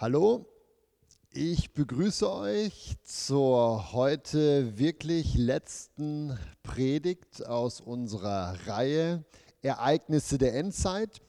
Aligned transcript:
Hallo, 0.00 0.46
ich 1.32 1.72
begrüße 1.74 2.30
euch 2.30 2.94
zur 3.02 3.92
heute 3.92 4.78
wirklich 4.78 5.34
letzten 5.34 6.38
Predigt 6.62 7.44
aus 7.44 7.80
unserer 7.80 8.54
Reihe 8.68 9.24
Ereignisse 9.60 10.38
der 10.38 10.54
Endzeit. 10.54 11.20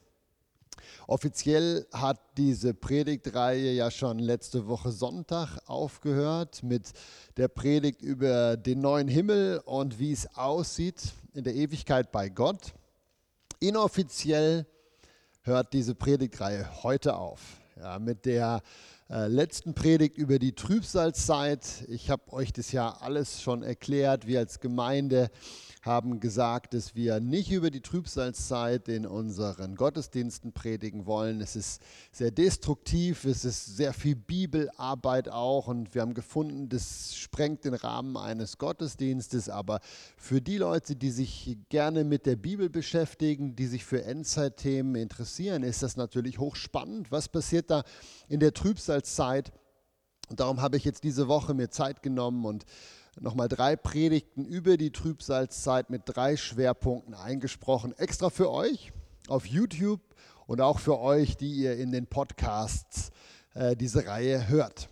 Offiziell 1.08 1.84
hat 1.92 2.20
diese 2.36 2.72
Predigtreihe 2.72 3.72
ja 3.72 3.90
schon 3.90 4.20
letzte 4.20 4.68
Woche 4.68 4.92
Sonntag 4.92 5.58
aufgehört 5.66 6.62
mit 6.62 6.92
der 7.38 7.48
Predigt 7.48 8.02
über 8.02 8.56
den 8.56 8.82
neuen 8.82 9.08
Himmel 9.08 9.62
und 9.64 9.98
wie 9.98 10.12
es 10.12 10.36
aussieht 10.36 11.12
in 11.32 11.42
der 11.42 11.56
Ewigkeit 11.56 12.12
bei 12.12 12.28
Gott. 12.28 12.72
Inoffiziell 13.58 14.64
hört 15.42 15.72
diese 15.72 15.96
Predigtreihe 15.96 16.84
heute 16.84 17.16
auf 17.16 17.59
ja, 17.80 17.98
mit 17.98 18.26
der 18.26 18.60
äh, 19.08 19.26
letzten 19.26 19.74
Predigt 19.74 20.18
über 20.18 20.38
die 20.38 20.54
Trübsalzeit. 20.54 21.84
Ich 21.88 22.10
habe 22.10 22.32
euch 22.32 22.52
das 22.52 22.72
ja 22.72 22.90
alles 23.00 23.40
schon 23.40 23.62
erklärt. 23.62 24.26
Wir 24.26 24.40
als 24.40 24.60
Gemeinde 24.60 25.30
haben 25.82 26.20
gesagt, 26.20 26.74
dass 26.74 26.94
wir 26.94 27.20
nicht 27.20 27.50
über 27.50 27.70
die 27.70 27.80
Trübsalzeit 27.80 28.88
in 28.88 29.06
unseren 29.06 29.76
Gottesdiensten 29.76 30.52
predigen 30.52 31.06
wollen. 31.06 31.40
Es 31.40 31.56
ist 31.56 31.80
sehr 32.12 32.30
destruktiv, 32.30 33.24
es 33.24 33.46
ist 33.46 33.76
sehr 33.76 33.94
viel 33.94 34.14
Bibelarbeit 34.14 35.30
auch 35.30 35.68
und 35.68 35.94
wir 35.94 36.02
haben 36.02 36.12
gefunden, 36.12 36.68
das 36.68 37.16
sprengt 37.16 37.64
den 37.64 37.74
Rahmen 37.74 38.18
eines 38.18 38.58
Gottesdienstes. 38.58 39.48
Aber 39.48 39.80
für 40.18 40.42
die 40.42 40.58
Leute, 40.58 40.96
die 40.96 41.10
sich 41.10 41.56
gerne 41.70 42.04
mit 42.04 42.26
der 42.26 42.36
Bibel 42.36 42.68
beschäftigen, 42.68 43.56
die 43.56 43.66
sich 43.66 43.84
für 43.84 44.04
Endzeitthemen 44.04 44.96
interessieren, 44.96 45.62
ist 45.62 45.82
das 45.82 45.96
natürlich 45.96 46.38
hochspannend. 46.38 47.10
Was 47.10 47.28
passiert 47.28 47.70
da 47.70 47.84
in 48.28 48.40
der 48.40 48.52
Trübsalzeit? 48.52 49.50
Und 50.28 50.38
darum 50.40 50.60
habe 50.60 50.76
ich 50.76 50.84
jetzt 50.84 51.04
diese 51.04 51.26
Woche 51.26 51.54
mir 51.54 51.70
Zeit 51.70 52.02
genommen 52.02 52.44
und 52.44 52.64
nochmal 53.20 53.48
drei 53.48 53.76
Predigten 53.76 54.44
über 54.44 54.76
die 54.76 54.90
Trübsalzeit 54.90 55.90
mit 55.90 56.02
drei 56.06 56.36
Schwerpunkten 56.36 57.14
eingesprochen. 57.14 57.96
Extra 57.98 58.30
für 58.30 58.50
euch 58.50 58.92
auf 59.28 59.46
YouTube 59.46 60.00
und 60.46 60.60
auch 60.60 60.78
für 60.78 60.98
euch, 60.98 61.36
die 61.36 61.52
ihr 61.52 61.76
in 61.76 61.92
den 61.92 62.06
Podcasts 62.06 63.10
äh, 63.54 63.76
diese 63.76 64.06
Reihe 64.06 64.48
hört. 64.48 64.88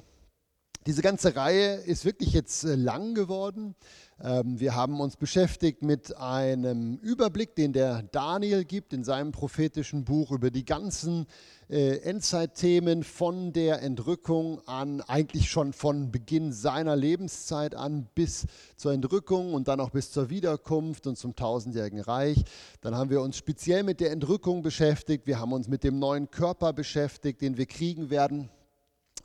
Diese 0.89 1.03
ganze 1.03 1.37
Reihe 1.37 1.75
ist 1.75 2.07
wirklich 2.07 2.33
jetzt 2.33 2.65
äh, 2.65 2.75
lang 2.75 3.13
geworden. 3.13 3.75
Ähm, 4.23 4.59
wir 4.59 4.75
haben 4.75 5.01
uns 5.01 5.19
beschäftigt 5.19 5.83
mit 5.83 6.17
einem 6.17 6.97
Überblick, 7.03 7.55
den 7.57 7.75
der 7.75 8.05
Daniel 8.05 8.65
gibt 8.65 8.95
in 8.95 9.05
seinem 9.05 9.31
prophetischen 9.31 10.07
Buch 10.07 10.31
über 10.31 10.51
die 10.51 10.65
ganzen 10.65 11.27
äh, 11.69 11.99
Endzeitthemen 11.99 13.05
von 13.05 13.53
der 13.53 13.83
Entrückung 13.83 14.67
an, 14.67 15.03
eigentlich 15.03 15.51
schon 15.51 15.75
von 15.75 16.11
Beginn 16.11 16.55
seiner 16.55 16.97
Lebenszeit 16.97 17.75
an 17.75 18.09
bis 18.15 18.47
zur 18.79 18.95
Entrückung 18.95 19.53
und 19.53 19.69
dann 19.69 19.81
auch 19.81 19.91
bis 19.91 20.11
zur 20.11 20.31
Wiederkunft 20.31 21.07
und 21.07 21.19
zum 21.19 21.37
tausendjährigen 21.37 22.01
Reich. 22.01 22.43
Dann 22.81 22.95
haben 22.95 23.11
wir 23.11 23.21
uns 23.21 23.37
speziell 23.37 23.83
mit 23.83 24.01
der 24.01 24.11
Entrückung 24.11 24.63
beschäftigt. 24.63 25.27
Wir 25.27 25.39
haben 25.39 25.53
uns 25.53 25.69
mit 25.69 25.85
dem 25.85 25.99
neuen 25.99 26.31
Körper 26.31 26.73
beschäftigt, 26.73 27.43
den 27.43 27.59
wir 27.59 27.67
kriegen 27.67 28.09
werden 28.09 28.49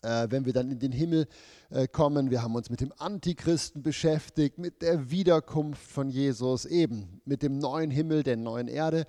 äh, 0.04 0.28
wenn 0.30 0.46
wir 0.46 0.54
dann 0.54 0.72
in 0.72 0.80
den 0.80 0.92
Himmel 0.92 1.28
äh, 1.70 1.88
kommen. 1.88 2.30
Wir 2.30 2.44
haben 2.44 2.56
uns 2.56 2.70
mit 2.70 2.82
dem 2.82 2.94
Antichristen 2.98 3.82
beschäftigt, 3.82 4.58
mit 4.58 4.82
der 4.82 5.10
Wiederkunft 5.10 5.82
von 5.82 6.10
Jesus, 6.10 6.66
eben 6.66 7.22
mit 7.26 7.42
dem 7.42 7.58
neuen 7.58 7.90
Himmel, 7.90 8.24
der 8.24 8.38
neuen 8.38 8.68
Erde. 8.68 9.06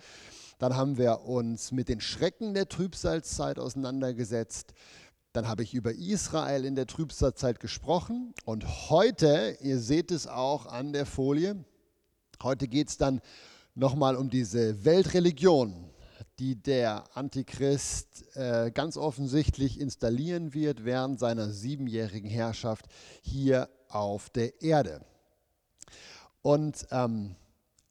Dann 0.59 0.77
haben 0.77 0.97
wir 0.97 1.23
uns 1.23 1.73
mit 1.73 1.89
den 1.89 2.01
Schrecken 2.01 2.55
der 2.55 2.69
Trübsalzeit 2.69 3.59
auseinandergesetzt. 3.59 4.73
Dann 5.33 5.49
habe 5.49 5.65
ich 5.65 5.75
über 5.75 5.93
Israel 5.93 6.65
in 6.65 6.77
der 6.77 6.87
Trübsalzeit 6.87 7.59
gesprochen. 7.59 8.33
Und 8.45 8.89
heute, 8.89 9.59
ihr 9.61 9.81
seht 9.81 10.13
es 10.13 10.27
auch 10.27 10.67
an 10.67 10.93
der 10.93 11.07
Folie, 11.07 11.65
heute 12.43 12.69
geht 12.69 12.89
es 12.89 12.97
dann 12.97 13.21
nochmal 13.75 14.15
um 14.17 14.31
diese 14.31 14.85
Weltreligion, 14.85 15.91
die 16.39 16.57
der 16.57 17.05
Antichrist 17.15 18.25
äh, 18.37 18.71
ganz 18.73 18.97
offensichtlich 18.97 19.81
installieren 19.81 20.55
wird 20.55 20.85
während 20.85 21.19
seiner 21.19 21.51
siebenjährigen 21.51 22.29
Herrschaft 22.29 22.87
hier 23.23 23.69
auf 23.89 24.31
der 24.31 24.61
Erde. 24.63 25.01
Und 26.43 26.87
ähm, 26.91 27.37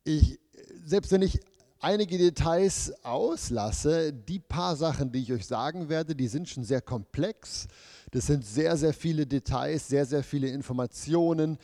ich, 0.04 0.40
selbst 0.86 1.12
wenn 1.12 1.22
ich 1.22 1.40
einige 1.80 2.18
Details 2.18 2.94
auslasse, 3.04 4.14
die 4.14 4.40
paar 4.40 4.76
Sachen, 4.76 5.12
die 5.12 5.20
ich 5.20 5.34
euch 5.34 5.46
sagen 5.46 5.90
werde, 5.90 6.16
die 6.16 6.28
sind 6.28 6.48
schon 6.48 6.64
sehr 6.64 6.82
komplex. 6.82 7.68
Das 8.12 8.28
sind 8.28 8.46
sehr, 8.46 8.78
sehr 8.78 8.94
viele 8.94 9.26
Details, 9.26 9.88
sehr, 9.88 10.06
sehr 10.06 10.24
viele 10.24 10.48
Informationen. 10.48 11.58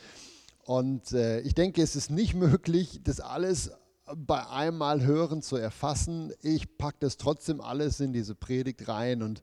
Und 0.66 1.14
äh, 1.14 1.40
ich 1.42 1.56
denke, 1.56 1.82
es 1.82 1.96
ist 1.96 2.12
nicht 2.12 2.34
möglich, 2.36 3.02
das 3.04 3.20
alles 3.20 3.72
bei 4.16 4.48
einmal 4.48 5.02
hören 5.02 5.42
zu 5.42 5.56
erfassen. 5.56 6.34
Ich 6.42 6.78
packe 6.78 6.98
das 7.02 7.18
trotzdem 7.18 7.62
alles 7.62 8.00
in 8.00 8.14
diese 8.14 8.36
Predigt 8.36 8.88
rein 8.88 9.22
und 9.22 9.42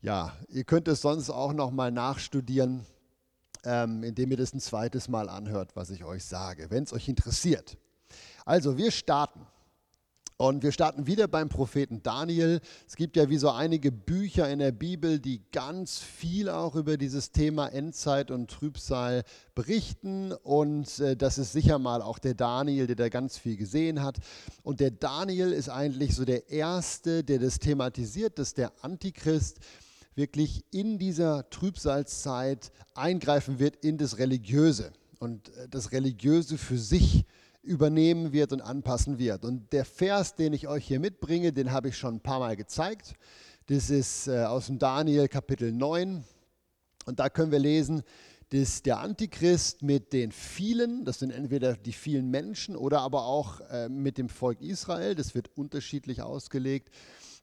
ja, 0.00 0.32
ihr 0.48 0.64
könnt 0.64 0.86
es 0.88 1.00
sonst 1.00 1.30
auch 1.30 1.52
noch 1.52 1.70
mal 1.70 1.90
nachstudieren, 1.90 2.84
ähm, 3.64 4.02
indem 4.02 4.30
ihr 4.30 4.36
das 4.36 4.52
ein 4.52 4.60
zweites 4.60 5.08
Mal 5.08 5.28
anhört, 5.28 5.74
was 5.76 5.90
ich 5.90 6.04
euch 6.04 6.24
sage, 6.24 6.70
wenn 6.70 6.84
es 6.84 6.92
euch 6.92 7.08
interessiert. 7.08 7.78
Also, 8.44 8.76
wir 8.76 8.90
starten. 8.90 9.46
Und 10.36 10.64
wir 10.64 10.72
starten 10.72 11.06
wieder 11.06 11.28
beim 11.28 11.48
Propheten 11.48 12.02
Daniel. 12.02 12.60
Es 12.88 12.96
gibt 12.96 13.16
ja 13.16 13.30
wie 13.30 13.36
so 13.36 13.50
einige 13.50 13.92
Bücher 13.92 14.50
in 14.50 14.58
der 14.58 14.72
Bibel, 14.72 15.20
die 15.20 15.42
ganz 15.52 16.00
viel 16.00 16.48
auch 16.48 16.74
über 16.74 16.96
dieses 16.96 17.30
Thema 17.30 17.68
Endzeit 17.68 18.32
und 18.32 18.50
Trübsal 18.50 19.22
berichten. 19.54 20.32
Und 20.32 20.98
äh, 20.98 21.16
das 21.16 21.38
ist 21.38 21.52
sicher 21.52 21.78
mal 21.78 22.02
auch 22.02 22.18
der 22.18 22.34
Daniel, 22.34 22.88
der 22.88 22.96
da 22.96 23.08
ganz 23.10 23.38
viel 23.38 23.56
gesehen 23.56 24.02
hat. 24.02 24.18
Und 24.64 24.80
der 24.80 24.90
Daniel 24.90 25.52
ist 25.52 25.68
eigentlich 25.68 26.16
so 26.16 26.24
der 26.24 26.50
Erste, 26.50 27.22
der 27.22 27.38
das 27.38 27.60
thematisiert, 27.60 28.40
dass 28.40 28.54
der 28.54 28.72
Antichrist 28.82 29.60
wirklich 30.16 30.64
in 30.72 30.98
dieser 30.98 31.48
Trübsalzeit 31.48 32.72
eingreifen 32.96 33.60
wird 33.60 33.76
in 33.76 33.98
das 33.98 34.18
Religiöse 34.18 34.92
und 35.20 35.48
äh, 35.56 35.68
das 35.68 35.92
Religiöse 35.92 36.58
für 36.58 36.78
sich 36.78 37.24
übernehmen 37.64 38.32
wird 38.32 38.52
und 38.52 38.60
anpassen 38.60 39.18
wird. 39.18 39.44
Und 39.44 39.72
der 39.72 39.84
Vers, 39.84 40.34
den 40.34 40.52
ich 40.52 40.68
euch 40.68 40.86
hier 40.86 41.00
mitbringe, 41.00 41.52
den 41.52 41.72
habe 41.72 41.88
ich 41.88 41.96
schon 41.96 42.16
ein 42.16 42.20
paar 42.20 42.38
Mal 42.38 42.56
gezeigt. 42.56 43.14
Das 43.66 43.90
ist 43.90 44.28
äh, 44.28 44.44
aus 44.44 44.66
dem 44.66 44.78
Daniel 44.78 45.28
Kapitel 45.28 45.72
9. 45.72 46.22
Und 47.06 47.20
da 47.20 47.28
können 47.28 47.50
wir 47.50 47.58
lesen, 47.58 48.02
dass 48.50 48.82
der 48.82 49.00
Antichrist 49.00 49.82
mit 49.82 50.12
den 50.12 50.30
vielen, 50.30 51.04
das 51.04 51.18
sind 51.18 51.30
entweder 51.30 51.74
die 51.74 51.92
vielen 51.92 52.30
Menschen 52.30 52.76
oder 52.76 53.00
aber 53.00 53.24
auch 53.24 53.60
äh, 53.70 53.88
mit 53.88 54.18
dem 54.18 54.28
Volk 54.28 54.60
Israel, 54.60 55.14
das 55.14 55.34
wird 55.34 55.50
unterschiedlich 55.56 56.22
ausgelegt. 56.22 56.90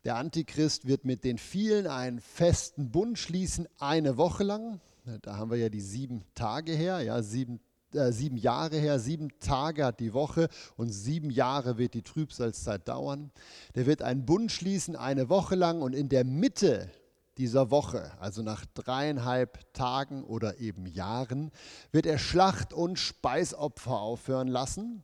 Der 0.04 0.16
Antichrist 0.16 0.88
wird 0.88 1.06
mit 1.06 1.24
den 1.24 1.38
vielen 1.38 1.88
einen 1.88 2.20
festen 2.20 2.92
Bund 2.92 3.20
schließen, 3.20 3.68
eine 3.78 4.18
Woche 4.18 4.44
lang. 4.44 4.80
Da 5.24 5.38
haben 5.38 5.52
wir 5.52 5.58
ja 5.58 5.70
die 5.70 5.82
sieben 5.82 6.24
Tage 6.36 6.74
her, 6.74 7.02
ja, 7.02 7.22
sieben 7.24 7.60
äh, 7.96 8.12
sieben 8.12 8.38
Jahre 8.38 8.78
her, 8.78 9.00
sieben 9.00 9.30
Tage 9.40 9.86
hat 9.86 10.00
die 10.00 10.14
Woche 10.14 10.48
und 10.78 10.90
sieben 10.90 11.30
Jahre 11.30 11.78
wird 11.78 11.94
die 11.94 12.02
Trübsalzeit 12.02 12.88
dauern. 12.88 13.32
Der 13.76 13.86
wird 13.86 14.02
einen 14.02 14.26
Bund 14.26 14.52
schließen, 14.52 14.96
eine 14.96 15.30
Woche 15.30 15.56
lang 15.56 15.82
und 15.82 15.94
in 15.94 16.10
der 16.10 16.24
Mitte 16.24 16.90
dieser 17.38 17.72
Woche, 17.72 18.12
also 18.20 18.42
nach 18.42 18.66
dreieinhalb 18.74 19.74
Tagen 19.74 20.24
oder 20.24 20.60
eben 20.60 20.86
Jahren, 20.86 21.52
wird 21.92 22.06
er 22.06 22.18
Schlacht- 22.18 22.74
und 22.74 23.00
Speisopfer 23.00 24.00
aufhören 24.00 24.48
lassen. 24.48 25.04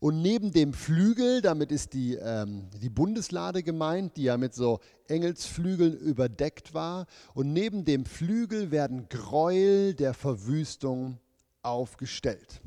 Und 0.00 0.20
neben 0.22 0.52
dem 0.52 0.74
Flügel, 0.74 1.40
damit 1.40 1.70
ist 1.70 1.92
die, 1.92 2.14
ähm, 2.14 2.68
die 2.80 2.90
Bundeslade 2.90 3.62
gemeint, 3.62 4.16
die 4.16 4.24
ja 4.24 4.36
mit 4.36 4.54
so 4.54 4.80
Engelsflügeln 5.08 5.96
überdeckt 5.96 6.74
war, 6.74 7.06
und 7.34 7.52
neben 7.52 7.84
dem 7.84 8.04
Flügel 8.04 8.70
werden 8.70 9.08
Gräuel 9.08 9.94
der 9.94 10.14
Verwüstung 10.14 11.18
aufgestellt. 11.62 12.60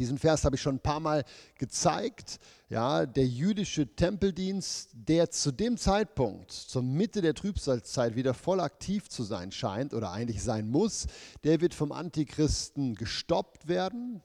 Diesen 0.00 0.16
Vers 0.16 0.44
habe 0.46 0.56
ich 0.56 0.62
schon 0.62 0.76
ein 0.76 0.82
paar 0.82 0.98
Mal 0.98 1.24
gezeigt. 1.58 2.38
Ja, 2.70 3.04
der 3.04 3.26
jüdische 3.26 3.86
Tempeldienst, 3.96 4.92
der 4.94 5.30
zu 5.30 5.52
dem 5.52 5.76
Zeitpunkt, 5.76 6.52
zur 6.52 6.82
Mitte 6.82 7.20
der 7.20 7.34
Trübsalzeit, 7.34 8.16
wieder 8.16 8.32
voll 8.32 8.60
aktiv 8.60 9.10
zu 9.10 9.24
sein 9.24 9.52
scheint 9.52 9.92
oder 9.92 10.10
eigentlich 10.10 10.42
sein 10.42 10.70
muss, 10.70 11.06
der 11.44 11.60
wird 11.60 11.74
vom 11.74 11.92
Antichristen 11.92 12.94
gestoppt 12.94 13.68
werden. 13.68 14.22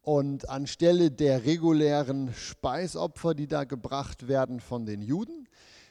Und 0.00 0.48
anstelle 0.48 1.10
der 1.10 1.44
regulären 1.44 2.32
Speisopfer, 2.32 3.34
die 3.34 3.48
da 3.48 3.64
gebracht 3.64 4.28
werden 4.28 4.60
von 4.60 4.86
den 4.86 5.02
Juden, 5.02 5.48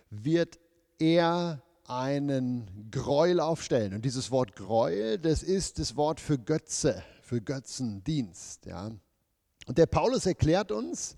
wird 0.10 0.58
er 0.98 1.62
einen 1.84 2.90
Gräuel 2.90 3.42
aufstellen. 3.42 3.94
Und 3.94 4.06
dieses 4.06 4.32
Wort 4.32 4.56
Gräuel, 4.56 5.20
das 5.20 5.44
ist 5.44 5.80
das 5.80 5.98
Wort 5.98 6.22
für 6.22 6.40
Götze 6.40 7.04
für 7.26 7.42
Götzendienst. 7.42 8.66
Ja. 8.68 8.92
Und 9.66 9.78
der 9.80 9.88
Paulus 9.88 10.28
erklärt 10.28 10.72
uns 10.72 11.16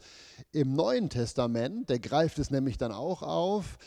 im 0.54 0.74
Neuen 0.74 1.10
Testament, 1.10 1.90
der 1.90 2.00
greift 2.00 2.40
es 2.40 2.50
nämlich 2.50 2.78
dann 2.78 2.94
auch 2.94 3.22
auf 3.22 3.78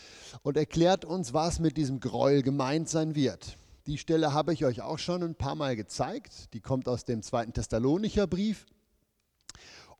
und 0.43 0.57
erklärt 0.57 1.07
uns, 1.07 1.33
was 1.33 1.61
mit 1.61 1.79
diesem 1.79 1.99
Gräuel 1.99 2.43
gemeint 2.43 2.89
sein 2.89 3.15
wird. 3.15 3.57
Die 3.87 3.97
Stelle 3.97 4.35
habe 4.35 4.53
ich 4.53 4.67
euch 4.67 4.83
auch 4.83 4.99
schon 4.99 5.23
ein 5.23 5.35
paar 5.35 5.55
Mal 5.55 5.77
gezeigt. 5.77 6.53
Die 6.53 6.61
kommt 6.61 6.89
aus 6.89 7.07
dem 7.07 7.23
zweiten 7.23 7.55
Thessalonicher 7.55 8.27
Brief. 8.27 8.67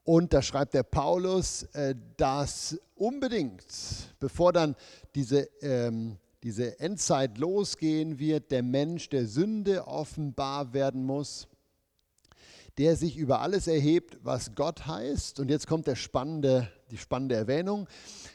Und 0.03 0.33
da 0.33 0.43
schreibt 0.43 0.75
der 0.75 0.83
Paulus, 0.83 1.63
äh, 1.73 1.95
dass 2.17 2.79
unbedingt, 2.95 3.65
bevor 4.19 4.53
dann 4.53 4.75
diese, 5.15 5.49
ähm, 5.61 6.17
diese 6.43 6.79
Endzeit 6.79 7.39
losgehen 7.39 8.19
wird, 8.19 8.51
der 8.51 8.63
Mensch 8.63 9.09
der 9.09 9.25
Sünde 9.25 9.87
offenbar 9.87 10.73
werden 10.73 11.03
muss 11.03 11.47
der 12.77 12.95
sich 12.95 13.17
über 13.17 13.41
alles 13.41 13.67
erhebt, 13.67 14.17
was 14.23 14.55
Gott 14.55 14.87
heißt. 14.87 15.39
Und 15.39 15.49
jetzt 15.49 15.67
kommt 15.67 15.87
der 15.87 15.95
spannende, 15.95 16.71
die 16.91 16.97
spannende 16.97 17.35
Erwähnung, 17.35 17.87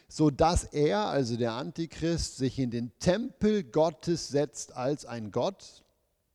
so 0.08 0.30
dass 0.30 0.64
er, 0.64 1.06
also 1.06 1.36
der 1.36 1.52
Antichrist, 1.52 2.36
sich 2.36 2.58
in 2.58 2.70
den 2.70 2.92
Tempel 2.98 3.64
Gottes 3.64 4.28
setzt 4.28 4.76
als 4.76 5.04
ein 5.04 5.32
Gott 5.32 5.84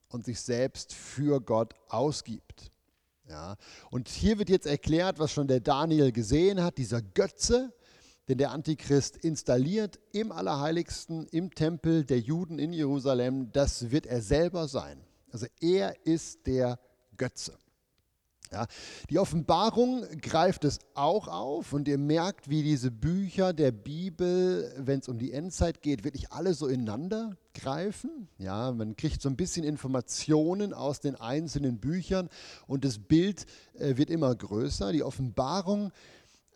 und 0.09 0.25
sich 0.25 0.41
selbst 0.41 0.93
für 0.93 1.41
Gott 1.41 1.73
ausgibt. 1.87 2.71
Ja. 3.29 3.55
Und 3.89 4.09
hier 4.09 4.39
wird 4.39 4.49
jetzt 4.49 4.67
erklärt, 4.67 5.19
was 5.19 5.31
schon 5.31 5.47
der 5.47 5.61
Daniel 5.61 6.11
gesehen 6.11 6.61
hat, 6.61 6.77
dieser 6.77 7.01
Götze, 7.01 7.73
den 8.27 8.37
der 8.37 8.51
Antichrist 8.51 9.17
installiert 9.17 9.99
im 10.11 10.31
Allerheiligsten, 10.31 11.27
im 11.27 11.53
Tempel 11.53 12.03
der 12.03 12.19
Juden 12.19 12.59
in 12.59 12.73
Jerusalem, 12.73 13.51
das 13.51 13.91
wird 13.91 14.05
er 14.05 14.21
selber 14.21 14.67
sein. 14.67 15.01
Also 15.31 15.47
er 15.59 16.05
ist 16.05 16.45
der 16.45 16.79
Götze. 17.17 17.57
Ja, 18.53 18.67
die 19.09 19.17
Offenbarung 19.17 20.03
greift 20.19 20.65
es 20.65 20.79
auch 20.93 21.29
auf 21.29 21.71
und 21.71 21.87
ihr 21.87 21.97
merkt, 21.97 22.49
wie 22.49 22.63
diese 22.63 22.91
Bücher 22.91 23.53
der 23.53 23.71
Bibel, 23.71 24.73
wenn 24.77 24.99
es 24.99 25.07
um 25.07 25.17
die 25.17 25.31
Endzeit 25.31 25.81
geht, 25.81 26.03
wirklich 26.03 26.33
alle 26.33 26.53
so 26.53 26.67
ineinander 26.67 27.37
greifen. 27.53 28.27
Ja, 28.37 28.73
man 28.73 28.97
kriegt 28.97 29.21
so 29.21 29.29
ein 29.29 29.37
bisschen 29.37 29.63
Informationen 29.63 30.73
aus 30.73 30.99
den 30.99 31.15
einzelnen 31.15 31.79
Büchern 31.79 32.27
und 32.67 32.83
das 32.83 32.99
Bild 32.99 33.45
äh, 33.75 33.95
wird 33.95 34.09
immer 34.09 34.35
größer. 34.35 34.91
Die 34.91 35.03
Offenbarung 35.03 35.93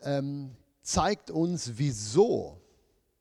ähm, 0.02 0.52
zeigt 0.82 1.32
uns, 1.32 1.78
wieso 1.78 2.60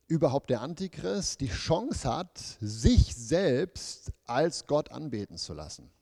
überhaupt 0.09 0.51
der 0.51 0.63
Antichrist 0.63 1.41
die 1.41 1.49
Chance 1.49 2.13
hat, 2.13 2.39
sich 2.61 3.15
selbst 3.15 4.11
als 4.27 4.67
Gott 4.67 4.91
anbeten 4.91 5.37
zu 5.37 5.55
lassen. 5.55 5.93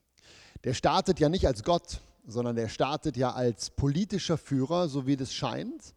Der 0.65 0.73
startet 0.73 1.21
ja 1.21 1.29
nicht 1.29 1.47
als 1.47 1.65
Gott 1.65 2.01
sondern 2.27 2.57
der 2.57 2.69
startet 2.69 3.17
ja 3.17 3.33
als 3.33 3.71
politischer 3.71 4.39
Führer, 4.39 4.89
so 4.89 5.07
wie 5.07 5.17
das 5.17 5.35
scheint. 5.35 5.95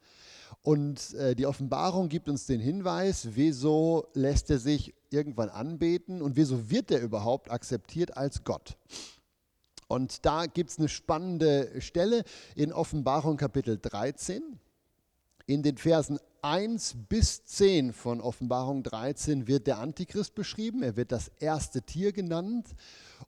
Und 0.62 1.14
äh, 1.14 1.36
die 1.36 1.46
Offenbarung 1.46 2.10
gibt 2.10 2.28
uns 2.28 2.48
den 2.48 2.60
Hinweis, 2.60 3.30
wieso 3.32 4.08
lässt 4.14 4.50
er 4.50 4.60
sich 4.60 4.96
irgendwann 5.12 5.50
anbeten 5.50 6.22
und 6.22 6.36
wieso 6.36 6.70
wird 6.70 6.92
er 6.92 7.02
überhaupt 7.02 7.52
akzeptiert 7.52 8.18
als 8.18 8.44
Gott. 8.44 8.78
Und 9.88 10.26
da 10.26 10.48
gibt 10.48 10.72
es 10.72 10.80
eine 10.80 10.90
spannende 10.90 11.80
Stelle 11.80 12.24
in 12.56 12.74
Offenbarung 12.74 13.38
Kapitel 13.38 13.78
13. 13.80 14.60
In 15.46 15.62
den 15.62 15.78
Versen 15.78 16.18
1 16.42 16.96
bis 17.08 17.46
10 17.46 17.94
von 17.94 18.20
Offenbarung 18.20 18.82
13 18.82 19.48
wird 19.48 19.68
der 19.68 19.78
Antichrist 19.78 20.34
beschrieben. 20.34 20.82
Er 20.82 20.96
wird 20.96 21.12
das 21.12 21.28
erste 21.40 21.84
Tier 21.84 22.12
genannt. 22.12 22.68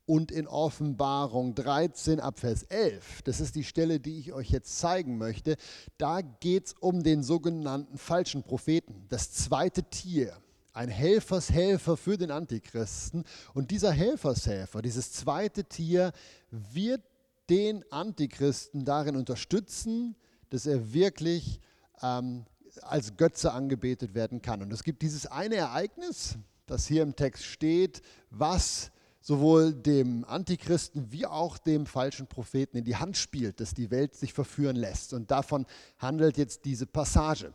Und 0.07 0.31
in 0.31 0.47
Offenbarung 0.47 1.53
13 1.53 2.19
ab 2.19 2.39
Vers 2.39 2.63
11, 2.63 3.21
das 3.23 3.41
ist 3.41 3.55
die 3.55 3.65
Stelle, 3.65 3.99
die 3.99 4.17
ich 4.17 4.33
euch 4.33 4.49
jetzt 4.49 4.79
zeigen 4.79 5.19
möchte, 5.19 5.57
da 5.99 6.21
geht 6.21 6.67
es 6.67 6.73
um 6.73 7.03
den 7.03 7.21
sogenannten 7.21 7.99
falschen 7.99 8.41
Propheten, 8.41 9.05
das 9.09 9.31
zweite 9.33 9.83
Tier 9.83 10.35
ein 10.77 10.89
Helfershelfer 10.89 11.97
für 11.97 12.17
den 12.17 12.29
Antichristen. 12.29 13.25
Und 13.55 13.71
dieser 13.71 13.91
Helfershelfer, 13.91 14.83
dieses 14.83 15.11
zweite 15.11 15.63
Tier, 15.63 16.11
wird 16.51 17.01
den 17.49 17.83
Antichristen 17.91 18.85
darin 18.85 19.15
unterstützen, 19.15 20.15
dass 20.51 20.67
er 20.67 20.93
wirklich 20.93 21.59
ähm, 22.03 22.45
als 22.83 23.17
Götze 23.17 23.51
angebetet 23.53 24.13
werden 24.13 24.41
kann. 24.41 24.61
Und 24.61 24.71
es 24.71 24.83
gibt 24.83 25.01
dieses 25.01 25.25
eine 25.25 25.55
Ereignis, 25.55 26.37
das 26.67 26.85
hier 26.85 27.01
im 27.01 27.15
Text 27.15 27.45
steht, 27.45 28.01
was 28.29 28.91
sowohl 29.27 29.73
dem 29.73 30.23
Antichristen 30.23 31.11
wie 31.11 31.25
auch 31.25 31.57
dem 31.57 31.85
falschen 31.85 32.27
Propheten 32.27 32.77
in 32.77 32.85
die 32.85 32.95
Hand 32.95 33.17
spielt, 33.17 33.59
dass 33.59 33.73
die 33.73 33.91
Welt 33.91 34.15
sich 34.15 34.31
verführen 34.31 34.77
lässt. 34.77 35.11
Und 35.11 35.31
davon 35.31 35.65
handelt 35.99 36.37
jetzt 36.37 36.63
diese 36.63 36.85
Passage. 36.85 37.53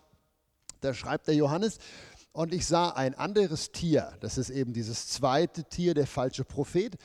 Da 0.83 0.93
schreibt 0.93 1.29
der 1.29 1.35
Johannes, 1.35 1.79
und 2.33 2.53
ich 2.53 2.67
sah 2.67 2.91
ein 2.91 3.15
anderes 3.15 3.73
Tier, 3.73 4.13
das 4.21 4.37
ist 4.37 4.51
eben 4.51 4.75
dieses 4.75 5.09
zweite 5.09 5.65
Tier, 5.65 5.95
der 5.95 6.07
falsche 6.07 6.45
Prophet. 6.45 6.99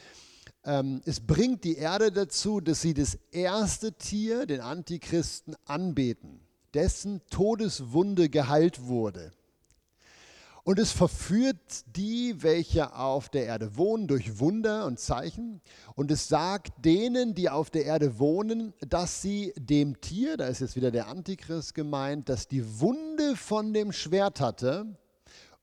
Ähm, 0.65 1.01
es 1.05 1.21
bringt 1.21 1.63
die 1.63 1.77
Erde 1.77 2.11
dazu, 2.11 2.59
dass 2.59 2.81
sie 2.81 2.93
das 2.93 3.17
erste 3.31 3.93
Tier, 3.93 4.45
den 4.45 4.59
Antichristen, 4.59 5.55
anbeten 5.63 6.41
dessen 6.73 7.21
Todeswunde 7.29 8.29
geheilt 8.29 8.83
wurde. 8.83 9.31
Und 10.67 10.79
es 10.79 10.91
verführt 10.91 11.85
die, 11.95 12.43
welche 12.43 12.93
auf 12.93 13.29
der 13.29 13.45
Erde 13.45 13.77
wohnen, 13.77 14.05
durch 14.05 14.39
Wunder 14.39 14.85
und 14.85 14.99
Zeichen. 14.99 15.61
Und 15.95 16.11
es 16.11 16.27
sagt 16.27 16.83
denen, 16.83 17.33
die 17.33 17.49
auf 17.49 17.69
der 17.69 17.85
Erde 17.85 18.19
wohnen, 18.19 18.73
dass 18.81 19.21
sie 19.21 19.53
dem 19.55 20.01
Tier, 20.01 20.35
da 20.35 20.47
ist 20.47 20.59
jetzt 20.59 20.75
wieder 20.75 20.91
der 20.91 21.07
Antichrist 21.07 21.73
gemeint, 21.73 22.27
dass 22.27 22.49
die 22.49 22.81
Wunde 22.81 23.37
von 23.37 23.73
dem 23.73 23.93
Schwert 23.93 24.41
hatte 24.41 24.97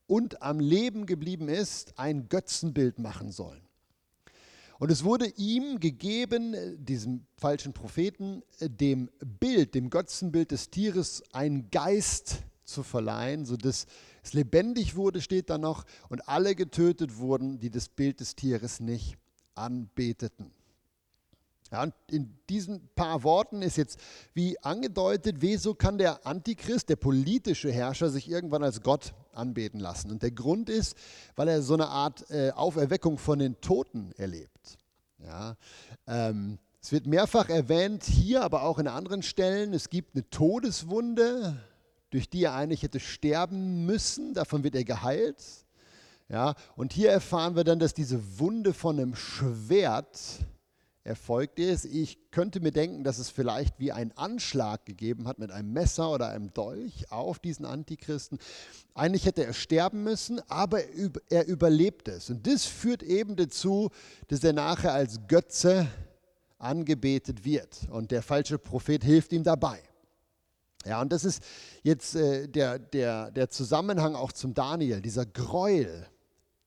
und 0.07 0.41
am 0.41 0.59
Leben 0.59 1.05
geblieben 1.05 1.49
ist, 1.49 1.99
ein 1.99 2.27
Götzenbild 2.27 2.97
machen 2.97 3.31
sollen. 3.31 3.61
Und 4.79 4.89
es 4.89 5.03
wurde 5.03 5.27
ihm 5.37 5.79
gegeben, 5.79 6.55
äh, 6.55 6.77
diesem 6.79 7.27
falschen 7.37 7.73
Propheten, 7.73 8.41
äh, 8.57 8.71
dem 8.71 9.11
Bild, 9.19 9.75
dem 9.75 9.91
Götzenbild 9.91 10.49
des 10.49 10.71
Tieres, 10.71 11.21
einen 11.31 11.69
Geist 11.69 12.41
zu 12.65 12.83
verleihen, 12.83 13.45
sodass 13.45 13.85
es 14.23 14.33
lebendig 14.33 14.95
wurde, 14.95 15.21
steht 15.21 15.49
da 15.49 15.57
noch, 15.57 15.85
und 16.09 16.27
alle 16.27 16.55
getötet 16.55 17.17
wurden, 17.17 17.59
die 17.59 17.69
das 17.69 17.89
Bild 17.89 18.19
des 18.19 18.35
Tieres 18.35 18.79
nicht 18.79 19.17
anbeteten. 19.53 20.51
Ja, 21.71 21.83
und 21.83 21.93
in 22.11 22.37
diesen 22.47 22.89
paar 22.95 23.23
Worten 23.23 23.61
ist 23.61 23.77
jetzt 23.77 23.99
wie 24.33 24.59
angedeutet, 24.61 25.37
wieso 25.39 25.73
kann 25.73 25.97
der 25.97 26.25
Antichrist, 26.25 26.89
der 26.89 26.95
politische 26.95 27.71
Herrscher, 27.71 28.09
sich 28.09 28.29
irgendwann 28.29 28.63
als 28.63 28.81
Gott 28.83 29.13
anbeten 29.33 29.79
lassen? 29.79 30.11
Und 30.11 30.21
der 30.21 30.31
Grund 30.31 30.69
ist, 30.69 30.95
weil 31.35 31.47
er 31.47 31.63
so 31.63 31.73
eine 31.73 31.87
Art 31.87 32.29
äh, 32.29 32.51
Auferweckung 32.51 33.17
von 33.17 33.39
den 33.39 33.59
Toten 33.61 34.11
erlebt. 34.17 34.77
Ja, 35.17 35.57
ähm, 36.05 36.59
es 36.81 36.91
wird 36.91 37.07
mehrfach 37.07 37.49
erwähnt, 37.49 38.03
hier, 38.03 38.43
aber 38.43 38.61
auch 38.61 38.77
in 38.77 38.87
anderen 38.87 39.23
Stellen, 39.23 39.73
es 39.73 39.89
gibt 39.89 40.13
eine 40.13 40.29
Todeswunde, 40.29 41.59
durch 42.15 42.29
die 42.29 42.45
er 42.45 42.53
eigentlich 42.53 42.81
hätte 42.81 43.01
sterben 43.01 43.85
müssen, 43.85 44.33
davon 44.33 44.63
wird 44.63 44.73
er 44.75 44.85
geheilt. 44.85 45.43
Ja, 46.29 46.55
und 46.77 46.93
hier 46.93 47.11
erfahren 47.11 47.57
wir 47.57 47.65
dann, 47.65 47.77
dass 47.77 47.93
diese 47.93 48.39
Wunde 48.39 48.73
von 48.73 48.97
einem 48.97 49.15
Schwert 49.15 50.17
erfolgt 51.03 51.59
ist. 51.59 51.83
Ich 51.83 52.31
könnte 52.31 52.61
mir 52.61 52.71
denken, 52.71 53.03
dass 53.03 53.19
es 53.19 53.29
vielleicht 53.29 53.81
wie 53.81 53.91
einen 53.91 54.13
Anschlag 54.13 54.85
gegeben 54.85 55.27
hat 55.27 55.39
mit 55.39 55.51
einem 55.51 55.73
Messer 55.73 56.09
oder 56.09 56.29
einem 56.29 56.53
Dolch 56.53 57.11
auf 57.11 57.39
diesen 57.39 57.65
Antichristen. 57.65 58.39
Eigentlich 58.93 59.25
hätte 59.25 59.43
er 59.43 59.51
sterben 59.51 60.01
müssen, 60.05 60.39
aber 60.47 60.79
er 61.29 61.47
überlebt 61.47 62.07
es. 62.07 62.29
Und 62.29 62.47
das 62.47 62.65
führt 62.65 63.03
eben 63.03 63.35
dazu, 63.35 63.89
dass 64.29 64.41
er 64.41 64.53
nachher 64.53 64.93
als 64.93 65.19
Götze 65.27 65.85
angebetet 66.59 67.43
wird. 67.43 67.89
Und 67.91 68.11
der 68.11 68.21
falsche 68.21 68.57
Prophet 68.57 69.03
hilft 69.03 69.33
ihm 69.33 69.43
dabei. 69.43 69.83
Ja, 70.85 71.01
und 71.01 71.11
das 71.11 71.25
ist 71.25 71.43
jetzt 71.83 72.15
äh, 72.15 72.47
der, 72.47 72.77
der, 72.79 73.31
der 73.31 73.49
Zusammenhang 73.49 74.15
auch 74.15 74.31
zum 74.31 74.53
Daniel, 74.53 75.01
dieser 75.01 75.25
Gräuel, 75.25 76.07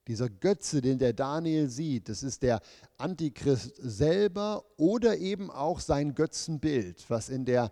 dieser 0.08 0.28
Götze, 0.28 0.80
den 0.80 0.98
der 0.98 1.12
Daniel 1.12 1.68
sieht, 1.68 2.08
das 2.08 2.22
ist 2.22 2.42
der 2.42 2.60
Antichrist 2.96 3.74
selber 3.76 4.64
oder 4.76 5.18
eben 5.18 5.50
auch 5.50 5.80
sein 5.80 6.14
Götzenbild, 6.14 7.04
was 7.08 7.28
in 7.28 7.44
der 7.44 7.70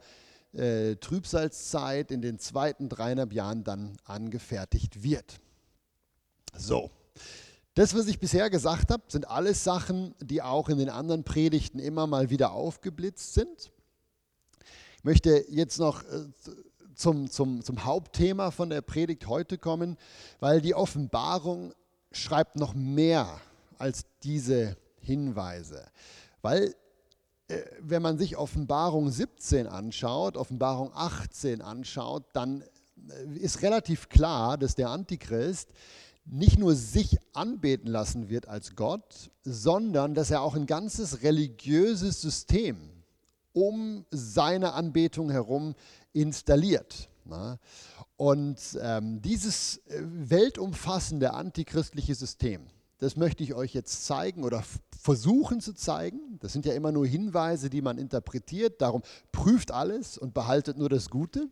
äh, 0.52 0.96
Trübsalzeit 0.96 2.10
in 2.10 2.22
den 2.22 2.38
zweiten 2.38 2.88
dreieinhalb 2.88 3.32
Jahren 3.32 3.64
dann 3.64 3.96
angefertigt 4.04 5.02
wird. 5.02 5.40
So, 6.56 6.90
das, 7.74 7.94
was 7.94 8.06
ich 8.06 8.20
bisher 8.20 8.50
gesagt 8.50 8.90
habe, 8.90 9.02
sind 9.08 9.28
alles 9.28 9.64
Sachen, 9.64 10.14
die 10.20 10.42
auch 10.42 10.68
in 10.68 10.78
den 10.78 10.88
anderen 10.88 11.24
Predigten 11.24 11.78
immer 11.78 12.06
mal 12.06 12.30
wieder 12.30 12.52
aufgeblitzt 12.52 13.34
sind. 13.34 13.72
Möchte 15.06 15.44
jetzt 15.50 15.78
noch 15.78 16.02
äh, 16.02 16.24
zum, 16.96 17.30
zum, 17.30 17.62
zum 17.62 17.84
Hauptthema 17.84 18.50
von 18.50 18.70
der 18.70 18.80
Predigt 18.80 19.28
heute 19.28 19.56
kommen, 19.56 19.96
weil 20.40 20.60
die 20.60 20.74
Offenbarung 20.74 21.72
schreibt 22.10 22.56
noch 22.56 22.74
mehr 22.74 23.40
als 23.78 24.04
diese 24.24 24.76
Hinweise, 24.98 25.86
weil 26.42 26.74
äh, 27.46 27.60
wenn 27.78 28.02
man 28.02 28.18
sich 28.18 28.36
Offenbarung 28.36 29.08
17 29.08 29.68
anschaut, 29.68 30.36
Offenbarung 30.36 30.90
18 30.92 31.62
anschaut, 31.62 32.24
dann 32.32 32.64
äh, 33.08 33.38
ist 33.38 33.62
relativ 33.62 34.08
klar, 34.08 34.58
dass 34.58 34.74
der 34.74 34.90
Antichrist 34.90 35.68
nicht 36.24 36.58
nur 36.58 36.74
sich 36.74 37.16
anbeten 37.32 37.92
lassen 37.92 38.28
wird 38.28 38.48
als 38.48 38.74
Gott, 38.74 39.30
sondern 39.44 40.14
dass 40.14 40.32
er 40.32 40.42
auch 40.42 40.56
ein 40.56 40.66
ganzes 40.66 41.22
religiöses 41.22 42.20
System 42.20 42.95
um 43.56 44.04
seine 44.10 44.74
Anbetung 44.74 45.30
herum 45.30 45.74
installiert. 46.12 47.08
Und 48.16 48.58
ähm, 48.82 49.22
dieses 49.22 49.78
äh, 49.86 50.02
weltumfassende 50.04 51.32
antichristliche 51.32 52.14
System, 52.14 52.66
das 52.98 53.16
möchte 53.16 53.42
ich 53.42 53.54
euch 53.54 53.72
jetzt 53.72 54.04
zeigen 54.04 54.44
oder 54.44 54.62
versuchen 55.00 55.60
zu 55.60 55.72
zeigen. 55.72 56.38
Das 56.40 56.52
sind 56.52 56.66
ja 56.66 56.74
immer 56.74 56.92
nur 56.92 57.06
Hinweise, 57.06 57.70
die 57.70 57.80
man 57.80 57.96
interpretiert. 57.96 58.82
Darum 58.82 59.02
prüft 59.32 59.70
alles 59.70 60.18
und 60.18 60.34
behaltet 60.34 60.76
nur 60.76 60.90
das 60.90 61.08
Gute. 61.08 61.48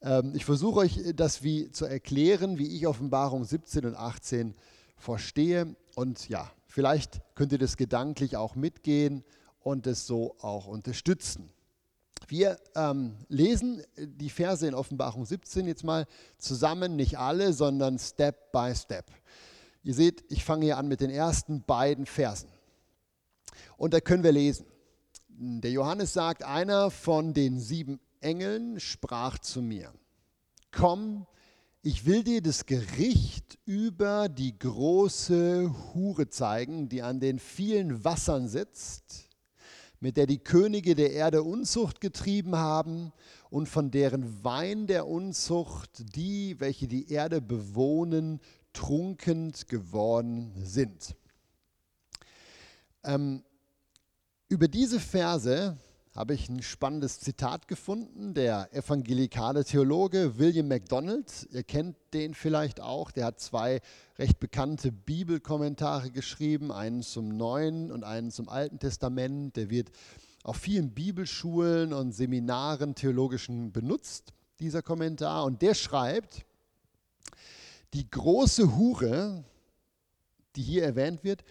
Ähm, 0.00 0.32
ich 0.34 0.46
versuche 0.46 0.80
euch 0.80 1.12
das 1.14 1.42
wie 1.42 1.70
zu 1.70 1.84
erklären, 1.84 2.56
wie 2.56 2.74
ich 2.74 2.86
Offenbarung 2.86 3.44
17 3.44 3.84
und 3.84 3.96
18 3.96 4.54
verstehe. 4.96 5.76
Und 5.94 6.26
ja, 6.30 6.50
vielleicht 6.66 7.20
könnt 7.34 7.52
ihr 7.52 7.58
das 7.58 7.76
gedanklich 7.76 8.38
auch 8.38 8.54
mitgehen 8.54 9.24
und 9.60 9.86
es 9.86 10.06
so 10.06 10.36
auch 10.40 10.66
unterstützen. 10.66 11.50
Wir 12.26 12.58
ähm, 12.74 13.16
lesen 13.28 13.82
die 13.96 14.30
Verse 14.30 14.66
in 14.66 14.74
Offenbarung 14.74 15.24
17 15.24 15.66
jetzt 15.66 15.84
mal 15.84 16.06
zusammen, 16.36 16.96
nicht 16.96 17.18
alle, 17.18 17.52
sondern 17.52 17.98
Step 17.98 18.52
by 18.52 18.74
Step. 18.74 19.06
Ihr 19.82 19.94
seht, 19.94 20.24
ich 20.28 20.44
fange 20.44 20.66
hier 20.66 20.76
an 20.76 20.88
mit 20.88 21.00
den 21.00 21.10
ersten 21.10 21.62
beiden 21.62 22.04
Versen. 22.04 22.50
Und 23.76 23.94
da 23.94 24.00
können 24.00 24.24
wir 24.24 24.32
lesen. 24.32 24.66
Der 25.28 25.70
Johannes 25.70 26.12
sagt, 26.12 26.42
einer 26.42 26.90
von 26.90 27.32
den 27.32 27.60
sieben 27.60 28.00
Engeln 28.20 28.80
sprach 28.80 29.38
zu 29.38 29.62
mir, 29.62 29.92
komm, 30.72 31.26
ich 31.82 32.04
will 32.04 32.24
dir 32.24 32.42
das 32.42 32.66
Gericht 32.66 33.58
über 33.64 34.28
die 34.28 34.58
große 34.58 35.72
Hure 35.94 36.28
zeigen, 36.28 36.88
die 36.88 37.02
an 37.02 37.20
den 37.20 37.38
vielen 37.38 38.04
Wassern 38.04 38.48
sitzt, 38.48 39.27
mit 40.00 40.16
der 40.16 40.26
die 40.26 40.38
Könige 40.38 40.94
der 40.94 41.12
Erde 41.12 41.42
Unzucht 41.42 42.00
getrieben 42.00 42.56
haben 42.56 43.12
und 43.50 43.68
von 43.68 43.90
deren 43.90 44.44
Wein 44.44 44.86
der 44.86 45.06
Unzucht 45.06 46.16
die, 46.16 46.58
welche 46.60 46.86
die 46.86 47.10
Erde 47.10 47.40
bewohnen, 47.40 48.40
trunkend 48.72 49.68
geworden 49.68 50.52
sind. 50.62 51.16
Ähm, 53.02 53.42
über 54.48 54.68
diese 54.68 55.00
Verse 55.00 55.76
habe 56.18 56.34
ich 56.34 56.48
ein 56.48 56.62
spannendes 56.62 57.20
Zitat 57.20 57.68
gefunden. 57.68 58.34
Der 58.34 58.74
evangelikale 58.74 59.64
Theologe 59.64 60.36
William 60.36 60.66
MacDonald, 60.66 61.46
ihr 61.52 61.62
kennt 61.62 61.94
den 62.12 62.34
vielleicht 62.34 62.80
auch, 62.80 63.12
der 63.12 63.26
hat 63.26 63.38
zwei 63.38 63.80
recht 64.18 64.40
bekannte 64.40 64.90
Bibelkommentare 64.90 66.10
geschrieben, 66.10 66.72
einen 66.72 67.02
zum 67.02 67.28
Neuen 67.28 67.92
und 67.92 68.02
einen 68.02 68.32
zum 68.32 68.48
Alten 68.48 68.80
Testament. 68.80 69.54
Der 69.54 69.70
wird 69.70 69.92
auf 70.42 70.56
vielen 70.56 70.90
Bibelschulen 70.90 71.92
und 71.92 72.10
Seminaren 72.10 72.96
theologischen 72.96 73.70
benutzt, 73.70 74.32
dieser 74.58 74.82
Kommentar. 74.82 75.44
Und 75.44 75.62
der 75.62 75.74
schreibt, 75.74 76.44
die 77.94 78.10
große 78.10 78.76
Hure, 78.76 79.44
die 80.56 80.62
hier 80.62 80.82
erwähnt 80.82 81.22
wird, 81.22 81.44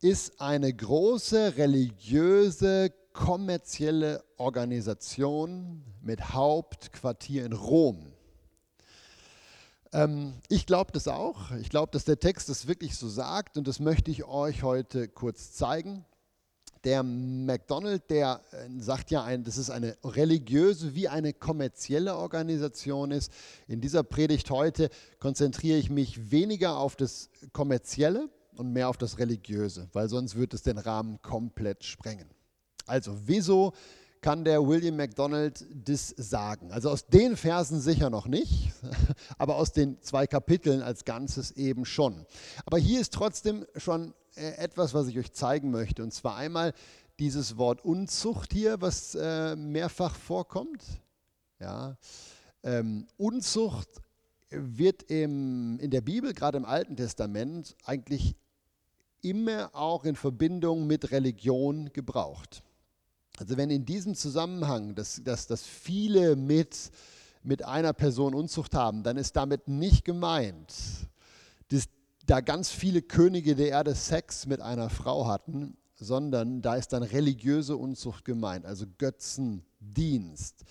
ist 0.00 0.40
eine 0.40 0.72
große 0.72 1.56
religiöse 1.56 2.92
kommerzielle 3.12 4.24
Organisation 4.36 5.84
mit 6.00 6.32
Hauptquartier 6.32 7.44
in 7.44 7.52
Rom. 7.52 8.12
Ähm, 9.92 10.34
ich 10.48 10.66
glaube 10.66 10.92
das 10.92 11.08
auch. 11.08 11.50
Ich 11.52 11.68
glaube, 11.68 11.92
dass 11.92 12.04
der 12.04 12.18
Text 12.18 12.48
das 12.48 12.66
wirklich 12.66 12.96
so 12.96 13.08
sagt 13.08 13.56
und 13.58 13.68
das 13.68 13.78
möchte 13.80 14.10
ich 14.10 14.24
euch 14.24 14.62
heute 14.62 15.08
kurz 15.08 15.52
zeigen. 15.52 16.04
Der 16.84 17.04
McDonald, 17.04 18.10
der 18.10 18.40
äh, 18.50 18.80
sagt 18.80 19.12
ja, 19.12 19.22
ein, 19.22 19.44
dass 19.44 19.56
es 19.56 19.70
eine 19.70 19.96
religiöse 20.02 20.94
wie 20.96 21.08
eine 21.08 21.32
kommerzielle 21.32 22.16
Organisation 22.16 23.12
ist. 23.12 23.30
In 23.68 23.80
dieser 23.80 24.02
Predigt 24.02 24.50
heute 24.50 24.90
konzentriere 25.20 25.78
ich 25.78 25.90
mich 25.90 26.32
weniger 26.32 26.78
auf 26.78 26.96
das 26.96 27.30
Kommerzielle 27.52 28.28
und 28.56 28.72
mehr 28.72 28.88
auf 28.88 28.96
das 28.96 29.18
Religiöse, 29.18 29.88
weil 29.92 30.08
sonst 30.08 30.34
wird 30.34 30.54
es 30.54 30.62
den 30.62 30.78
Rahmen 30.78 31.22
komplett 31.22 31.84
sprengen. 31.84 32.31
Also, 32.86 33.16
wieso 33.26 33.72
kann 34.20 34.44
der 34.44 34.66
William 34.66 34.96
MacDonald 34.96 35.66
das 35.72 36.14
sagen? 36.16 36.72
Also 36.72 36.90
aus 36.90 37.06
den 37.06 37.36
Versen 37.36 37.80
sicher 37.80 38.08
noch 38.08 38.26
nicht, 38.26 38.72
aber 39.38 39.56
aus 39.56 39.72
den 39.72 40.00
zwei 40.00 40.26
Kapiteln 40.26 40.80
als 40.80 41.04
Ganzes 41.04 41.50
eben 41.52 41.84
schon. 41.84 42.24
Aber 42.64 42.78
hier 42.78 43.00
ist 43.00 43.12
trotzdem 43.12 43.66
schon 43.76 44.14
äh, 44.36 44.56
etwas, 44.56 44.94
was 44.94 45.08
ich 45.08 45.18
euch 45.18 45.32
zeigen 45.32 45.70
möchte. 45.70 46.02
Und 46.02 46.14
zwar 46.14 46.36
einmal 46.36 46.72
dieses 47.18 47.56
Wort 47.58 47.84
Unzucht 47.84 48.52
hier, 48.52 48.80
was 48.80 49.14
äh, 49.14 49.56
mehrfach 49.56 50.14
vorkommt. 50.14 50.82
Ja. 51.58 51.96
Ähm, 52.62 53.06
Unzucht 53.16 53.88
wird 54.50 55.04
im, 55.04 55.78
in 55.80 55.90
der 55.90 56.00
Bibel, 56.00 56.32
gerade 56.32 56.58
im 56.58 56.64
Alten 56.64 56.96
Testament, 56.96 57.76
eigentlich 57.84 58.36
immer 59.20 59.70
auch 59.72 60.04
in 60.04 60.16
Verbindung 60.16 60.86
mit 60.86 61.10
Religion 61.10 61.92
gebraucht. 61.92 62.62
Also 63.42 63.56
wenn 63.56 63.70
in 63.70 63.84
diesem 63.84 64.14
Zusammenhang, 64.14 64.94
dass, 64.94 65.20
dass, 65.24 65.48
dass 65.48 65.64
viele 65.64 66.36
mit, 66.36 66.92
mit 67.42 67.64
einer 67.64 67.92
Person 67.92 68.34
Unzucht 68.34 68.72
haben, 68.72 69.02
dann 69.02 69.16
ist 69.16 69.34
damit 69.34 69.66
nicht 69.66 70.04
gemeint, 70.04 70.72
dass 71.66 71.88
da 72.24 72.40
ganz 72.40 72.70
viele 72.70 73.02
Könige 73.02 73.56
der 73.56 73.70
Erde 73.70 73.96
Sex 73.96 74.46
mit 74.46 74.60
einer 74.60 74.90
Frau 74.90 75.26
hatten, 75.26 75.76
sondern 75.96 76.62
da 76.62 76.76
ist 76.76 76.92
dann 76.92 77.02
religiöse 77.02 77.76
Unzucht 77.76 78.24
gemeint, 78.24 78.64
also 78.64 78.86
Götzendienst. 78.96 80.62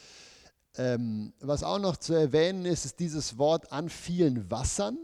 Ähm, 0.78 1.34
was 1.42 1.64
auch 1.64 1.80
noch 1.80 1.98
zu 1.98 2.14
erwähnen 2.14 2.64
ist, 2.64 2.86
ist 2.86 3.02
dieses 3.02 3.38
Wort 3.38 3.74
an 3.74 3.90
vielen 3.90 4.50
Wassern. 4.50 4.98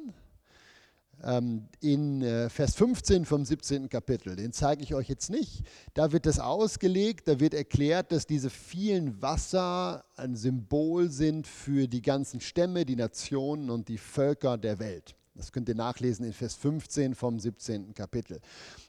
Ähm, 1.24 1.68
in 1.80 2.22
äh, 2.22 2.48
Vers 2.50 2.76
15 2.76 3.26
vom 3.26 3.44
17. 3.44 3.90
Kapitel. 3.90 4.36
Den 4.36 4.54
zeige 4.54 4.84
ich 4.84 4.94
euch 4.94 5.10
jetzt 5.10 5.32
nicht. 5.32 5.64
Da 5.96 6.12
wird 6.12 6.28
das 6.28 6.40
ausgelegt, 6.40 7.28
da 7.28 7.40
wird 7.40 7.56
erklärt, 7.56 8.12
dass 8.12 8.28
diese 8.28 8.52
vielen 8.52 9.20
Wasser 9.22 10.06
ein 10.16 10.36
Symbol 10.36 11.10
sind 11.10 11.48
für 11.48 11.88
die 11.88 12.04
ganzen 12.04 12.40
Stämme, 12.40 12.86
die 12.86 12.96
Nationen 12.96 13.72
und 13.72 13.88
die 13.88 13.98
Völker 13.98 14.58
der 14.58 14.78
Welt. 14.78 15.16
Das 15.38 15.52
könnt 15.52 15.70
ihr 15.70 15.76
nachlesen 15.76 16.26
in 16.26 16.34
Vers 16.34 16.56
15 16.56 17.14
vom 17.16 17.40
17. 17.40 17.94
Kapitel. 17.94 18.40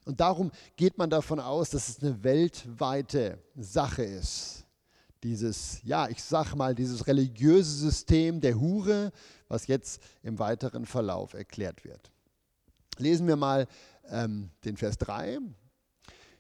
Und 0.05 0.21
darum 0.21 0.51
geht 0.77 0.97
man 0.97 1.11
davon 1.11 1.41
aus, 1.41 1.71
dass 1.71 1.89
es 1.89 2.03
eine 2.03 2.23
weltweite 2.25 3.39
Sache 3.55 4.03
ist. 4.03 4.65
Dieses, 5.23 5.81
ja, 5.83 6.09
ich 6.09 6.23
sag 6.23 6.55
mal, 6.55 6.75
dieses 6.75 7.07
religiöse 7.07 7.71
System 7.71 8.41
der 8.41 8.59
Hure, 8.59 9.13
was 9.49 9.67
jetzt 9.67 10.03
im 10.23 10.39
weiteren 10.39 10.87
Verlauf 10.87 11.35
erklärt 11.35 11.85
wird. 11.85 12.11
Lesen 13.01 13.27
wir 13.27 13.37
mal 13.37 13.67
ähm, 14.11 14.51
den 14.65 14.77
Vers 14.77 14.99
3. 14.99 15.39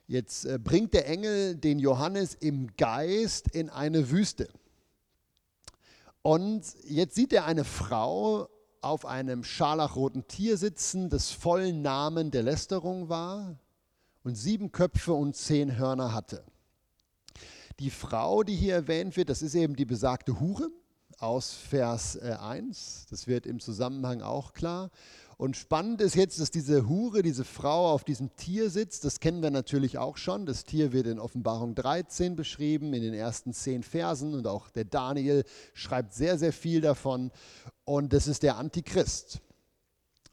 Jetzt 0.07 0.47
äh, 0.47 0.59
bringt 0.59 0.95
der 0.95 1.07
Engel 1.07 1.57
den 1.57 1.79
Johannes 1.79 2.35
im 2.35 2.75
Geist 2.77 3.49
in 3.49 3.69
eine 3.69 4.11
Wüste. 4.11 4.49
Und 6.23 6.65
jetzt 6.85 7.15
sieht 7.15 7.33
er 7.33 7.45
eine 7.45 7.65
Frau 7.65 8.49
auf 8.81 9.07
einem 9.07 9.45
scharlachroten 9.45 10.27
Tier 10.29 10.57
sitzen, 10.57 11.09
das 11.09 11.31
vollen 11.31 11.83
Namen 11.83 12.31
der 12.31 12.43
Lästerung 12.43 13.09
war 13.09 13.59
und 14.23 14.35
sieben 14.35 14.73
Köpfe 14.73 15.13
und 15.13 15.37
zehn 15.37 15.79
Hörner 15.79 16.13
hatte. 16.13 16.45
Die 17.79 17.91
Frau, 17.91 18.43
die 18.43 18.57
hier 18.57 18.75
erwähnt 18.75 19.17
wird, 19.17 19.31
das 19.31 19.43
ist 19.43 19.55
eben 19.55 19.77
die 19.77 19.85
besagte 19.85 20.41
Hure 20.41 20.71
aus 21.19 21.53
Vers 21.53 22.19
1. 22.19 23.05
Äh, 23.05 23.07
das 23.11 23.27
wird 23.27 23.47
im 23.47 23.61
Zusammenhang 23.61 24.23
auch 24.23 24.53
klar. 24.53 24.91
Und 25.39 25.57
spannend 25.57 26.01
ist 26.01 26.17
jetzt, 26.17 26.41
dass 26.41 26.51
diese 26.51 26.89
Hure, 26.89 27.23
diese 27.23 27.45
Frau 27.45 27.93
auf 27.93 28.03
diesem 28.03 28.35
Tier 28.35 28.71
sitzt. 28.71 29.05
Das 29.05 29.21
kennen 29.21 29.41
wir 29.41 29.53
natürlich 29.53 29.97
auch 29.97 30.17
schon. 30.17 30.47
Das 30.47 30.65
Tier 30.65 30.93
wird 30.93 31.07
in 31.07 31.21
Offenbarung 31.21 31.77
13 31.77 32.35
beschrieben, 32.35 32.93
in 32.93 33.03
den 33.03 33.15
ersten 33.15 33.53
zehn 33.53 33.85
Versen. 33.85 34.35
Und 34.35 34.49
auch 34.49 34.69
der 34.71 34.85
Daniel 34.85 35.45
schreibt 35.75 36.13
sehr, 36.13 36.39
sehr 36.39 36.53
viel 36.53 36.81
davon. 36.81 37.31
Und 37.85 38.13
das 38.13 38.27
ist 38.27 38.43
der 38.43 38.57
Antichrist. 38.57 39.41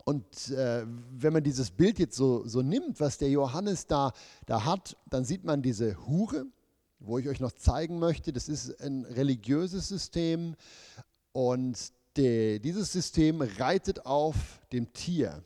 Und 0.06 0.50
äh, 0.50 0.88
wenn 1.12 1.34
man 1.34 1.44
dieses 1.44 1.70
Bild 1.70 2.00
jetzt 2.00 2.16
so, 2.16 2.48
so 2.48 2.64
nimmt, 2.64 3.00
was 3.00 3.20
der 3.20 3.30
Johannes 3.30 3.86
da, 3.86 4.12
da 4.48 4.66
hat, 4.66 4.98
dann 5.12 5.24
sieht 5.24 5.44
man 5.44 5.62
diese 5.62 6.04
Hure, 6.08 6.48
wo 6.98 7.20
ich 7.20 7.30
euch 7.30 7.40
noch 7.40 7.52
zeigen 7.52 8.00
möchte. 8.00 8.34
Das 8.34 8.50
ist 8.50 8.82
ein 8.82 9.06
religiöses 9.06 9.88
System. 9.88 10.56
Und 11.32 11.94
die, 12.18 12.60
dieses 12.60 12.92
System 12.92 13.42
reitet 13.42 14.06
auf 14.06 14.36
dem 14.72 14.92
Tier. 14.94 15.44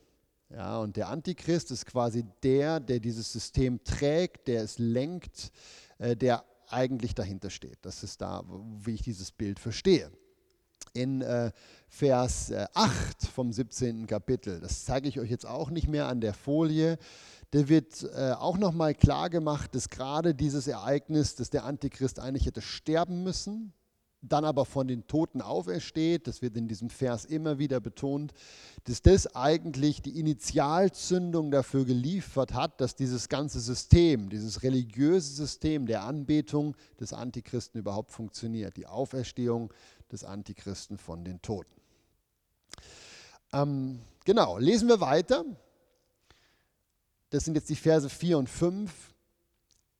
Ja, 0.49 0.79
und 0.79 0.95
der 0.97 1.09
Antichrist 1.09 1.69
ist 1.71 1.85
quasi 1.85 2.25
der, 2.41 2.79
der 2.79 2.99
dieses 2.99 3.31
System 3.31 3.83
trägt, 3.83 4.47
der 4.47 4.63
es 4.63 4.79
lenkt, 4.79 5.51
äh, 5.99 6.15
der 6.15 6.43
eigentlich 6.69 7.13
dahinter 7.13 7.49
steht. 7.49 7.77
Das 7.83 8.03
ist 8.03 8.21
da, 8.21 8.43
wie 8.79 8.93
ich 8.93 9.03
dieses 9.03 9.31
Bild 9.31 9.59
verstehe. 9.59 10.11
In 10.93 11.21
äh, 11.21 11.51
Vers 11.87 12.49
äh, 12.49 12.65
8 12.73 13.23
vom 13.27 13.51
17. 13.51 14.07
Kapitel, 14.07 14.59
das 14.59 14.85
zeige 14.85 15.07
ich 15.07 15.19
euch 15.19 15.29
jetzt 15.29 15.45
auch 15.45 15.69
nicht 15.69 15.87
mehr 15.87 16.07
an 16.07 16.19
der 16.19 16.33
Folie, 16.33 16.97
da 17.51 17.67
wird 17.67 18.03
äh, 18.15 18.31
auch 18.31 18.57
nochmal 18.57 18.93
klar 18.93 19.29
gemacht, 19.29 19.73
dass 19.73 19.89
gerade 19.89 20.35
dieses 20.35 20.67
Ereignis, 20.67 21.35
dass 21.35 21.49
der 21.49 21.63
Antichrist 21.63 22.19
eigentlich 22.19 22.45
hätte 22.45 22.61
sterben 22.61 23.23
müssen, 23.23 23.73
dann 24.21 24.43
aber 24.43 24.65
von 24.65 24.87
den 24.87 25.07
Toten 25.07 25.41
aufersteht, 25.41 26.27
das 26.27 26.41
wird 26.41 26.57
in 26.57 26.67
diesem 26.67 26.89
Vers 26.89 27.25
immer 27.25 27.57
wieder 27.57 27.79
betont, 27.79 28.33
dass 28.83 29.01
das 29.01 29.35
eigentlich 29.35 30.01
die 30.01 30.19
Initialzündung 30.19 31.51
dafür 31.51 31.85
geliefert 31.85 32.53
hat, 32.53 32.81
dass 32.81 32.95
dieses 32.95 33.29
ganze 33.29 33.59
System, 33.59 34.29
dieses 34.29 34.63
religiöse 34.63 35.33
System 35.33 35.85
der 35.85 36.03
Anbetung 36.03 36.75
des 36.99 37.13
Antichristen 37.13 37.79
überhaupt 37.79 38.11
funktioniert, 38.11 38.75
die 38.75 38.87
Auferstehung 38.87 39.73
des 40.11 40.23
Antichristen 40.23 40.97
von 40.97 41.23
den 41.23 41.41
Toten. 41.41 41.79
Ähm, 43.53 43.99
genau, 44.25 44.57
lesen 44.57 44.87
wir 44.87 44.99
weiter. 44.99 45.45
Das 47.29 47.45
sind 47.45 47.55
jetzt 47.55 47.69
die 47.69 47.75
Verse 47.75 48.09
4 48.09 48.37
und 48.37 48.49
5. 48.49 49.08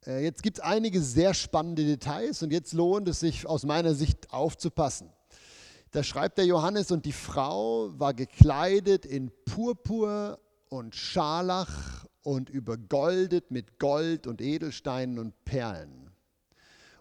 Äh, 0.06 0.24
jetzt 0.24 0.44
gibt 0.44 0.58
es 0.58 0.63
einige 0.63 1.01
sehr 1.01 1.34
spannende 1.34 1.86
Details 1.86 2.41
und 2.44 2.51
jetzt 2.51 2.74
lohnt 2.74 3.08
es 3.08 3.20
sich 3.20 3.46
aus 3.46 3.65
meiner 3.65 3.94
Sicht 3.94 4.32
aufzupassen. 4.32 5.10
Da 5.91 6.03
schreibt 6.03 6.38
der 6.38 6.46
Johannes, 6.46 6.91
und 6.91 7.06
die 7.06 7.12
Frau 7.13 7.89
war 8.00 8.13
gekleidet 8.13 9.06
in 9.06 9.32
Purpur 9.46 10.39
und 10.70 10.96
Scharlach 10.96 12.06
und 12.22 12.50
übergoldet 12.50 13.50
mit 13.50 13.79
Gold 13.79 14.27
und 14.27 14.39
Edelsteinen 14.39 15.18
und 15.18 15.34
Perlen. 15.46 16.12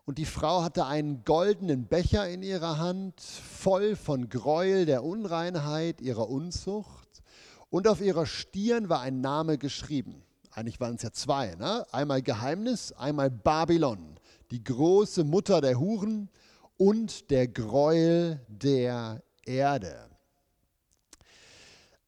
Und 0.06 0.16
die 0.16 0.24
Frau 0.24 0.62
hatte 0.62 0.86
einen 0.86 1.22
goldenen 1.24 1.86
Becher 1.86 2.26
in 2.30 2.42
ihrer 2.42 2.78
Hand, 2.78 3.20
voll 3.20 3.94
von 3.94 4.30
Gräuel 4.30 4.86
der 4.86 5.04
Unreinheit 5.04 6.00
ihrer 6.00 6.30
Unzucht. 6.30 7.22
Und 7.68 7.86
auf 7.86 8.00
ihrer 8.00 8.24
Stirn 8.24 8.88
war 8.88 9.02
ein 9.02 9.20
Name 9.20 9.58
geschrieben 9.58 10.24
eigentlich 10.58 10.80
waren 10.80 10.96
es 10.96 11.02
ja 11.02 11.12
zwei, 11.12 11.54
ne? 11.54 11.86
einmal 11.92 12.20
Geheimnis, 12.20 12.92
einmal 12.92 13.30
Babylon, 13.30 14.18
die 14.50 14.62
große 14.62 15.22
Mutter 15.24 15.60
der 15.60 15.78
Huren 15.78 16.28
und 16.76 17.30
der 17.30 17.46
Gräuel 17.46 18.40
der 18.48 19.22
Erde. 19.44 20.08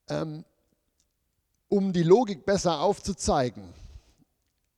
Ähm, 0.08 0.44
um 1.68 1.92
die 1.92 2.02
Logik 2.02 2.44
besser 2.44 2.80
aufzuzeigen, 2.80 3.62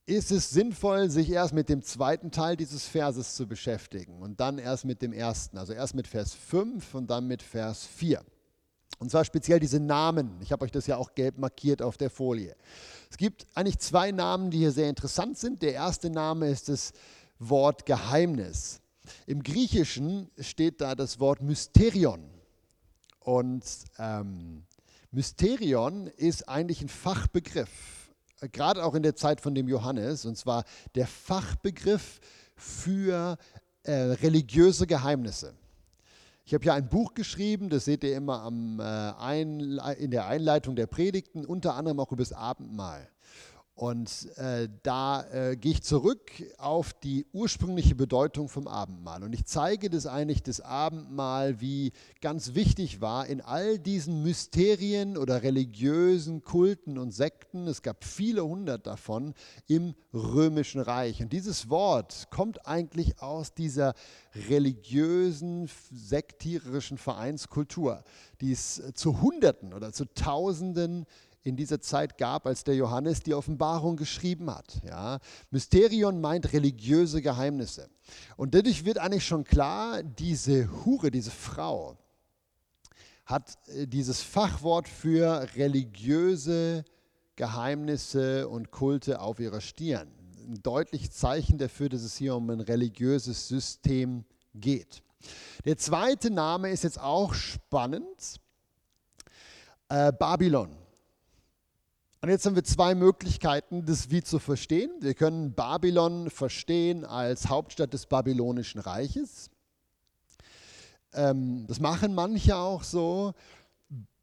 ist 0.05 0.31
es 0.31 0.51
sinnvoll, 0.51 1.09
sich 1.09 1.31
erst 1.31 1.53
mit 1.53 1.69
dem 1.69 1.81
zweiten 1.81 2.29
Teil 2.29 2.55
dieses 2.55 2.85
Verses 2.85 3.35
zu 3.35 3.47
beschäftigen 3.47 4.21
und 4.21 4.39
dann 4.39 4.59
erst 4.59 4.85
mit 4.85 5.01
dem 5.01 5.13
ersten. 5.13 5.57
Also 5.57 5.73
erst 5.73 5.95
mit 5.95 6.07
Vers 6.07 6.33
5 6.33 6.93
und 6.93 7.09
dann 7.09 7.25
mit 7.25 7.41
Vers 7.41 7.85
4. 7.87 8.23
Und 8.99 9.11
zwar 9.11 9.25
speziell 9.25 9.59
diese 9.59 9.79
Namen. 9.79 10.37
Ich 10.41 10.51
habe 10.51 10.63
euch 10.65 10.71
das 10.71 10.87
ja 10.87 10.97
auch 10.97 11.13
gelb 11.15 11.37
markiert 11.37 11.81
auf 11.81 11.97
der 11.97 12.09
Folie. 12.09 12.55
Es 13.09 13.17
gibt 13.17 13.45
eigentlich 13.53 13.79
zwei 13.79 14.11
Namen, 14.11 14.49
die 14.49 14.59
hier 14.59 14.71
sehr 14.71 14.89
interessant 14.89 15.37
sind. 15.37 15.61
Der 15.61 15.73
erste 15.73 16.09
Name 16.09 16.49
ist 16.49 16.69
das 16.69 16.93
Wort 17.39 17.85
Geheimnis. 17.85 18.81
Im 19.25 19.43
Griechischen 19.43 20.29
steht 20.39 20.81
da 20.81 20.95
das 20.95 21.19
Wort 21.19 21.41
Mysterion. 21.41 22.23
Und 23.19 23.63
ähm, 23.99 24.63
Mysterion 25.11 26.07
ist 26.07 26.49
eigentlich 26.49 26.81
ein 26.81 26.89
Fachbegriff, 26.89 27.69
gerade 28.51 28.83
auch 28.83 28.95
in 28.95 29.03
der 29.03 29.15
Zeit 29.15 29.41
von 29.41 29.53
dem 29.53 29.67
Johannes, 29.67 30.25
und 30.25 30.37
zwar 30.37 30.65
der 30.95 31.07
Fachbegriff 31.07 32.19
für 32.55 33.37
äh, 33.83 33.93
religiöse 33.93 34.87
Geheimnisse. 34.87 35.53
Ich 36.45 36.53
habe 36.53 36.63
hier 36.63 36.73
ein 36.73 36.89
Buch 36.89 37.13
geschrieben, 37.13 37.69
das 37.69 37.85
seht 37.85 38.03
ihr 38.03 38.17
immer 38.17 38.41
am, 38.41 38.79
äh, 38.79 39.41
in 39.41 40.11
der 40.11 40.27
Einleitung 40.27 40.75
der 40.75 40.87
Predigten, 40.87 41.45
unter 41.45 41.75
anderem 41.75 41.99
auch 42.01 42.11
über 42.11 42.21
das 42.21 42.33
Abendmahl. 42.33 43.07
Und 43.75 44.29
äh, 44.37 44.69
da 44.83 45.25
äh, 45.31 45.55
gehe 45.55 45.71
ich 45.71 45.81
zurück 45.81 46.31
auf 46.59 46.93
die 46.93 47.25
ursprüngliche 47.33 47.95
Bedeutung 47.95 48.47
vom 48.47 48.67
Abendmahl. 48.67 49.23
Und 49.23 49.33
ich 49.33 49.45
zeige 49.45 49.89
das 49.89 50.05
eigentlich, 50.05 50.43
das 50.43 50.61
Abendmahl, 50.61 51.59
wie 51.59 51.91
ganz 52.21 52.53
wichtig 52.53 53.01
war 53.01 53.25
in 53.25 53.41
all 53.41 53.79
diesen 53.79 54.21
Mysterien 54.21 55.17
oder 55.17 55.41
religiösen 55.41 56.43
Kulten 56.43 56.99
und 56.99 57.13
Sekten. 57.13 57.65
Es 57.65 57.81
gab 57.81 58.03
viele 58.03 58.45
hundert 58.45 58.85
davon 58.85 59.33
im 59.65 59.95
römischen 60.13 60.79
Reich. 60.79 61.23
Und 61.23 61.33
dieses 61.33 61.67
Wort 61.71 62.27
kommt 62.29 62.67
eigentlich 62.67 63.23
aus 63.23 63.55
dieser 63.55 63.95
religiösen, 64.49 65.67
sektiererischen 65.91 66.99
Vereinskultur, 66.99 68.03
die 68.39 68.51
es 68.51 68.83
zu 68.93 69.19
Hunderten 69.19 69.73
oder 69.73 69.91
zu 69.93 70.05
Tausenden 70.13 71.07
in 71.43 71.57
dieser 71.57 71.81
Zeit 71.81 72.17
gab, 72.17 72.47
als 72.47 72.63
der 72.63 72.75
Johannes 72.75 73.21
die 73.21 73.33
Offenbarung 73.33 73.97
geschrieben 73.97 74.49
hat. 74.49 74.81
Ja. 74.85 75.19
Mysterion 75.51 76.21
meint 76.21 76.53
religiöse 76.53 77.21
Geheimnisse. 77.21 77.89
Und 78.37 78.55
dadurch 78.55 78.85
wird 78.85 78.97
eigentlich 78.97 79.25
schon 79.25 79.43
klar, 79.43 80.03
diese 80.03 80.69
Hure, 80.85 81.11
diese 81.11 81.31
Frau, 81.31 81.97
hat 83.25 83.57
äh, 83.67 83.87
dieses 83.87 84.21
Fachwort 84.21 84.87
für 84.87 85.47
religiöse 85.55 86.85
Geheimnisse 87.35 88.47
und 88.47 88.71
Kulte 88.71 89.19
auf 89.19 89.39
ihrer 89.39 89.61
Stirn. 89.61 90.07
Ein 90.47 90.61
deutliches 90.61 91.11
Zeichen 91.11 91.57
dafür, 91.57 91.89
dass 91.89 92.03
es 92.03 92.15
hier 92.15 92.35
um 92.35 92.49
ein 92.49 92.59
religiöses 92.61 93.47
System 93.47 94.25
geht. 94.53 95.01
Der 95.65 95.77
zweite 95.77 96.29
Name 96.29 96.69
ist 96.69 96.83
jetzt 96.83 96.99
auch 96.99 97.33
spannend. 97.33 98.39
Äh, 99.89 100.11
Babylon. 100.11 100.82
Und 102.23 102.29
jetzt 102.29 102.45
haben 102.45 102.55
wir 102.55 102.63
zwei 102.63 102.95
Möglichkeiten, 102.95 103.85
das 103.85 104.09
wie 104.09 104.23
zu 104.23 104.39
verstehen. 104.39 104.89
Wir 105.01 105.13
können 105.13 105.53
Babylon 105.55 106.29
verstehen 106.29 107.03
als 107.03 107.49
Hauptstadt 107.49 107.91
des 107.93 108.05
Babylonischen 108.05 108.79
Reiches. 108.79 109.51
Ähm, 111.11 111.67
das 111.67 111.81
machen 111.81 112.15
manche 112.15 112.55
auch 112.55 112.83
so. 112.83 113.33